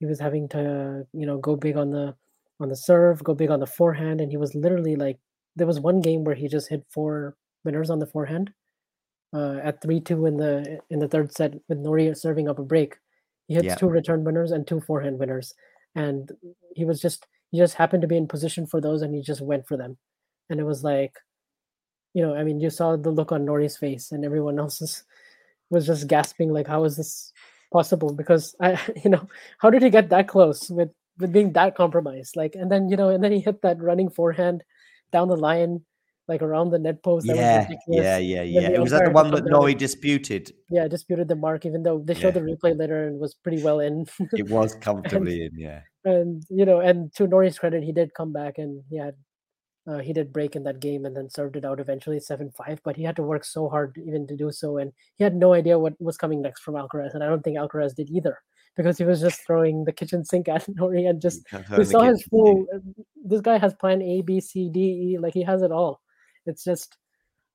he 0.00 0.06
was 0.06 0.20
having 0.20 0.48
to, 0.50 1.06
you 1.12 1.26
know, 1.26 1.38
go 1.38 1.56
big 1.56 1.76
on 1.76 1.90
the 1.90 2.14
on 2.60 2.68
the 2.68 2.76
serve, 2.76 3.22
go 3.24 3.34
big 3.34 3.50
on 3.50 3.60
the 3.60 3.66
forehand, 3.66 4.20
and 4.20 4.30
he 4.30 4.36
was 4.38 4.54
literally 4.54 4.96
like, 4.96 5.18
there 5.56 5.66
was 5.66 5.80
one 5.80 6.00
game 6.00 6.24
where 6.24 6.34
he 6.34 6.48
just 6.48 6.68
hit 6.68 6.84
four 6.90 7.36
winners 7.64 7.90
on 7.90 7.98
the 7.98 8.06
forehand, 8.06 8.52
uh, 9.34 9.58
at 9.62 9.82
three 9.82 10.00
two 10.00 10.26
in 10.26 10.36
the 10.36 10.80
in 10.90 10.98
the 11.00 11.08
third 11.08 11.32
set 11.32 11.54
with 11.68 11.78
Norrie 11.78 12.14
serving 12.14 12.48
up 12.48 12.58
a 12.58 12.62
break. 12.64 12.96
He 13.48 13.54
hits 13.54 13.66
Yeah. 13.66 13.74
two 13.76 13.88
return 13.88 14.24
winners 14.24 14.50
and 14.52 14.66
two 14.66 14.80
forehand 14.80 15.18
winners, 15.18 15.54
and 15.94 16.32
he 16.74 16.84
was 16.84 17.00
just 17.00 17.26
he 17.50 17.58
just 17.58 17.74
happened 17.74 18.02
to 18.02 18.08
be 18.08 18.16
in 18.16 18.28
position 18.28 18.66
for 18.66 18.80
those, 18.80 19.02
and 19.02 19.14
he 19.14 19.22
just 19.22 19.40
went 19.42 19.66
for 19.66 19.76
them, 19.76 19.98
and 20.50 20.60
it 20.60 20.64
was 20.64 20.84
like 20.84 21.14
you 22.14 22.22
know, 22.22 22.34
I 22.34 22.44
mean, 22.44 22.60
you 22.60 22.70
saw 22.70 22.96
the 22.96 23.10
look 23.10 23.32
on 23.32 23.44
Norrie's 23.44 23.76
face, 23.76 24.10
and 24.12 24.24
everyone 24.24 24.58
else's 24.64 25.04
was 25.70 25.86
just 25.86 26.08
gasping, 26.08 26.52
like, 26.52 26.66
"How 26.66 26.84
is 26.84 26.96
this 26.96 27.32
possible?" 27.72 28.12
Because 28.12 28.54
I, 28.60 28.78
you 29.04 29.10
know, 29.10 29.28
how 29.58 29.70
did 29.70 29.82
he 29.82 29.90
get 29.90 30.08
that 30.10 30.28
close 30.28 30.68
with 30.70 30.90
with 31.18 31.32
being 31.32 31.52
that 31.54 31.74
compromised? 31.76 32.36
Like, 32.36 32.54
and 32.54 32.70
then 32.70 32.88
you 32.88 32.96
know, 32.96 33.08
and 33.10 33.22
then 33.22 33.32
he 33.32 33.40
hit 33.40 33.62
that 33.62 33.80
running 33.80 34.10
forehand 34.10 34.62
down 35.12 35.28
the 35.28 35.36
line, 35.36 35.82
like 36.28 36.42
around 36.42 36.70
the 36.70 36.78
net 36.78 37.02
post. 37.02 37.26
That 37.26 37.36
Yeah, 37.36 37.68
was 37.68 37.76
yeah, 37.88 38.18
yeah, 38.18 38.42
yeah. 38.42 38.70
It 38.70 38.80
was 38.80 38.90
that 38.90 39.04
the 39.04 39.10
one 39.10 39.30
that 39.30 39.44
Norrie 39.46 39.74
disputed. 39.74 40.52
Yeah, 40.70 40.88
disputed 40.88 41.28
the 41.28 41.36
mark, 41.36 41.64
even 41.64 41.82
though 41.82 42.00
they 42.04 42.14
showed 42.14 42.34
Yeah. 42.34 42.42
the 42.42 42.56
replay 42.56 42.76
later 42.78 43.06
and 43.06 43.18
was 43.20 43.34
pretty 43.34 43.62
well 43.62 43.80
in. 43.80 44.06
It 44.32 44.48
was 44.50 44.74
comfortably 44.80 45.44
in, 45.44 45.52
yeah. 45.58 45.82
and 46.04 46.42
you 46.50 46.64
know, 46.64 46.80
and 46.80 47.12
to 47.14 47.26
Norrie's 47.26 47.58
credit, 47.58 47.82
he 47.84 47.92
did 47.92 48.14
come 48.14 48.32
back 48.32 48.58
and 48.58 48.82
he 48.90 48.96
had 48.98 49.14
uh, 49.86 49.98
he 49.98 50.12
did 50.12 50.32
break 50.32 50.56
in 50.56 50.64
that 50.64 50.80
game 50.80 51.04
and 51.04 51.16
then 51.16 51.30
served 51.30 51.56
it 51.56 51.64
out 51.64 51.80
eventually 51.80 52.18
seven 52.20 52.50
five. 52.50 52.80
But 52.84 52.96
he 52.96 53.02
had 53.04 53.16
to 53.16 53.22
work 53.22 53.44
so 53.44 53.68
hard 53.68 53.96
even 54.04 54.26
to 54.28 54.36
do 54.36 54.50
so, 54.52 54.78
and 54.78 54.92
he 55.16 55.24
had 55.24 55.34
no 55.36 55.52
idea 55.52 55.78
what 55.78 56.00
was 56.00 56.16
coming 56.16 56.42
next 56.42 56.62
from 56.62 56.74
Alcaraz, 56.74 57.14
and 57.14 57.22
I 57.24 57.28
don't 57.28 57.42
think 57.42 57.56
Alcaraz 57.58 57.94
did 57.94 58.10
either 58.10 58.38
because 58.76 58.98
he 58.98 59.04
was 59.04 59.20
just 59.20 59.40
throwing 59.46 59.84
the 59.84 59.92
kitchen 59.92 60.24
sink 60.24 60.48
at 60.50 60.68
Norrie 60.68 61.06
and 61.06 61.20
just 61.22 61.46
we 61.76 61.84
saw 61.84 62.02
his 62.02 62.22
full. 62.24 62.66
This 63.24 63.40
guy 63.40 63.58
has 63.58 63.74
plan 63.74 64.02
A, 64.02 64.22
B, 64.22 64.40
C, 64.40 64.68
D, 64.70 64.80
E. 64.80 65.18
Like 65.18 65.34
he 65.34 65.42
has 65.44 65.62
it 65.62 65.72
all. 65.72 66.00
It's 66.46 66.62
just, 66.64 66.96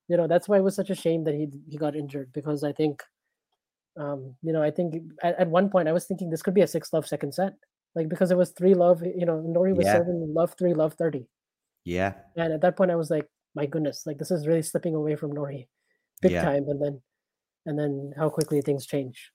you 0.08 0.16
know, 0.16 0.26
that's 0.28 0.48
why 0.48 0.58
it 0.58 0.62
was 0.64 0.74
such 0.76 0.90
a 0.90 0.94
shame 0.94 1.24
that 1.24 1.34
he 1.34 1.48
he 1.68 1.78
got 1.78 1.96
injured 1.96 2.32
because 2.32 2.64
I 2.64 2.72
think 2.72 3.02
Um, 3.96 4.36
you 4.42 4.52
know, 4.52 4.62
I 4.62 4.70
think 4.70 4.94
at, 5.22 5.38
at 5.38 5.48
one 5.48 5.68
point 5.70 5.88
I 5.88 5.92
was 5.92 6.06
thinking 6.06 6.30
this 6.30 6.42
could 6.42 6.54
be 6.54 6.62
a 6.62 6.66
six 6.66 6.92
love 6.92 7.06
second 7.06 7.34
set, 7.34 7.54
like 7.94 8.08
because 8.08 8.30
it 8.30 8.36
was 8.38 8.52
three 8.52 8.74
love. 8.74 9.02
You 9.04 9.26
know, 9.26 9.40
Norrie 9.40 9.74
was 9.74 9.86
Yeah. 9.86 9.92
serving 9.92 10.32
love 10.34 10.54
three, 10.58 10.72
love 10.74 10.94
thirty, 10.94 11.28
Yeah. 11.84 12.14
and 12.36 12.52
at 12.52 12.60
that 12.62 12.76
point 12.76 12.90
I 12.90 12.96
was 12.96 13.10
like, 13.10 13.26
my 13.54 13.66
goodness, 13.66 14.06
like 14.06 14.18
this 14.18 14.30
is 14.30 14.46
really 14.46 14.62
slipping 14.62 14.94
away 14.94 15.16
from 15.16 15.32
Norrie, 15.32 15.68
big 16.20 16.32
Yeah. 16.32 16.42
time. 16.42 16.64
And 16.68 16.80
then, 16.80 17.02
and 17.66 17.78
then 17.78 18.12
how 18.16 18.28
quickly 18.28 18.60
things 18.62 18.86
change. 18.86 19.30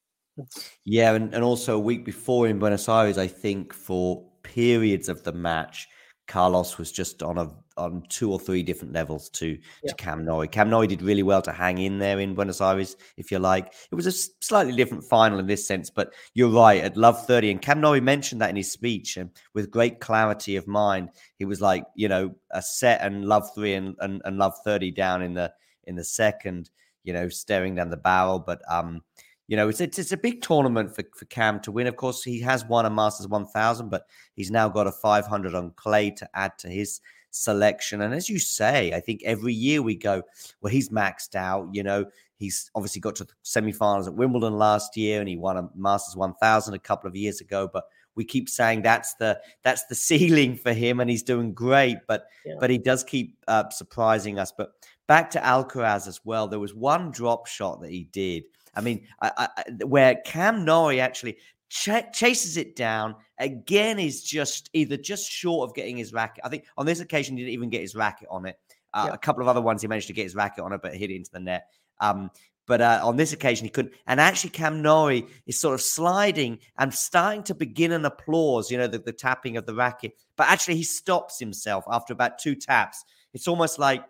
Yeah, 0.85 1.13
and, 1.13 1.33
and 1.33 1.43
also 1.43 1.75
a 1.75 1.79
week 1.79 2.05
before 2.05 2.47
in 2.47 2.59
Buenos 2.59 2.87
Aires, 2.87 3.17
I 3.17 3.27
think 3.27 3.73
for 3.73 4.23
periods 4.43 5.09
of 5.09 5.23
the 5.23 5.31
match, 5.31 5.87
Carlos 6.27 6.77
was 6.77 6.91
just 6.91 7.23
on 7.23 7.37
a 7.37 7.49
on 7.77 8.03
two 8.09 8.31
or 8.31 8.39
three 8.39 8.63
different 8.63 8.91
levels 8.93 9.29
to 9.29 9.57
Yeah. 9.83 9.89
to 9.89 9.95
Cam 9.95 10.25
Norrie. 10.25 10.47
Cam 10.47 10.69
Norrie 10.69 10.87
did 10.87 11.01
really 11.01 11.21
well 11.23 11.41
to 11.43 11.51
hang 11.51 11.77
in 11.77 11.99
there 11.99 12.19
in 12.19 12.33
Buenos 12.33 12.59
Aires, 12.59 12.95
if 13.17 13.31
you 13.31 13.37
like. 13.39 13.73
It 13.91 13.95
was 13.95 14.07
a 14.07 14.11
slightly 14.11 14.75
different 14.75 15.03
final 15.03 15.37
in 15.39 15.45
this 15.45 15.67
sense, 15.67 15.89
but 15.91 16.13
you're 16.33 16.49
right 16.49 16.83
at 16.83 16.97
Love 16.97 17.25
30. 17.27 17.51
And 17.51 17.61
Cam 17.61 17.79
Norrie 17.79 18.01
mentioned 18.01 18.41
that 18.41 18.49
in 18.49 18.55
his 18.55 18.71
speech, 18.71 19.17
and 19.17 19.29
with 19.53 19.69
great 19.69 19.99
clarity 19.99 20.55
of 20.55 20.67
mind, 20.67 21.09
he 21.37 21.45
was 21.45 21.61
like, 21.61 21.83
you 21.95 22.07
know, 22.07 22.33
a 22.51 22.61
set 22.61 23.01
and 23.01 23.25
Love 23.25 23.49
three 23.53 23.75
and, 23.75 23.95
and, 23.99 24.21
and 24.25 24.37
Love 24.37 24.55
30 24.63 24.91
down 24.91 25.21
in 25.21 25.33
the 25.35 25.53
in 25.83 25.95
the 25.95 26.03
second, 26.03 26.69
you 27.03 27.13
know, 27.13 27.29
staring 27.29 27.75
down 27.75 27.89
the 27.89 27.97
barrel. 27.97 28.39
But 28.39 28.61
um, 28.69 29.01
you 29.47 29.55
know, 29.55 29.69
it's, 29.69 29.79
it's 29.81 29.97
it's 29.97 30.11
a 30.11 30.17
big 30.17 30.41
tournament 30.41 30.93
for, 30.95 31.03
for 31.15 31.25
Cam 31.25 31.59
to 31.61 31.71
win. 31.71 31.87
Of 31.87 31.95
course, 31.95 32.23
he 32.23 32.39
has 32.41 32.65
won 32.65 32.85
a 32.85 32.89
Masters 32.89 33.27
1000, 33.27 33.89
but 33.89 34.05
he's 34.35 34.51
now 34.51 34.67
got 34.69 34.87
a 34.87 34.91
500 34.91 35.55
on 35.55 35.71
clay 35.71 36.11
to 36.11 36.29
add 36.33 36.57
to 36.59 36.69
his 36.69 36.99
selection. 37.31 38.01
And 38.01 38.13
as 38.13 38.29
you 38.29 38.39
say, 38.39 38.93
I 38.93 38.99
think 38.99 39.21
every 39.23 39.53
year 39.53 39.81
we 39.81 39.95
go, 39.95 40.23
well, 40.61 40.71
he's 40.71 40.89
maxed 40.89 41.35
out. 41.35 41.69
You 41.71 41.83
know, 41.83 42.05
he's 42.37 42.69
obviously 42.75 43.01
got 43.01 43.15
to 43.17 43.23
the 43.25 43.33
semifinals 43.45 44.07
at 44.07 44.15
Wimbledon 44.15 44.57
last 44.57 44.97
year, 44.97 45.19
and 45.19 45.29
he 45.29 45.37
won 45.37 45.57
a 45.57 45.69
Masters 45.75 46.15
1000 46.15 46.73
a 46.73 46.79
couple 46.79 47.07
of 47.07 47.15
years 47.15 47.39
ago. 47.41 47.69
But 47.71 47.85
we 48.15 48.25
keep 48.25 48.49
saying 48.49 48.81
that's 48.81 49.13
the 49.15 49.39
that's 49.63 49.85
the 49.85 49.95
ceiling 50.07 50.55
for 50.57 50.73
him, 50.73 50.99
and 50.99 51.09
he's 51.09 51.23
doing 51.23 51.53
great. 51.53 51.97
But 52.07 52.25
Yeah. 52.45 52.55
but 52.59 52.69
he 52.69 52.77
does 52.77 53.03
keep 53.03 53.37
uh, 53.47 53.69
surprising 53.69 54.39
us. 54.39 54.51
But 54.51 54.71
back 55.07 55.29
to 55.31 55.39
Alcaraz 55.39 56.07
as 56.07 56.19
well. 56.25 56.47
There 56.47 56.59
was 56.59 56.73
one 56.75 57.11
drop 57.11 57.47
shot 57.47 57.81
that 57.81 57.91
he 57.91 58.05
did. 58.11 58.43
I 58.77 58.81
mean, 58.81 59.07
I, 59.21 59.31
I, 59.57 59.85
where 59.85 60.15
Cam 60.23 60.63
Norrie 60.63 61.01
actually 61.01 61.37
ch- 61.69 62.11
chases 62.13 62.57
it 62.57 62.75
down 62.75 63.15
again 63.39 63.97
is 63.99 64.23
just 64.23 64.69
either 64.73 64.95
just 64.97 65.29
short 65.29 65.67
of 65.67 65.75
getting 65.75 65.97
his 65.97 66.13
racket. 66.13 66.45
I 66.45 66.49
think 66.49 66.65
on 66.77 66.85
this 66.85 66.99
occasion 66.99 67.35
he 67.35 67.43
didn't 67.43 67.53
even 67.53 67.69
get 67.69 67.81
his 67.81 67.95
racket 67.95 68.27
on 68.29 68.45
it. 68.45 68.57
Uh. 68.93 69.09
A 69.11 69.17
couple 69.17 69.41
of 69.41 69.47
other 69.47 69.61
ones 69.61 69.81
he 69.81 69.87
managed 69.87 70.07
to 70.07 70.13
get 70.13 70.23
his 70.23 70.35
racket 70.35 70.63
on 70.63 70.73
it, 70.73 70.81
but 70.81 70.95
hit 70.95 71.09
it 71.09 71.15
into 71.15 71.31
the 71.31 71.39
net. 71.39 71.67
Um, 71.99 72.29
but 72.67 72.81
uh, 72.81 73.01
on 73.03 73.15
this 73.15 73.33
occasion 73.33 73.65
he 73.65 73.69
couldn't. 73.69 73.93
And 74.05 74.19
actually, 74.19 74.51
Cam 74.51 74.81
Norrie 74.81 75.25
is 75.47 75.59
sort 75.59 75.73
of 75.73 75.81
sliding 75.81 76.59
and 76.77 76.93
starting 76.93 77.43
to 77.43 77.55
begin 77.55 77.91
an 77.93 78.05
applause. 78.05 78.69
You 78.69 78.77
know, 78.77 78.87
the, 78.87 78.99
the 78.99 79.13
tapping 79.13 79.57
of 79.57 79.65
the 79.65 79.73
racket. 79.73 80.13
But 80.35 80.49
actually, 80.49 80.75
he 80.75 80.83
stops 80.83 81.39
himself 81.39 81.85
after 81.89 82.13
about 82.13 82.39
two 82.39 82.55
taps. 82.55 83.03
It's 83.33 83.47
almost 83.47 83.79
like 83.79 84.03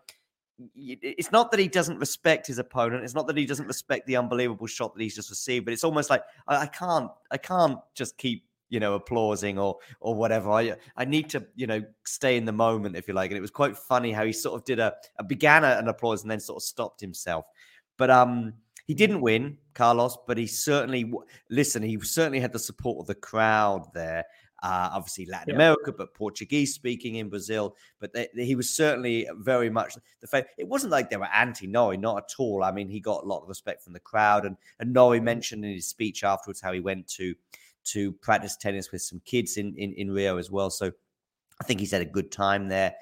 it's 0.75 1.31
not 1.31 1.51
that 1.51 1.59
he 1.59 1.67
doesn't 1.67 1.99
respect 1.99 2.47
his 2.47 2.57
opponent. 2.57 3.03
It's 3.03 3.13
not 3.13 3.27
that 3.27 3.37
he 3.37 3.45
doesn't 3.45 3.67
respect 3.67 4.07
the 4.07 4.15
unbelievable 4.15 4.67
shot 4.67 4.95
that 4.95 5.01
he's 5.01 5.15
just 5.15 5.29
received. 5.29 5.65
But 5.65 5.73
it's 5.73 5.83
almost 5.83 6.09
like 6.09 6.23
I, 6.47 6.63
I 6.63 6.65
can't, 6.65 7.11
I 7.31 7.37
can't 7.37 7.79
just 7.93 8.17
keep, 8.17 8.43
you 8.69 8.79
know, 8.79 8.95
applauding 8.95 9.59
or 9.59 9.77
or 9.99 10.15
whatever. 10.15 10.51
I 10.51 10.75
I 10.95 11.05
need 11.05 11.29
to, 11.29 11.45
you 11.55 11.67
know, 11.67 11.83
stay 12.05 12.37
in 12.37 12.45
the 12.45 12.51
moment, 12.51 12.95
if 12.95 13.07
you 13.07 13.13
like. 13.13 13.29
And 13.31 13.37
it 13.37 13.41
was 13.41 13.51
quite 13.51 13.77
funny 13.77 14.11
how 14.11 14.25
he 14.25 14.33
sort 14.33 14.59
of 14.59 14.65
did 14.65 14.79
a, 14.79 14.93
a 15.19 15.23
began 15.23 15.63
an 15.63 15.87
applause 15.87 16.23
and 16.23 16.31
then 16.31 16.39
sort 16.39 16.57
of 16.57 16.63
stopped 16.63 17.01
himself. 17.01 17.45
But 17.97 18.09
um, 18.09 18.53
he 18.87 18.93
didn't 18.93 19.21
win, 19.21 19.57
Carlos. 19.73 20.17
But 20.25 20.37
he 20.37 20.47
certainly 20.47 21.11
listen. 21.49 21.83
He 21.83 21.99
certainly 22.01 22.39
had 22.39 22.53
the 22.53 22.59
support 22.59 22.99
of 23.01 23.07
the 23.07 23.15
crowd 23.15 23.87
there. 23.93 24.25
Uh, 24.63 24.89
obviously 24.91 25.25
Latin 25.27 25.49
Yeah. 25.49 25.55
America, 25.55 25.91
but 25.91 26.13
Portuguese 26.15 26.73
speaking 26.73 27.15
in 27.15 27.29
Brazil. 27.29 27.75
But 27.99 28.13
they, 28.13 28.27
he 28.33 28.55
was 28.55 28.69
certainly 28.69 29.27
very 29.37 29.69
much 29.69 29.95
the 30.19 30.27
fact. 30.27 30.49
It 30.57 30.67
wasn't 30.67 30.91
like 30.91 31.09
they 31.09 31.17
were 31.17 31.25
anti 31.33 31.67
Norrie, 31.67 31.97
not 31.97 32.17
at 32.17 32.33
all. 32.39 32.63
I 32.63 32.71
mean, 32.71 32.89
he 32.89 32.99
got 32.99 33.23
a 33.23 33.27
lot 33.27 33.43
of 33.43 33.49
respect 33.49 33.83
from 33.83 33.93
the 33.93 33.99
crowd, 33.99 34.45
and 34.45 34.57
and 34.79 34.93
Norrie 34.93 35.19
mentioned 35.19 35.63
in 35.63 35.73
his 35.73 35.87
speech 35.87 36.23
afterwards 36.23 36.59
how 36.59 36.73
he 36.73 36.79
went 36.79 37.07
to 37.09 37.35
to 37.85 38.11
practice 38.13 38.57
tennis 38.57 38.91
with 38.91 39.01
some 39.01 39.21
kids 39.25 39.57
in 39.57 39.75
in, 39.75 39.93
in 39.93 40.11
Rio 40.11 40.37
as 40.37 40.49
well. 40.49 40.69
So 40.69 40.91
I 41.61 41.63
think 41.63 41.79
he's 41.79 41.91
had 41.91 42.01
a 42.01 42.05
good 42.05 42.31
time 42.31 42.67
there. 42.67 42.95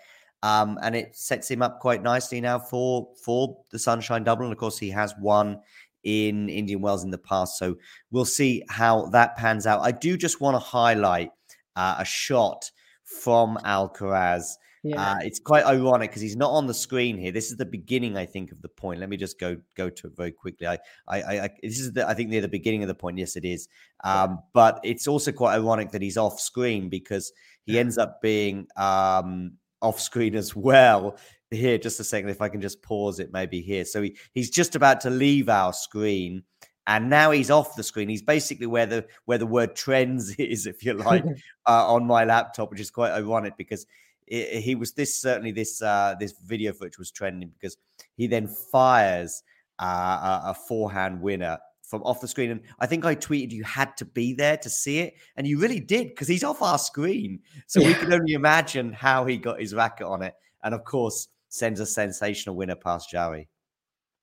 Um, 0.43 0.77
and 0.83 0.95
it 0.95 1.15
sets 1.15 1.49
him 1.49 1.61
up 1.61 1.79
quite 1.79 2.03
nicely 2.03 2.39
now 2.41 2.59
for 2.59 3.09
for 3.23 3.57
the 3.71 3.79
Sunshine 3.79 4.23
Double. 4.23 4.43
And 4.43 4.51
of 4.51 4.59
course, 4.59 4.77
he 4.77 4.89
has 4.89 5.15
won 5.19 5.61
in 6.03 6.49
Indian 6.49 6.81
Wells 6.81 7.03
in 7.03 7.09
the 7.09 7.17
past. 7.17 7.57
So 7.57 7.75
we'll 8.11 8.25
see 8.25 8.63
how 8.69 9.07
that 9.07 9.35
pans 9.37 9.65
out. 9.65 9.81
I 9.81 9.91
do 9.91 10.15
just 10.15 10.39
want 10.39 10.55
to 10.55 10.59
highlight 10.59 11.31
uh, 11.75 11.95
a 11.99 12.05
shot 12.05 12.71
from 13.03 13.57
Alcaraz. 13.63 14.53
yeah. 14.83 15.13
Uh, 15.13 15.17
it's 15.21 15.39
quite 15.39 15.65
ironic 15.65 16.11
because 16.11 16.21
he's 16.21 16.35
not 16.35 16.51
on 16.51 16.67
the 16.67 16.73
screen 16.73 17.17
here. 17.17 17.31
This 17.31 17.49
is 17.49 17.57
the 17.57 17.65
beginning, 17.65 18.17
I 18.17 18.25
think, 18.25 18.51
of 18.51 18.61
the 18.61 18.69
point. 18.69 18.99
Let 18.99 19.09
me 19.09 19.17
just 19.17 19.39
go 19.39 19.57
go 19.75 19.89
to 19.89 20.07
it 20.07 20.15
very 20.15 20.31
quickly. 20.31 20.67
I, 20.67 20.77
I, 21.07 21.39
I 21.39 21.49
this 21.61 21.79
is 21.79 21.93
the, 21.93 22.07
I 22.07 22.13
think 22.13 22.29
near 22.29 22.41
the 22.41 22.47
beginning 22.47 22.83
of 22.83 22.87
the 22.87 22.95
point. 22.95 23.17
Yes, 23.17 23.35
it 23.35 23.45
is. 23.45 23.67
Um, 24.03 24.39
but 24.53 24.79
it's 24.83 25.07
also 25.07 25.31
quite 25.31 25.55
ironic 25.55 25.91
that 25.91 26.01
he's 26.01 26.17
off 26.17 26.39
screen 26.39 26.89
because 26.89 27.31
he 27.65 27.79
ends 27.79 27.97
up 27.97 28.21
being 28.21 28.67
um, 28.77 29.53
off 29.81 29.99
screen 29.99 30.35
as 30.35 30.55
well. 30.55 31.17
Here, 31.51 31.77
just 31.77 31.99
a 31.99 32.03
second, 32.03 32.29
if 32.29 32.41
I 32.41 32.49
can 32.49 32.59
just 32.59 32.81
pause 32.81 33.19
it, 33.19 33.31
maybe 33.31 33.61
here. 33.61 33.85
So 33.85 34.01
he, 34.01 34.17
he's 34.33 34.49
just 34.49 34.75
about 34.75 34.99
to 35.01 35.09
leave 35.09 35.47
our 35.47 35.73
screen, 35.73 36.43
and 36.87 37.09
now 37.09 37.31
he's 37.31 37.49
off 37.49 37.75
the 37.75 37.83
screen. 37.83 38.09
He's 38.09 38.21
basically 38.21 38.67
where 38.67 38.85
the 38.85 39.05
where 39.25 39.37
the 39.37 39.45
word 39.45 39.75
trends 39.75 40.35
is, 40.39 40.65
if 40.67 40.83
you 40.83 40.93
like, 40.93 41.23
uh, 41.67 41.93
on 41.93 42.05
my 42.05 42.25
laptop, 42.25 42.71
which 42.71 42.79
is 42.79 42.91
quite 42.91 43.11
ironic 43.11 43.57
because 43.57 43.85
i 44.31 44.59
he 44.59 44.73
was 44.73 44.93
this 44.93 45.21
certainly 45.21 45.51
this 45.51 45.81
uh, 45.81 46.15
this 46.19 46.33
video 46.43 46.73
footage 46.73 46.97
was 46.97 47.11
trending 47.11 47.49
because 47.49 47.77
he 48.17 48.27
then 48.27 48.47
fires 48.47 49.43
uh, 49.79 49.85
a, 49.85 50.41
a 50.49 50.53
forehand 50.67 51.21
winner 51.21 51.57
from 51.83 52.01
off 52.03 52.21
the 52.21 52.27
screen, 52.27 52.51
and 52.51 52.61
I 52.79 52.87
think 52.87 53.05
I 53.05 53.15
tweeted 53.15 53.51
you 53.51 53.63
had 53.63 53.95
to 53.97 54.05
be 54.05 54.33
there 54.33 54.57
to 54.57 54.69
see 54.69 54.99
it, 54.99 55.15
and 55.35 55.45
you 55.45 55.59
really 55.59 55.79
did 55.79 56.09
because 56.09 56.27
he's 56.27 56.43
off 56.43 56.61
our 56.61 56.79
screen, 56.79 57.39
so 57.67 57.81
we 57.81 57.93
can 57.93 58.11
only 58.11 58.33
imagine 58.33 58.91
how 58.91 59.25
he 59.25 59.37
got 59.37 59.59
his 59.59 59.75
racket 59.75 60.07
on 60.07 60.23
it, 60.23 60.33
and 60.63 60.73
of 60.73 60.83
course 60.83 61.27
sends 61.49 61.79
a 61.79 61.85
sensational 61.85 62.55
winner 62.55 62.75
past 62.75 63.09
Jarry. 63.09 63.47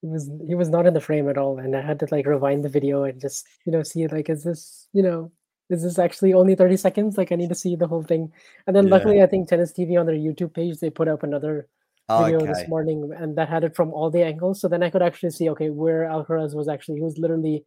He 0.02 0.08
was 0.08 0.30
he 0.46 0.54
was 0.54 0.68
not 0.68 0.84
in 0.86 0.94
the 0.94 1.00
frame 1.00 1.28
at 1.28 1.38
all 1.38 1.58
and 1.58 1.74
i 1.76 1.80
had 1.80 1.98
to 1.98 2.06
like 2.10 2.26
rewind 2.26 2.64
the 2.64 2.68
video 2.68 3.04
and 3.04 3.20
just 3.20 3.46
you 3.64 3.72
know 3.72 3.82
see 3.82 4.06
like 4.08 4.28
is 4.28 4.42
this 4.44 4.88
you 4.92 5.02
know 5.02 5.30
is 5.70 5.82
this 5.82 5.98
actually 5.98 6.34
only 6.34 6.54
30 6.54 6.76
seconds? 6.76 7.16
Like 7.16 7.32
i 7.32 7.34
need 7.34 7.48
to 7.48 7.54
see 7.54 7.76
the 7.76 7.86
whole 7.86 8.02
thing. 8.02 8.30
And 8.66 8.76
then 8.76 8.86
Yeah. 8.86 8.90
luckily 8.90 9.22
i 9.22 9.26
think 9.26 9.48
tennis 9.48 9.72
tv 9.72 9.98
on 9.98 10.04
their 10.06 10.16
youtube 10.16 10.52
page 10.52 10.80
they 10.80 10.90
put 10.90 11.08
up 11.08 11.22
another 11.22 11.68
video 12.10 12.40
Okay, 12.40 12.52
this 12.52 12.68
morning 12.68 13.10
and 13.16 13.36
that 13.38 13.48
had 13.48 13.64
it 13.64 13.74
from 13.74 13.90
all 13.94 14.10
the 14.10 14.22
angles. 14.22 14.60
So 14.60 14.68
then 14.68 14.82
i 14.82 14.90
could 14.90 15.02
actually 15.02 15.30
see 15.30 15.48
okay 15.50 15.70
where 15.70 16.02
alcaraz 16.04 16.54
was 16.54 16.68
actually 16.68 16.96
he 16.96 17.02
was 17.02 17.16
literally 17.16 17.64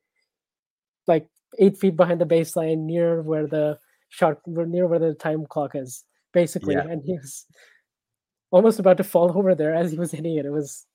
like 1.07 1.27
eight 1.57 1.77
feet 1.77 1.95
behind 1.95 2.19
the 2.21 2.25
baseline 2.25 2.79
near 2.85 3.21
where 3.21 3.47
the 3.47 3.79
shot 4.09 4.39
near 4.45 4.87
where 4.87 4.99
the 4.99 5.13
time 5.15 5.45
clock 5.47 5.71
is 5.73 6.03
basically. 6.33 6.75
Yeah. 6.75 6.81
and 6.81 7.01
he 7.03 7.13
was 7.13 7.45
almost 8.51 8.77
about 8.79 8.97
to 8.97 9.03
fall 9.03 9.35
over 9.35 9.55
there 9.55 9.73
as 9.73 9.91
he 9.91 9.97
was 9.97 10.11
hitting 10.11 10.37
it. 10.37 10.45
It 10.45 10.51
was 10.51 10.85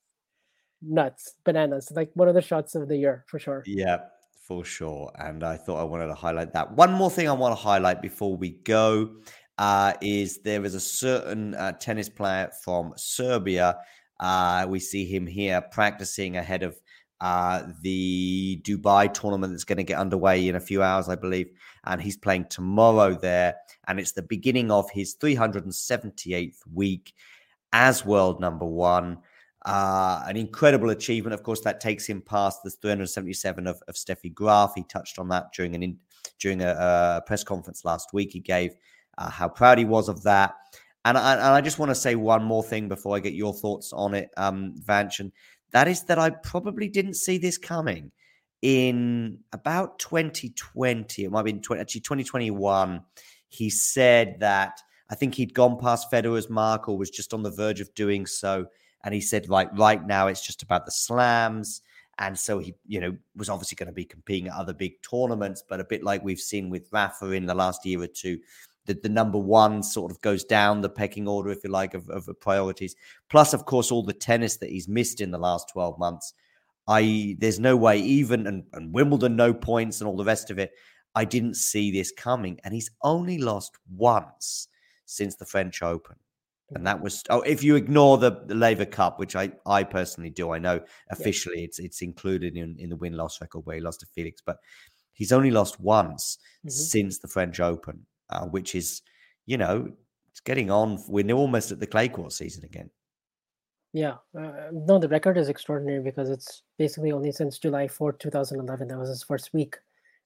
nuts, 0.82 1.34
bananas. 1.44 1.90
Like 1.94 2.10
one 2.14 2.28
of 2.28 2.34
the 2.34 2.42
shots 2.42 2.74
of 2.74 2.88
the 2.88 2.96
year 2.96 3.24
for 3.28 3.38
sure. 3.38 3.62
Yeah, 3.66 3.98
for 4.46 4.64
sure. 4.64 5.12
And 5.16 5.44
I 5.44 5.56
thought 5.56 5.80
I 5.80 5.84
wanted 5.84 6.08
to 6.08 6.14
highlight 6.14 6.52
that. 6.54 6.72
One 6.72 6.92
more 6.92 7.10
thing 7.10 7.28
I 7.28 7.32
want 7.32 7.56
to 7.56 7.62
highlight 7.62 8.02
before 8.02 8.36
we 8.36 8.50
go 8.50 9.10
uh, 9.58 9.92
is 10.00 10.38
there 10.38 10.64
is 10.64 10.74
a 10.74 10.80
certain 10.80 11.54
uh, 11.54 11.72
tennis 11.72 12.08
player 12.08 12.50
from 12.64 12.92
Serbia. 12.96 13.76
Uh, 14.18 14.66
we 14.68 14.80
see 14.80 15.04
him 15.04 15.26
here 15.26 15.60
practicing 15.60 16.36
ahead 16.36 16.62
of 16.62 16.80
uh, 17.20 17.64
the 17.82 18.60
Dubai 18.64 19.12
tournament 19.12 19.52
that's 19.52 19.64
going 19.64 19.76
to 19.78 19.84
get 19.84 19.98
underway 19.98 20.48
in 20.48 20.56
a 20.56 20.60
few 20.60 20.82
hours, 20.82 21.08
I 21.08 21.14
believe. 21.14 21.50
And 21.84 22.00
he's 22.00 22.16
playing 22.16 22.46
tomorrow 22.46 23.14
there. 23.14 23.56
And 23.86 24.00
it's 24.00 24.12
the 24.12 24.22
beginning 24.22 24.70
of 24.70 24.90
his 24.90 25.14
378th 25.16 26.58
week 26.72 27.12
as 27.72 28.04
world 28.04 28.40
number 28.40 28.64
one. 28.66 29.18
Uh, 29.66 30.22
an 30.26 30.36
incredible 30.36 30.90
achievement. 30.90 31.34
Of 31.34 31.42
course, 31.42 31.60
that 31.62 31.80
takes 31.80 32.06
him 32.06 32.22
past 32.22 32.62
the 32.62 32.70
377 32.70 33.66
of, 33.66 33.82
of 33.88 33.94
Steffi 33.94 34.32
Graf. 34.32 34.72
He 34.74 34.84
touched 34.84 35.18
on 35.18 35.28
that 35.28 35.52
during 35.52 35.74
an 35.74 35.82
in, 35.82 35.98
during 36.38 36.62
a, 36.62 36.70
a 37.18 37.22
press 37.26 37.44
conference 37.44 37.84
last 37.84 38.12
week. 38.12 38.32
He 38.32 38.40
gave 38.40 38.74
uh, 39.18 39.28
how 39.28 39.48
proud 39.48 39.78
he 39.78 39.84
was 39.84 40.08
of 40.08 40.22
that. 40.22 40.54
And 41.04 41.16
I, 41.16 41.34
and 41.34 41.42
I 41.42 41.60
just 41.60 41.78
want 41.78 41.90
to 41.90 41.94
say 41.94 42.14
one 42.14 42.44
more 42.44 42.62
thing 42.62 42.88
before 42.88 43.16
I 43.16 43.20
get 43.20 43.32
your 43.32 43.54
thoughts 43.54 43.92
on 43.92 44.14
it, 44.14 44.30
um, 44.36 44.74
Vanch, 44.84 45.20
and 45.20 45.32
that 45.72 45.88
is 45.88 46.02
that 46.04 46.18
I 46.18 46.30
probably 46.30 46.88
didn't 46.88 47.14
see 47.14 47.38
this 47.38 47.56
coming 47.56 48.12
in 48.62 49.38
about 49.52 49.98
2020. 49.98 51.24
It 51.24 51.30
might 51.30 51.44
been 51.44 51.62
20, 51.62 51.80
actually 51.80 52.02
2021. 52.02 53.02
He 53.48 53.70
said 53.70 54.36
that 54.40 54.80
I 55.10 55.14
think 55.14 55.34
he'd 55.34 55.54
gone 55.54 55.78
past 55.78 56.10
Federer's 56.10 56.50
mark 56.50 56.88
or 56.88 56.98
was 56.98 57.10
just 57.10 57.32
on 57.32 57.42
the 57.42 57.50
verge 57.50 57.80
of 57.80 57.92
doing 57.94 58.26
so. 58.26 58.66
And 59.04 59.14
he 59.14 59.20
said, 59.20 59.48
like, 59.48 59.70
right 59.78 60.04
now 60.06 60.26
it's 60.26 60.44
just 60.44 60.62
about 60.62 60.84
the 60.84 60.92
slams. 60.92 61.82
and 62.18 62.38
so 62.38 62.58
he, 62.58 62.74
you 62.86 63.00
know, 63.00 63.16
was 63.34 63.48
obviously 63.48 63.76
going 63.76 63.86
to 63.86 63.92
be 63.92 64.04
competing 64.04 64.48
at 64.48 64.54
other 64.54 64.74
big 64.74 65.00
tournaments. 65.02 65.64
But 65.66 65.80
a 65.80 65.84
bit 65.84 66.02
like 66.02 66.22
we've 66.22 66.40
seen 66.40 66.68
with 66.70 66.88
Rafa 66.92 67.30
in 67.30 67.46
the 67.46 67.54
last 67.54 67.86
year 67.86 68.02
or 68.02 68.06
two, 68.06 68.38
that 68.86 69.02
the 69.02 69.08
number 69.08 69.38
one 69.38 69.82
sort 69.82 70.10
of 70.10 70.20
goes 70.20 70.44
down 70.44 70.80
the 70.80 70.88
pecking 70.88 71.28
order, 71.28 71.50
if 71.50 71.64
you 71.64 71.70
like, 71.70 71.94
of, 71.94 72.08
of 72.10 72.28
priorities. 72.40 72.96
Plus, 73.28 73.54
of 73.54 73.64
course, 73.64 73.90
all 73.90 74.02
the 74.02 74.12
tennis 74.12 74.56
that 74.58 74.70
he's 74.70 74.88
missed 74.88 75.20
in 75.20 75.30
the 75.30 75.38
last 75.38 75.68
12 75.70 75.98
months. 75.98 76.34
I 76.88 77.36
there's 77.38 77.60
no 77.60 77.76
way, 77.76 77.98
even 78.00 78.46
and, 78.46 78.64
and 78.72 78.92
Wimbledon, 78.92 79.36
no 79.36 79.54
points 79.54 80.00
and 80.00 80.08
all 80.08 80.16
the 80.16 80.24
rest 80.24 80.50
of 80.50 80.58
it. 80.58 80.72
I 81.14 81.24
didn't 81.24 81.54
see 81.54 81.90
this 81.90 82.10
coming. 82.10 82.58
And 82.64 82.74
he's 82.74 82.90
only 83.02 83.38
lost 83.38 83.76
once 83.96 84.68
since 85.06 85.36
the 85.36 85.44
French 85.44 85.82
Open. 85.82 86.16
And 86.74 86.86
that 86.86 87.00
was 87.00 87.24
oh, 87.30 87.40
if 87.42 87.64
you 87.64 87.76
ignore 87.76 88.16
the, 88.18 88.42
the 88.46 88.54
Laver 88.54 88.86
Cup, 88.86 89.18
which 89.18 89.34
I, 89.34 89.50
I 89.66 89.82
personally 89.82 90.30
do. 90.30 90.52
I 90.52 90.58
know 90.58 90.80
officially 91.10 91.58
yeah. 91.58 91.64
it's 91.64 91.78
it's 91.78 92.02
included 92.02 92.56
in, 92.56 92.76
in 92.78 92.90
the 92.90 92.96
win 92.96 93.14
loss 93.14 93.40
record 93.40 93.66
where 93.66 93.76
he 93.76 93.82
lost 93.82 94.00
to 94.00 94.06
Felix, 94.14 94.40
but 94.44 94.58
he's 95.12 95.32
only 95.32 95.50
lost 95.50 95.80
once 95.80 96.38
mm-hmm. 96.60 96.70
since 96.70 97.18
the 97.18 97.28
French 97.28 97.58
Open 97.58 98.06
uh, 98.30 98.46
which 98.46 98.74
is, 98.74 99.02
you 99.46 99.58
know, 99.58 99.90
it's 100.30 100.40
getting 100.40 100.70
on. 100.70 101.02
We're 101.08 101.30
almost 101.32 101.72
at 101.72 101.80
the 101.80 101.86
clay 101.86 102.08
court 102.08 102.32
season 102.32 102.64
again. 102.64 102.90
Yeah, 103.92 104.14
uh, 104.38 104.70
no, 104.72 104.98
the 104.98 105.08
record 105.08 105.36
is 105.36 105.48
extraordinary 105.48 106.00
because 106.00 106.30
it's 106.30 106.62
basically 106.78 107.10
only 107.10 107.32
since 107.32 107.58
July 107.58 107.88
4th, 107.88 108.20
2011. 108.20 108.86
That 108.86 108.98
was 108.98 109.08
his 109.08 109.24
first 109.24 109.52
week. 109.52 109.76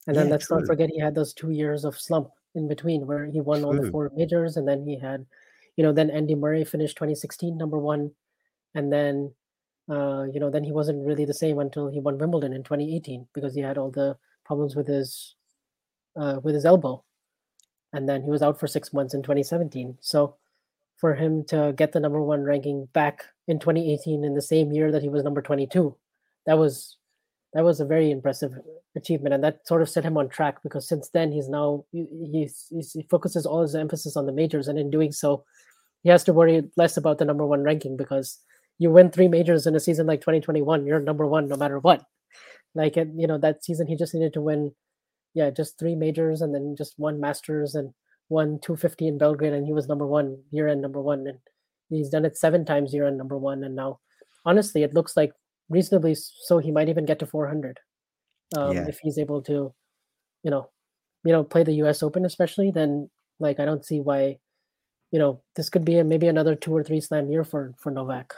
And 0.05 0.15
then 0.15 0.27
yeah, 0.27 0.33
let's 0.33 0.47
true. 0.47 0.59
not 0.59 0.67
forget 0.67 0.91
he 0.91 0.99
had 0.99 1.15
those 1.15 1.33
two 1.33 1.49
years 1.49 1.83
of 1.83 1.99
slump 1.99 2.29
in 2.53 2.67
between 2.67 3.07
where 3.07 3.25
he 3.25 3.41
won 3.41 3.61
true. 3.61 3.67
all 3.67 3.73
the 3.73 3.89
four 3.89 4.11
majors 4.15 4.57
and 4.57 4.67
then 4.67 4.85
he 4.85 4.99
had, 4.99 5.25
you 5.75 5.83
know, 5.83 5.91
then 5.91 6.09
Andy 6.09 6.35
Murray 6.35 6.63
finished 6.63 6.97
2016 6.97 7.57
number 7.57 7.77
one. 7.77 8.11
And 8.73 8.91
then, 8.91 9.33
uh, 9.89 10.23
you 10.31 10.39
know, 10.39 10.49
then 10.49 10.63
he 10.63 10.71
wasn't 10.71 11.05
really 11.05 11.25
the 11.25 11.33
same 11.33 11.59
until 11.59 11.89
he 11.89 11.99
won 11.99 12.17
Wimbledon 12.17 12.53
in 12.53 12.63
2018 12.63 13.27
because 13.33 13.55
he 13.55 13.61
had 13.61 13.77
all 13.77 13.91
the 13.91 14.17
problems 14.45 14.75
with 14.75 14.87
his, 14.87 15.35
uh, 16.15 16.39
with 16.43 16.55
his 16.55 16.65
elbow 16.65 17.03
and 17.95 18.09
then 18.09 18.21
he 18.21 18.29
was 18.29 18.41
out 18.41 18.59
for 18.59 18.67
six 18.67 18.91
months 18.91 19.13
in 19.13 19.21
2017. 19.23 19.97
So 20.01 20.35
for 20.97 21.15
him 21.15 21.45
to 21.45 21.73
get 21.77 21.93
the 21.93 21.99
number 22.01 22.21
one 22.21 22.43
ranking 22.43 22.87
back 22.91 23.23
in 23.47 23.57
2018 23.57 24.25
in 24.25 24.33
the 24.33 24.41
same 24.41 24.73
year 24.73 24.91
that 24.91 25.01
he 25.01 25.07
was 25.07 25.23
number 25.23 25.41
22, 25.41 25.95
that 26.45 26.57
was 26.57 26.97
that 27.55 27.63
was 27.63 27.79
a 27.79 27.85
very 27.85 28.11
impressive 28.11 28.51
achievement, 28.97 29.33
and 29.33 29.43
that 29.43 29.65
sort 29.65 29.81
of 29.81 29.89
set 29.89 30.03
him 30.03 30.17
on 30.17 30.27
track 30.27 30.61
because 30.61 30.87
since 30.87 31.09
then 31.09 31.31
he's 31.31 31.47
now 31.47 31.85
he, 31.93 32.49
he 32.69 33.07
focuses 33.09 33.45
all 33.45 33.61
his 33.61 33.75
emphasis 33.75 34.17
on 34.17 34.25
the 34.25 34.33
majors, 34.33 34.67
and 34.67 34.77
in 34.77 34.91
doing 34.91 35.13
so, 35.13 35.45
he 36.03 36.09
has 36.09 36.25
to 36.25 36.33
worry 36.33 36.63
less 36.75 36.97
about 36.97 37.17
the 37.17 37.25
number 37.25 37.45
one 37.45 37.63
ranking 37.63 37.95
because 37.95 38.39
you 38.77 38.91
win 38.91 39.09
three 39.09 39.29
majors 39.29 39.65
in 39.65 39.73
a 39.73 39.79
season 39.79 40.05
like 40.05 40.19
2021, 40.19 40.85
you're 40.85 40.99
number 40.99 41.25
one 41.25 41.47
no 41.47 41.55
matter 41.55 41.79
what. 41.79 42.03
Like 42.75 42.97
you 42.97 43.25
know 43.25 43.37
that 43.37 43.63
season, 43.63 43.87
he 43.87 43.95
just 43.95 44.13
needed 44.13 44.33
to 44.33 44.41
win 44.41 44.73
yeah, 45.33 45.49
just 45.49 45.79
three 45.79 45.95
majors 45.95 46.41
and 46.41 46.53
then 46.53 46.75
just 46.77 46.93
one 46.97 47.21
Masters 47.21 47.73
and 47.75 47.93
one 48.27 48.59
250 48.61 49.07
in 49.07 49.17
Belgrade, 49.17 49.53
and 49.53 49.65
he 49.65 49.71
was 49.73 49.87
number 49.87 50.05
one 50.05 50.39
year 50.51 50.67
end 50.67 50.81
number 50.81 51.01
one, 51.01 51.25
and 51.25 51.39
he's 51.89 52.09
done 52.09 52.25
it 52.25 52.37
seven 52.37 52.65
times 52.65 52.93
year 52.93 53.07
end 53.07 53.17
number 53.17 53.37
one, 53.37 53.63
and 53.63 53.77
now 53.77 53.99
honestly, 54.45 54.83
it 54.83 54.93
looks 54.93 55.15
like 55.15 55.31
reasonably 55.69 56.15
so 56.15 56.57
he 56.59 56.71
might 56.71 56.89
even 56.89 57.05
get 57.05 57.19
to 57.19 57.25
400 57.25 57.79
um, 58.57 58.75
yeah. 58.75 58.85
if 58.87 58.99
he's 58.99 59.17
able 59.17 59.41
to, 59.43 59.73
you 60.43 60.51
know, 60.51 60.69
you 61.23 61.31
know, 61.31 61.43
play 61.43 61.63
the 61.63 61.73
U.S. 61.73 62.03
Open 62.03 62.25
especially. 62.25 62.71
Then 62.71 63.09
like 63.39 63.59
I 63.59 63.65
don't 63.65 63.85
see 63.85 63.99
why, 63.99 64.37
you 65.11 65.19
know, 65.19 65.41
this 65.55 65.69
could 65.69 65.85
be 65.85 65.97
a, 65.97 66.03
maybe 66.03 66.27
another 66.27 66.55
two 66.55 66.75
or 66.75 66.83
three 66.83 67.01
slam 67.01 67.29
year 67.29 67.43
for 67.43 67.73
for 67.79 67.91
Novak. 67.91 68.33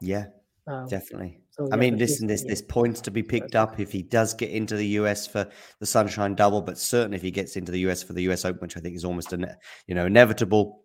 Yeah, 0.00 0.26
um, 0.66 0.86
definitely. 0.88 1.40
So, 1.50 1.68
I 1.72 1.76
mean, 1.76 1.98
listen, 1.98 2.26
there's, 2.26 2.44
there's 2.44 2.62
points 2.62 3.00
to 3.02 3.10
be 3.10 3.22
picked 3.22 3.54
up 3.54 3.78
if 3.80 3.92
he 3.92 4.02
does 4.02 4.32
get 4.32 4.50
into 4.50 4.76
the 4.76 4.86
US 4.86 5.26
for 5.26 5.46
the 5.78 5.86
Sunshine 5.86 6.34
Double, 6.34 6.62
but 6.62 6.78
certainly 6.78 7.16
if 7.16 7.22
he 7.22 7.30
gets 7.30 7.56
into 7.56 7.72
the 7.72 7.80
US 7.80 8.02
for 8.02 8.14
the 8.14 8.22
US 8.30 8.44
Open, 8.44 8.60
which 8.60 8.76
I 8.76 8.80
think 8.80 8.96
is 8.96 9.04
almost 9.04 9.32
an, 9.32 9.46
you 9.86 9.94
know 9.94 10.06
inevitable. 10.06 10.84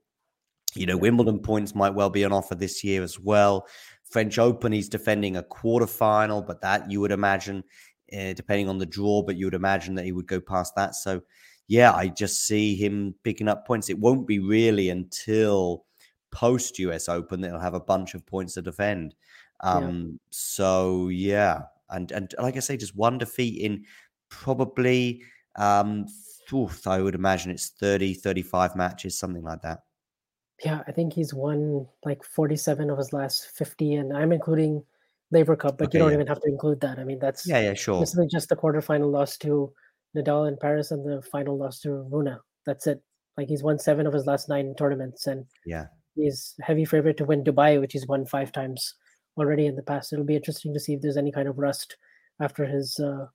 You 0.76 0.86
know, 0.86 0.98
Wimbledon 0.98 1.40
points 1.40 1.74
might 1.74 1.94
well 1.94 2.10
be 2.10 2.26
on 2.26 2.34
offer 2.34 2.54
this 2.54 2.84
year 2.84 3.02
as 3.02 3.18
well. 3.18 3.66
French 4.10 4.40
Open, 4.40 4.72
he's 4.72 4.90
defending 4.90 5.38
a 5.38 5.44
quarterfinal, 5.44 6.46
but 6.46 6.62
that 6.62 6.90
you 6.90 7.02
would 7.02 7.12
imagine, 7.12 7.64
uh, 8.14 8.34
depending 8.34 8.70
on 8.70 8.78
the 8.78 8.86
draw, 8.86 9.22
but 9.22 9.36
you 9.36 9.46
would 9.46 9.54
imagine 9.54 9.96
that 9.96 10.06
he 10.06 10.12
would 10.12 10.28
go 10.28 10.40
past 10.40 10.76
that. 10.76 10.96
So, 10.96 11.22
yeah, 11.68 11.94
I 11.94 12.08
just 12.08 12.46
see 12.46 12.76
him 12.76 13.16
picking 13.24 13.48
up 13.48 13.66
points. 13.66 13.90
It 13.90 14.00
won't 14.00 14.28
be 14.28 14.40
really 14.40 14.90
until 14.90 15.86
post 16.32 16.80
US 16.80 17.10
Open 17.10 17.42
that 17.42 17.50
he'll 17.50 17.60
have 17.60 17.74
a 17.74 17.80
bunch 17.80 18.14
of 18.14 18.26
points 18.26 18.54
to 18.54 18.62
defend. 18.62 19.16
Um, 19.62 20.06
yeah. 20.06 20.18
So 20.32 21.08
yeah, 21.08 21.62
and 21.90 22.12
and 22.12 22.34
like 22.40 22.58
I 22.58 22.60
say, 22.60 22.78
just 22.78 22.96
one 22.96 23.18
defeat 23.18 23.62
in 23.62 23.86
probably 24.30 25.24
um, 25.56 26.06
oof, 26.54 26.86
I 26.88 27.02
would 27.02 27.16
imagine 27.16 27.52
it's 27.52 27.70
30, 27.70 28.14
35 28.16 28.76
matches, 28.76 29.18
something 29.18 29.44
like 29.44 29.62
that. 29.62 29.80
Yeah, 30.64 30.84
I 30.88 30.92
think 30.92 31.14
he's 31.14 31.34
won 31.34 31.88
like 32.06 32.24
47 32.24 32.90
of 32.90 32.98
his 32.98 33.12
last 33.12 33.48
50, 33.58 33.96
and 33.96 34.16
I'm 34.16 34.32
including 34.32 34.84
Laver 35.32 35.56
Cup, 35.56 35.78
but 35.78 35.88
okay, 35.88 35.98
you 35.98 36.00
don't 36.00 36.12
yeah. 36.12 36.16
even 36.16 36.28
have 36.28 36.40
to 36.42 36.50
include 36.50 36.80
that. 36.82 37.00
I 37.00 37.04
mean, 37.04 37.20
that's 37.20 37.48
yeah, 37.48 37.60
yeah, 37.60 37.74
sure. 37.74 38.00
Basically, 38.00 38.28
just 38.32 38.50
the 38.50 38.56
quarterfinal 38.56 39.12
loss 39.12 39.38
to 39.40 39.74
Nadal 40.16 40.48
in 40.48 40.58
Paris 40.58 40.92
and 40.92 41.06
the 41.06 41.22
final 41.22 41.58
loss 41.58 41.80
to 41.82 42.08
Rune. 42.10 42.38
That's 42.66 42.88
it. 42.88 43.02
Like 43.38 43.50
he's 43.50 43.64
won 43.64 43.80
seven 43.80 44.08
of 44.08 44.14
his 44.14 44.26
last 44.26 44.48
nine 44.48 44.74
tournaments, 44.78 45.28
and 45.28 45.46
yeah, 45.66 45.86
he's 46.16 46.56
heavy 46.62 46.86
favorite 46.86 47.18
to 47.18 47.26
win 47.26 47.44
Dubai, 47.44 47.82
which 47.82 47.94
he's 47.94 48.08
won 48.08 48.26
five 48.26 48.52
times 48.52 48.96
already 49.38 49.66
in 49.66 49.76
the 49.76 49.84
past. 49.84 50.14
It'll 50.14 50.26
be 50.26 50.38
interesting 50.38 50.74
to 50.74 50.80
see 50.80 50.94
if 50.94 51.02
there's 51.02 51.18
any 51.18 51.32
kind 51.32 51.48
of 51.48 51.58
rust 51.58 51.98
after 52.40 52.66
his. 52.66 52.98
Uh, 53.00 53.26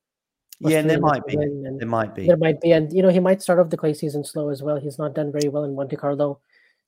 yeah, 0.60 0.82
there 0.82 1.00
might 1.00 1.26
be. 1.26 1.36
There 1.36 1.88
might 1.88 2.14
be. 2.14 2.26
There 2.26 2.36
might 2.36 2.60
be, 2.60 2.72
and 2.72 2.92
you 2.92 3.02
know 3.02 3.10
he 3.10 3.20
might 3.20 3.42
start 3.42 3.58
off 3.58 3.70
the 3.70 3.76
clay 3.76 3.94
season 3.94 4.24
slow 4.24 4.48
as 4.48 4.62
well. 4.62 4.80
He's 4.80 4.98
not 4.98 5.14
done 5.14 5.32
very 5.32 5.48
well 5.48 5.64
in 5.64 5.74
Monte 5.74 5.96
Carlo 5.96 6.40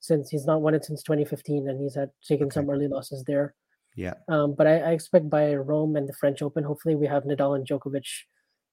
since 0.03 0.29
he's 0.29 0.45
not 0.45 0.61
won 0.61 0.75
it 0.75 0.83
since 0.83 1.01
2015, 1.01 1.69
and 1.69 1.81
he's 1.81 1.95
had 1.95 2.09
taken 2.27 2.47
okay. 2.47 2.55
some 2.55 2.69
early 2.69 2.89
losses 2.89 3.23
there. 3.23 3.55
Yeah. 3.95 4.15
Um, 4.27 4.53
but 4.53 4.67
I, 4.67 4.79
I, 4.79 4.91
expect 4.91 5.29
by 5.29 5.55
Rome 5.55 5.95
and 5.95 6.09
the 6.09 6.13
French 6.13 6.41
Open, 6.41 6.65
hopefully 6.65 6.95
we 6.95 7.07
have 7.07 7.23
Nadal 7.23 7.55
and 7.55 7.65
Djokovic 7.65 8.05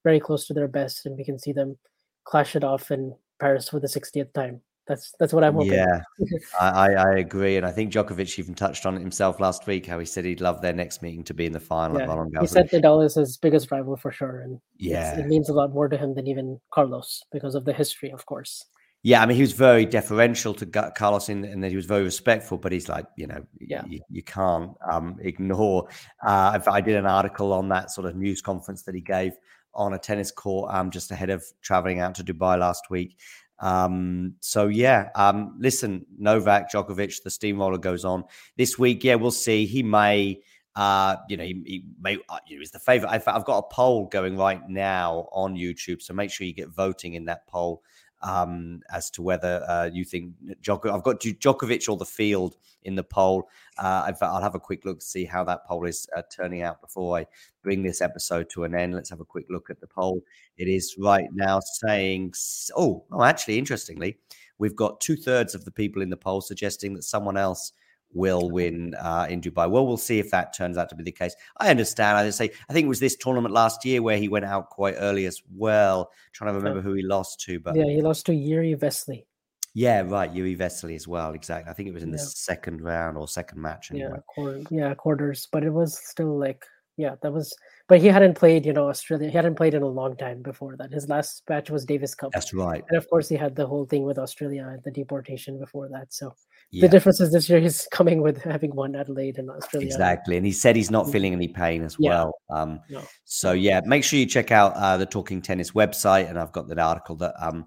very 0.03 0.19
close 0.19 0.49
to 0.49 0.55
their 0.55 0.67
best, 0.67 1.07
and 1.07 1.17
we 1.17 1.25
can 1.25 1.39
see 1.39 1.53
them 1.53 1.79
clash 2.25 2.57
it 2.57 2.65
off 2.65 2.91
in 2.91 3.15
Paris 3.39 3.69
for 3.69 3.79
the 3.79 3.87
60th 3.87 4.33
time. 4.33 4.61
That's 4.89 5.15
that's 5.21 5.33
what 5.33 5.45
I'm 5.45 5.55
hoping. 5.55 5.75
Yeah, 5.75 6.01
I, 6.61 6.95
I 6.95 7.13
agree, 7.19 7.57
and 7.57 7.65
I 7.65 7.71
think 7.71 7.93
Djokovic 7.93 8.37
even 8.41 8.55
touched 8.55 8.85
on 8.85 8.97
it 8.97 9.01
himself 9.01 9.39
last 9.39 9.69
week. 9.69 9.87
How 9.87 10.01
he 10.01 10.07
said 10.07 10.25
he'd 10.25 10.41
love 10.41 10.61
their 10.61 10.73
next 10.73 11.01
meeting 11.01 11.23
to 11.25 11.35
be 11.35 11.47
in 11.47 11.53
the 11.53 11.61
final. 11.61 11.97
Yeah. 11.97 12.07
Roland 12.07 12.35
Garros. 12.35 12.41
He 12.41 12.47
said 12.49 12.71
Nadal 12.71 13.05
is 13.05 13.15
his 13.15 13.37
biggest 13.37 13.71
rival 13.71 13.97
for 13.97 14.11
sure, 14.11 14.41
and 14.41 14.59
yeah, 14.79 15.17
it 15.17 15.29
means 15.29 15.49
a 15.49 15.53
lot 15.53 15.73
more 15.73 15.89
to 15.89 15.97
him 15.97 16.17
than 16.17 16.27
even 16.27 16.61
Carlos 16.73 17.23
because 17.31 17.55
of 17.55 17.65
the 17.67 17.73
history, 17.73 18.11
of 18.11 18.27
course. 18.27 18.65
Yeah, 19.03 19.23
I 19.23 19.27
mean, 19.27 19.37
he 19.37 19.43
was 19.43 19.53
very 19.53 19.87
deferential 19.87 20.53
to 20.55 20.67
Carlos 20.67 21.31
in, 21.31 21.45
and 21.45 21.65
that 21.65 21.71
he 21.71 21.77
was 21.77 21.87
very 21.87 22.03
respectful. 22.03 22.59
But 22.59 22.73
he's 22.73 22.89
like, 22.89 23.07
you 23.17 23.27
know, 23.27 23.47
yeah. 23.59 23.83
you, 23.89 24.01
you 24.11 24.23
can't 24.23 24.73
um, 24.91 25.17
ignore. 25.21 25.89
Uh, 26.23 26.61
I 26.67 26.81
did 26.83 26.97
an 26.97 27.07
article 27.07 27.53
on 27.55 27.69
that 27.71 27.91
sort 27.91 28.07
of 28.07 28.15
news 28.15 28.43
conference 28.43 28.83
that 28.83 28.95
he 28.95 29.01
gave 29.01 29.33
on 29.75 29.95
a 29.95 29.99
tennis 29.99 30.31
court 30.31 30.75
um, 30.75 30.91
just 30.91 31.11
ahead 31.11 31.31
of 31.31 31.45
traveling 31.63 32.01
out 32.01 32.15
to 32.17 32.25
Dubai 32.25 32.59
last 32.59 32.91
week. 32.91 33.17
Um, 33.61 34.35
so 34.41 34.69
yeah, 34.69 35.11
um, 35.15 35.57
listen, 35.59 36.07
Novak 36.19 36.71
Djokovic, 36.73 37.23
the 37.23 37.31
steamroller 37.31 37.79
goes 37.79 38.05
on 38.05 38.25
this 38.57 38.79
week. 38.79 39.05
Yeah, 39.05 39.17
we'll 39.17 39.31
see. 39.31 39.67
He 39.67 39.83
may, 39.83 40.41
uh, 40.77 41.17
you 41.29 41.37
know, 41.37 41.45
he, 41.45 41.63
he 41.67 41.85
may, 42.01 42.17
uh, 42.29 42.39
you 42.47 42.57
know, 42.57 42.61
he's 42.61 42.71
the 42.71 42.79
favorite. 42.79 43.11
I've, 43.11 43.29
I've 43.29 43.45
got 43.45 43.59
a 43.59 43.75
poll 43.75 44.07
going 44.07 44.37
right 44.37 44.67
now 44.69 45.29
on 45.33 45.57
YouTube, 45.57 46.03
so 46.03 46.15
make 46.15 46.31
sure 46.31 46.47
you 46.47 46.55
get 46.55 46.69
voting 46.69 47.15
in 47.15 47.27
that 47.27 47.47
poll 47.47 47.83
um, 48.23 48.83
as 48.93 49.11
to 49.11 49.23
whether 49.23 49.65
uh, 49.69 49.91
you 49.93 50.05
think 50.05 50.35
Djokovic. 50.63 50.95
I've 50.95 51.03
got 51.03 51.21
Djokovic 51.21 51.89
or 51.89 51.97
the 51.97 52.05
field 52.05 52.57
in 52.83 52.95
the 52.95 53.05
poll. 53.05 53.49
Uh, 53.79 54.13
I'll 54.21 54.43
have 54.43 54.55
a 54.55 54.61
quick 54.61 54.85
look 54.85 55.01
to 55.01 55.05
see 55.05 55.25
how 55.25 55.45
that 55.45 55.67
poll 55.67 55.85
is 55.87 56.07
uh, 56.17 56.23
turning 56.35 56.63
out 56.63 56.81
before 56.81 57.19
I 57.19 57.27
bring 57.63 57.83
this 57.83 58.01
episode 58.01 58.49
to 58.51 58.65
an 58.65 58.75
end. 58.75 58.95
Let's 58.95 59.11
have 59.11 59.21
a 59.21 59.25
quick 59.25 59.47
look 59.51 59.71
at 59.71 59.81
the 59.81 59.87
poll. 59.87 60.23
It 60.57 60.69
is 60.69 60.97
right 60.99 61.29
now 61.33 61.61
saying, 61.61 62.35
oh, 62.77 63.05
oh, 63.13 63.23
actually, 63.23 63.59
interestingly, 63.59 64.19
we've 64.59 64.77
got 64.77 65.01
two 65.01 65.17
thirds 65.17 65.55
of 65.55 65.65
the 65.65 65.71
people 65.71 66.03
in 66.03 66.11
the 66.11 66.17
poll 66.17 66.41
suggesting 66.41 66.95
that 66.95 67.05
someone 67.05 67.37
else 67.37 67.73
will 68.13 68.51
win 68.51 68.95
uh, 68.95 69.27
in 69.29 69.41
Dubai. 69.41 69.71
Well, 69.71 69.87
we'll 69.87 69.97
see 69.97 70.19
if 70.19 70.31
that 70.31 70.57
turns 70.57 70.77
out 70.77 70.89
to 70.91 70.95
be 70.95 71.05
the 71.05 71.13
case. 71.13 71.35
I 71.59 71.71
understand. 71.71 72.19
I 72.19 72.31
say 72.31 72.51
I 72.69 72.73
think 72.73 72.85
it 72.85 72.89
was 72.89 73.01
this 73.01 73.17
tournament 73.17 73.55
last 73.55 73.85
year 73.85 74.03
where 74.03 74.19
he 74.19 74.29
went 74.29 74.45
out 74.45 74.71
quite 74.71 74.95
early 74.99 75.27
as 75.27 75.41
well. 75.55 76.11
trying 76.33 76.53
to 76.53 76.59
remember 76.59 76.81
who 76.81 76.95
he 76.95 77.03
lost 77.03 77.41
to, 77.41 77.61
but 77.61 77.77
yeah, 77.77 77.85
he 77.85 78.03
lost 78.03 78.27
to 78.27 78.33
Jiri 78.33 78.77
Vesely. 78.77 79.25
Yeah, 79.73 80.03
right, 80.03 80.33
Jiri 80.33 80.59
Vesely 80.59 80.97
as 80.97 81.07
well. 81.07 81.33
Exactly. 81.33 81.71
I 81.71 81.75
think 81.75 81.89
it 81.89 81.95
was 81.95 82.03
in 82.03 82.11
the 82.11 82.19
second 82.19 82.81
round 82.83 83.17
or 83.17 83.29
second 83.29 83.63
match. 83.63 83.93
Anyway. 83.93 84.11
Yeah, 84.13 84.21
quarter, 84.27 84.63
yeah, 84.71 84.95
quarters, 84.95 85.47
but 85.53 85.63
it 85.63 85.71
was 85.71 85.97
still 85.97 86.39
like 86.39 86.65
yeah, 87.01 87.15
that 87.23 87.33
was. 87.33 87.57
But 87.89 88.01
he 88.01 88.09
hadn't 88.09 88.35
played, 88.35 88.67
you 88.67 88.73
know, 88.73 88.89
Australia. 88.89 89.31
He 89.31 89.35
hadn't 89.35 89.55
played 89.55 89.75
in 89.75 89.83
a 89.83 89.89
long 89.89 90.17
time 90.17 90.43
before 90.43 90.77
that. 90.77 90.93
His 90.93 91.09
last 91.09 91.43
match 91.49 91.71
was 91.71 91.85
Davis 91.85 92.15
Cup. 92.15 92.31
That's 92.33 92.53
right. 92.53 92.85
And 92.89 92.99
of 92.99 93.09
course, 93.09 93.29
he 93.29 93.37
had 93.37 93.57
the 93.57 93.67
whole 93.67 93.87
thing 93.87 94.05
with 94.05 94.19
Australia 94.19 94.69
and 94.71 94.83
the 94.85 94.91
deportation 94.91 95.59
before 95.59 95.89
that. 95.89 96.13
So 96.13 96.35
Yeah. 96.73 96.83
the 96.83 96.89
difference 96.89 97.21
is 97.21 97.33
this 97.33 97.49
year 97.49 97.59
he's 97.59 97.89
coming 97.91 98.23
with 98.23 98.43
having 98.43 98.75
won 98.77 98.95
Adelaide 98.95 99.39
and 99.39 99.51
Australia. 99.51 99.87
Exactly. 99.89 100.37
And 100.37 100.47
he 100.47 100.53
said 100.53 100.77
he's 100.77 100.91
not 100.91 101.11
feeling 101.11 101.33
any 101.33 101.49
pain 101.49 101.83
as 101.83 101.97
Yeah. 101.99 102.11
well. 102.11 102.35
Um, 102.49 102.81
No. 102.89 103.03
so 103.25 103.53
yeah, 103.53 103.81
make 103.85 104.05
sure 104.05 104.19
you 104.19 104.27
check 104.27 104.53
out 104.53 104.75
uh, 104.75 104.97
the 104.97 105.07
Talking 105.07 105.43
Tennis 105.43 105.73
website, 105.73 106.29
and 106.29 106.39
I've 106.39 106.53
got 106.53 106.69
that 106.69 106.79
article 106.79 107.17
that 107.17 107.35
um, 107.41 107.67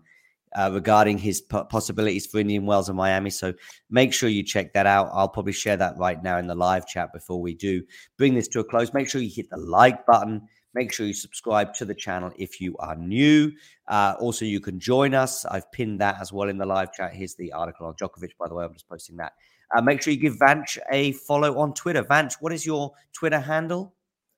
uh, 0.55 0.69
regarding 0.71 1.17
his 1.17 1.41
po- 1.41 1.65
possibilities 1.65 2.27
for 2.27 2.39
Indian 2.39 2.65
Wells 2.65 2.87
and 2.87 2.95
Miami. 2.97 3.29
So 3.31 3.53
make 3.89 4.13
sure 4.13 4.29
you 4.29 4.43
check 4.43 4.71
that 4.73 4.85
out. 4.85 5.09
I'll 5.11 5.27
probably 5.27 5.51
share 5.53 5.77
that 5.77 5.97
right 5.97 6.21
now 6.21 6.37
in 6.37 6.47
the 6.47 6.55
live 6.55 6.87
chat 6.87 7.11
before 7.11 7.41
we 7.41 7.55
do 7.55 7.81
bring 8.17 8.35
this 8.35 8.47
to 8.49 8.59
a 8.59 8.63
close. 8.63 8.93
Make 8.93 9.09
sure 9.09 9.19
you 9.21 9.31
hit 9.33 9.49
the 9.49 9.57
like 9.57 10.05
button. 10.05 10.47
Make 10.73 10.91
sure 10.91 11.05
you 11.05 11.13
subscribe 11.13 11.73
to 11.75 11.85
the 11.85 11.93
channel 11.93 12.31
if 12.37 12.59
you 12.59 12.75
are 12.77 12.95
new. 12.95 13.51
Uh, 13.87 14.15
also, 14.19 14.43
you 14.45 14.59
can 14.59 14.79
join 14.79 15.13
us. 15.13 15.45
I've 15.45 15.71
pinned 15.71 16.01
that 16.01 16.17
as 16.19 16.33
well 16.33 16.49
in 16.49 16.57
the 16.57 16.65
live 16.65 16.93
chat. 16.93 17.13
Here's 17.13 17.35
the 17.35 17.51
article 17.53 17.85
on 17.87 17.93
Djokovic, 17.93 18.31
by 18.39 18.47
the 18.47 18.55
way. 18.55 18.65
I'm 18.65 18.73
just 18.73 18.89
posting 18.89 19.17
that. 19.17 19.33
Uh, 19.75 19.81
make 19.81 20.01
sure 20.01 20.13
you 20.13 20.19
give 20.19 20.37
Vanch 20.37 20.77
a 20.91 21.11
follow 21.13 21.57
on 21.59 21.73
Twitter. 21.73 22.03
Vanch, 22.03 22.33
what 22.39 22.53
is 22.53 22.65
your 22.65 22.91
Twitter 23.13 23.39
handle? 23.39 23.93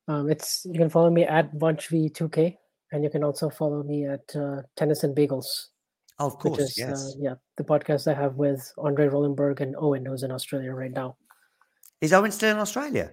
Um, 0.08 0.30
it's 0.30 0.66
you 0.66 0.78
can 0.78 0.90
follow 0.90 1.10
me 1.10 1.24
at 1.24 1.54
bunchv2k, 1.56 2.58
and 2.92 3.04
you 3.04 3.10
can 3.10 3.24
also 3.24 3.50
follow 3.50 3.82
me 3.84 4.06
at 4.06 4.36
uh, 4.36 4.62
Tennis 4.76 5.04
and 5.04 5.16
Bagels, 5.16 5.68
Oh, 6.20 6.28
of 6.28 6.38
course, 6.38 6.60
is 6.60 6.78
yes. 6.78 6.92
uh, 6.92 7.12
yeah 7.20 7.36
the 7.58 7.64
podcast 7.64 8.10
I 8.10 8.14
have 8.14 8.36
with 8.36 8.72
Andre 8.78 9.08
Rollenberg 9.08 9.60
and 9.62 9.76
Owen, 9.78 10.06
who's 10.06 10.24
in 10.24 10.32
Australia 10.32 10.72
right 10.74 10.92
now. 10.92 11.18
Is 12.02 12.14
Owen 12.14 12.32
still 12.32 12.52
in 12.52 12.58
Australia? 12.58 13.12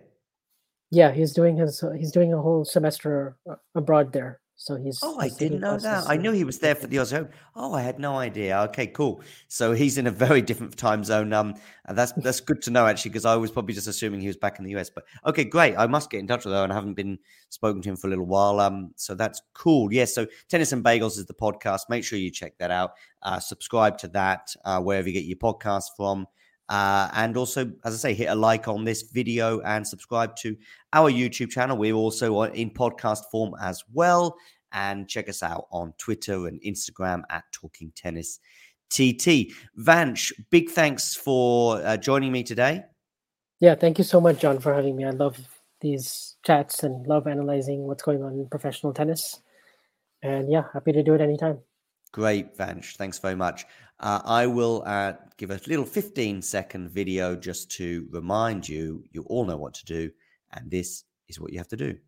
Yeah, 0.93 1.11
he's 1.11 1.33
doing 1.33 1.57
his 1.57 1.83
he's 1.99 2.13
doing 2.13 2.35
a 2.35 2.41
whole 2.41 2.67
semester 2.67 3.37
uh, 3.51 3.55
abroad 3.75 4.13
there. 4.13 4.41
So 4.57 4.77
he's. 4.77 5.01
Oh, 5.03 5.19
I 5.19 5.25
he's 5.25 5.33
taking 5.33 5.49
didn't 5.49 5.61
know 5.63 5.79
that. 5.79 6.05
I 6.07 6.17
knew 6.17 6.31
he 6.31 6.45
was 6.45 6.59
there 6.59 6.75
for 6.75 6.87
the 6.87 6.99
Australian. 6.99 7.33
Oh, 7.57 7.73
I 7.73 7.81
had 7.81 7.99
no 7.99 8.17
idea. 8.17 8.61
Okay, 8.69 8.87
cool. 8.89 9.23
So 9.49 9.73
he's 9.73 9.97
in 9.97 10.07
a 10.07 10.11
very 10.11 10.43
different 10.43 10.77
time 10.77 11.03
zone. 11.03 11.33
Um, 11.33 11.55
and 11.87 11.97
that's 11.97 12.13
that's 12.13 12.41
good 12.41 12.61
to 12.63 12.71
know 12.71 12.87
actually, 12.87 13.09
because 13.09 13.25
I 13.25 13.35
was 13.37 13.51
probably 13.51 13.75
just 13.75 13.89
assuming 13.89 14.21
he 14.21 14.27
was 14.27 14.37
back 14.37 14.59
in 14.59 14.67
the 14.67 14.77
US. 14.77 14.91
But 14.91 15.05
okay, 15.27 15.45
great. 15.45 15.77
I 15.77 15.87
must 15.87 16.11
get 16.11 16.21
in 16.21 16.27
touch 16.27 16.45
with 16.45 16.53
her 16.53 16.63
and 16.63 16.71
I 16.71 16.77
haven't 16.77 16.95
been 16.95 17.19
spoken 17.49 17.81
to 17.83 17.89
him 17.89 17.97
for 17.97 18.07
a 18.09 18.11
little 18.11 18.27
while. 18.27 18.61
Um, 18.61 18.93
so 18.97 19.15
that's 19.15 19.41
cool. 19.55 19.91
Yes. 19.93 20.15
so 20.15 20.27
Tennis 20.49 20.73
and 20.73 20.85
Bagels 20.85 21.17
is 21.19 21.25
the 21.25 21.35
podcast. 21.35 21.89
Make 21.89 22.05
sure 22.05 22.19
you 22.19 22.31
check 22.31 22.59
that 22.59 22.71
out. 22.71 22.93
Uh, 23.23 23.41
subscribe 23.41 23.97
to 23.99 24.09
that 24.09 24.55
uh, 24.67 24.81
wherever 24.81 25.09
you 25.09 25.15
get 25.15 25.25
your 25.25 25.39
podcast 25.39 25.87
from. 25.97 26.27
Uh, 26.73 27.07
and 27.13 27.37
also, 27.37 27.71
as 27.85 27.93
I 27.93 27.99
say, 27.99 28.15
hit 28.15 28.31
a 28.31 28.35
like 28.35 28.67
on 28.67 28.83
this 28.83 29.03
video 29.03 29.61
and 29.61 29.87
subscribe 29.87 30.35
to 30.37 30.57
our 30.95 31.13
YouTube 31.13 31.51
channel. 31.51 31.77
We're 31.77 31.93
also 31.93 32.45
in 32.45 32.71
podcast 32.71 33.31
form 33.31 33.55
as 33.61 33.85
well. 33.93 34.39
And 34.73 35.07
check 35.07 35.29
us 35.29 35.43
out 35.43 35.67
on 35.71 35.93
Twitter 35.99 36.47
and 36.47 36.59
Instagram 36.63 37.25
at 37.29 37.45
Talking 37.53 37.93
Tennis 37.95 38.41
TT. 38.89 39.53
Vanch, 39.79 40.33
big 40.49 40.71
thanks 40.71 41.15
for 41.15 41.77
uh, 41.85 41.99
joining 41.99 42.33
me 42.33 42.43
today. 42.43 42.85
Yeah, 43.61 43.75
thank 43.75 43.99
you 43.99 44.05
so 44.05 44.19
much, 44.19 44.41
John, 44.41 44.59
for 44.59 44.73
having 44.73 44.97
me. 44.97 45.05
I 45.05 45.11
love 45.11 45.39
these 45.83 46.37
chats 46.43 46.85
and 46.85 47.07
love 47.07 47.27
analyzing 47.27 47.81
what's 47.81 48.03
going 48.03 48.23
on 48.23 48.33
in 48.33 48.49
professional 48.49 48.95
tennis. 48.95 49.41
And 50.23 50.51
yeah, 50.51 50.63
happy 50.73 50.93
to 50.93 51.03
do 51.03 51.13
it 51.13 51.21
anytime. 51.21 51.59
Great, 52.13 52.57
Vanch. 52.57 52.97
Thanks 52.97 53.19
very 53.19 53.35
much. 53.35 53.67
Uh, 54.03 54.21
I 54.25 54.47
will 54.47 54.83
uh, 54.85 55.13
give 55.37 55.53
a 55.53 55.61
little 55.69 55.85
15 55.85 56.43
second 56.43 56.91
video 56.91 57.37
just 57.37 57.71
to 57.73 58.09
remind 58.11 58.69
you, 58.69 59.05
you 59.13 59.23
all 59.29 59.45
know 59.45 59.57
what 59.57 59.75
to 59.75 59.85
do. 59.85 60.11
And 60.53 60.71
this 60.71 61.05
is 61.29 61.39
what 61.39 61.53
you 61.53 61.59
have 61.59 61.69
to 61.69 61.77
do. 61.77 61.99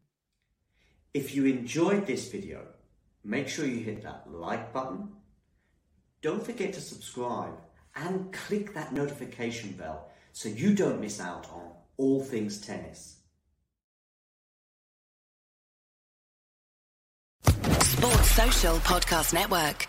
If 1.14 1.34
you 1.36 1.46
enjoyed 1.46 2.06
this 2.06 2.28
video, 2.30 2.66
make 3.22 3.48
sure 3.48 3.64
you 3.64 3.78
hit 3.78 4.02
that 4.02 4.24
like 4.26 4.72
button. 4.72 5.08
Don't 6.20 6.44
forget 6.44 6.72
to 6.72 6.80
subscribe 6.80 7.54
and 7.94 8.32
click 8.32 8.74
that 8.74 8.92
notification 8.92 9.72
bell 9.72 10.10
so 10.32 10.48
you 10.48 10.74
don't 10.74 11.00
miss 11.00 11.20
out 11.20 11.48
on 11.52 11.70
all 11.96 12.24
things 12.24 12.60
tennis. 12.60 13.18
Sports 17.44 18.30
Social 18.32 18.76
Podcast 18.78 19.32
Network. 19.32 19.86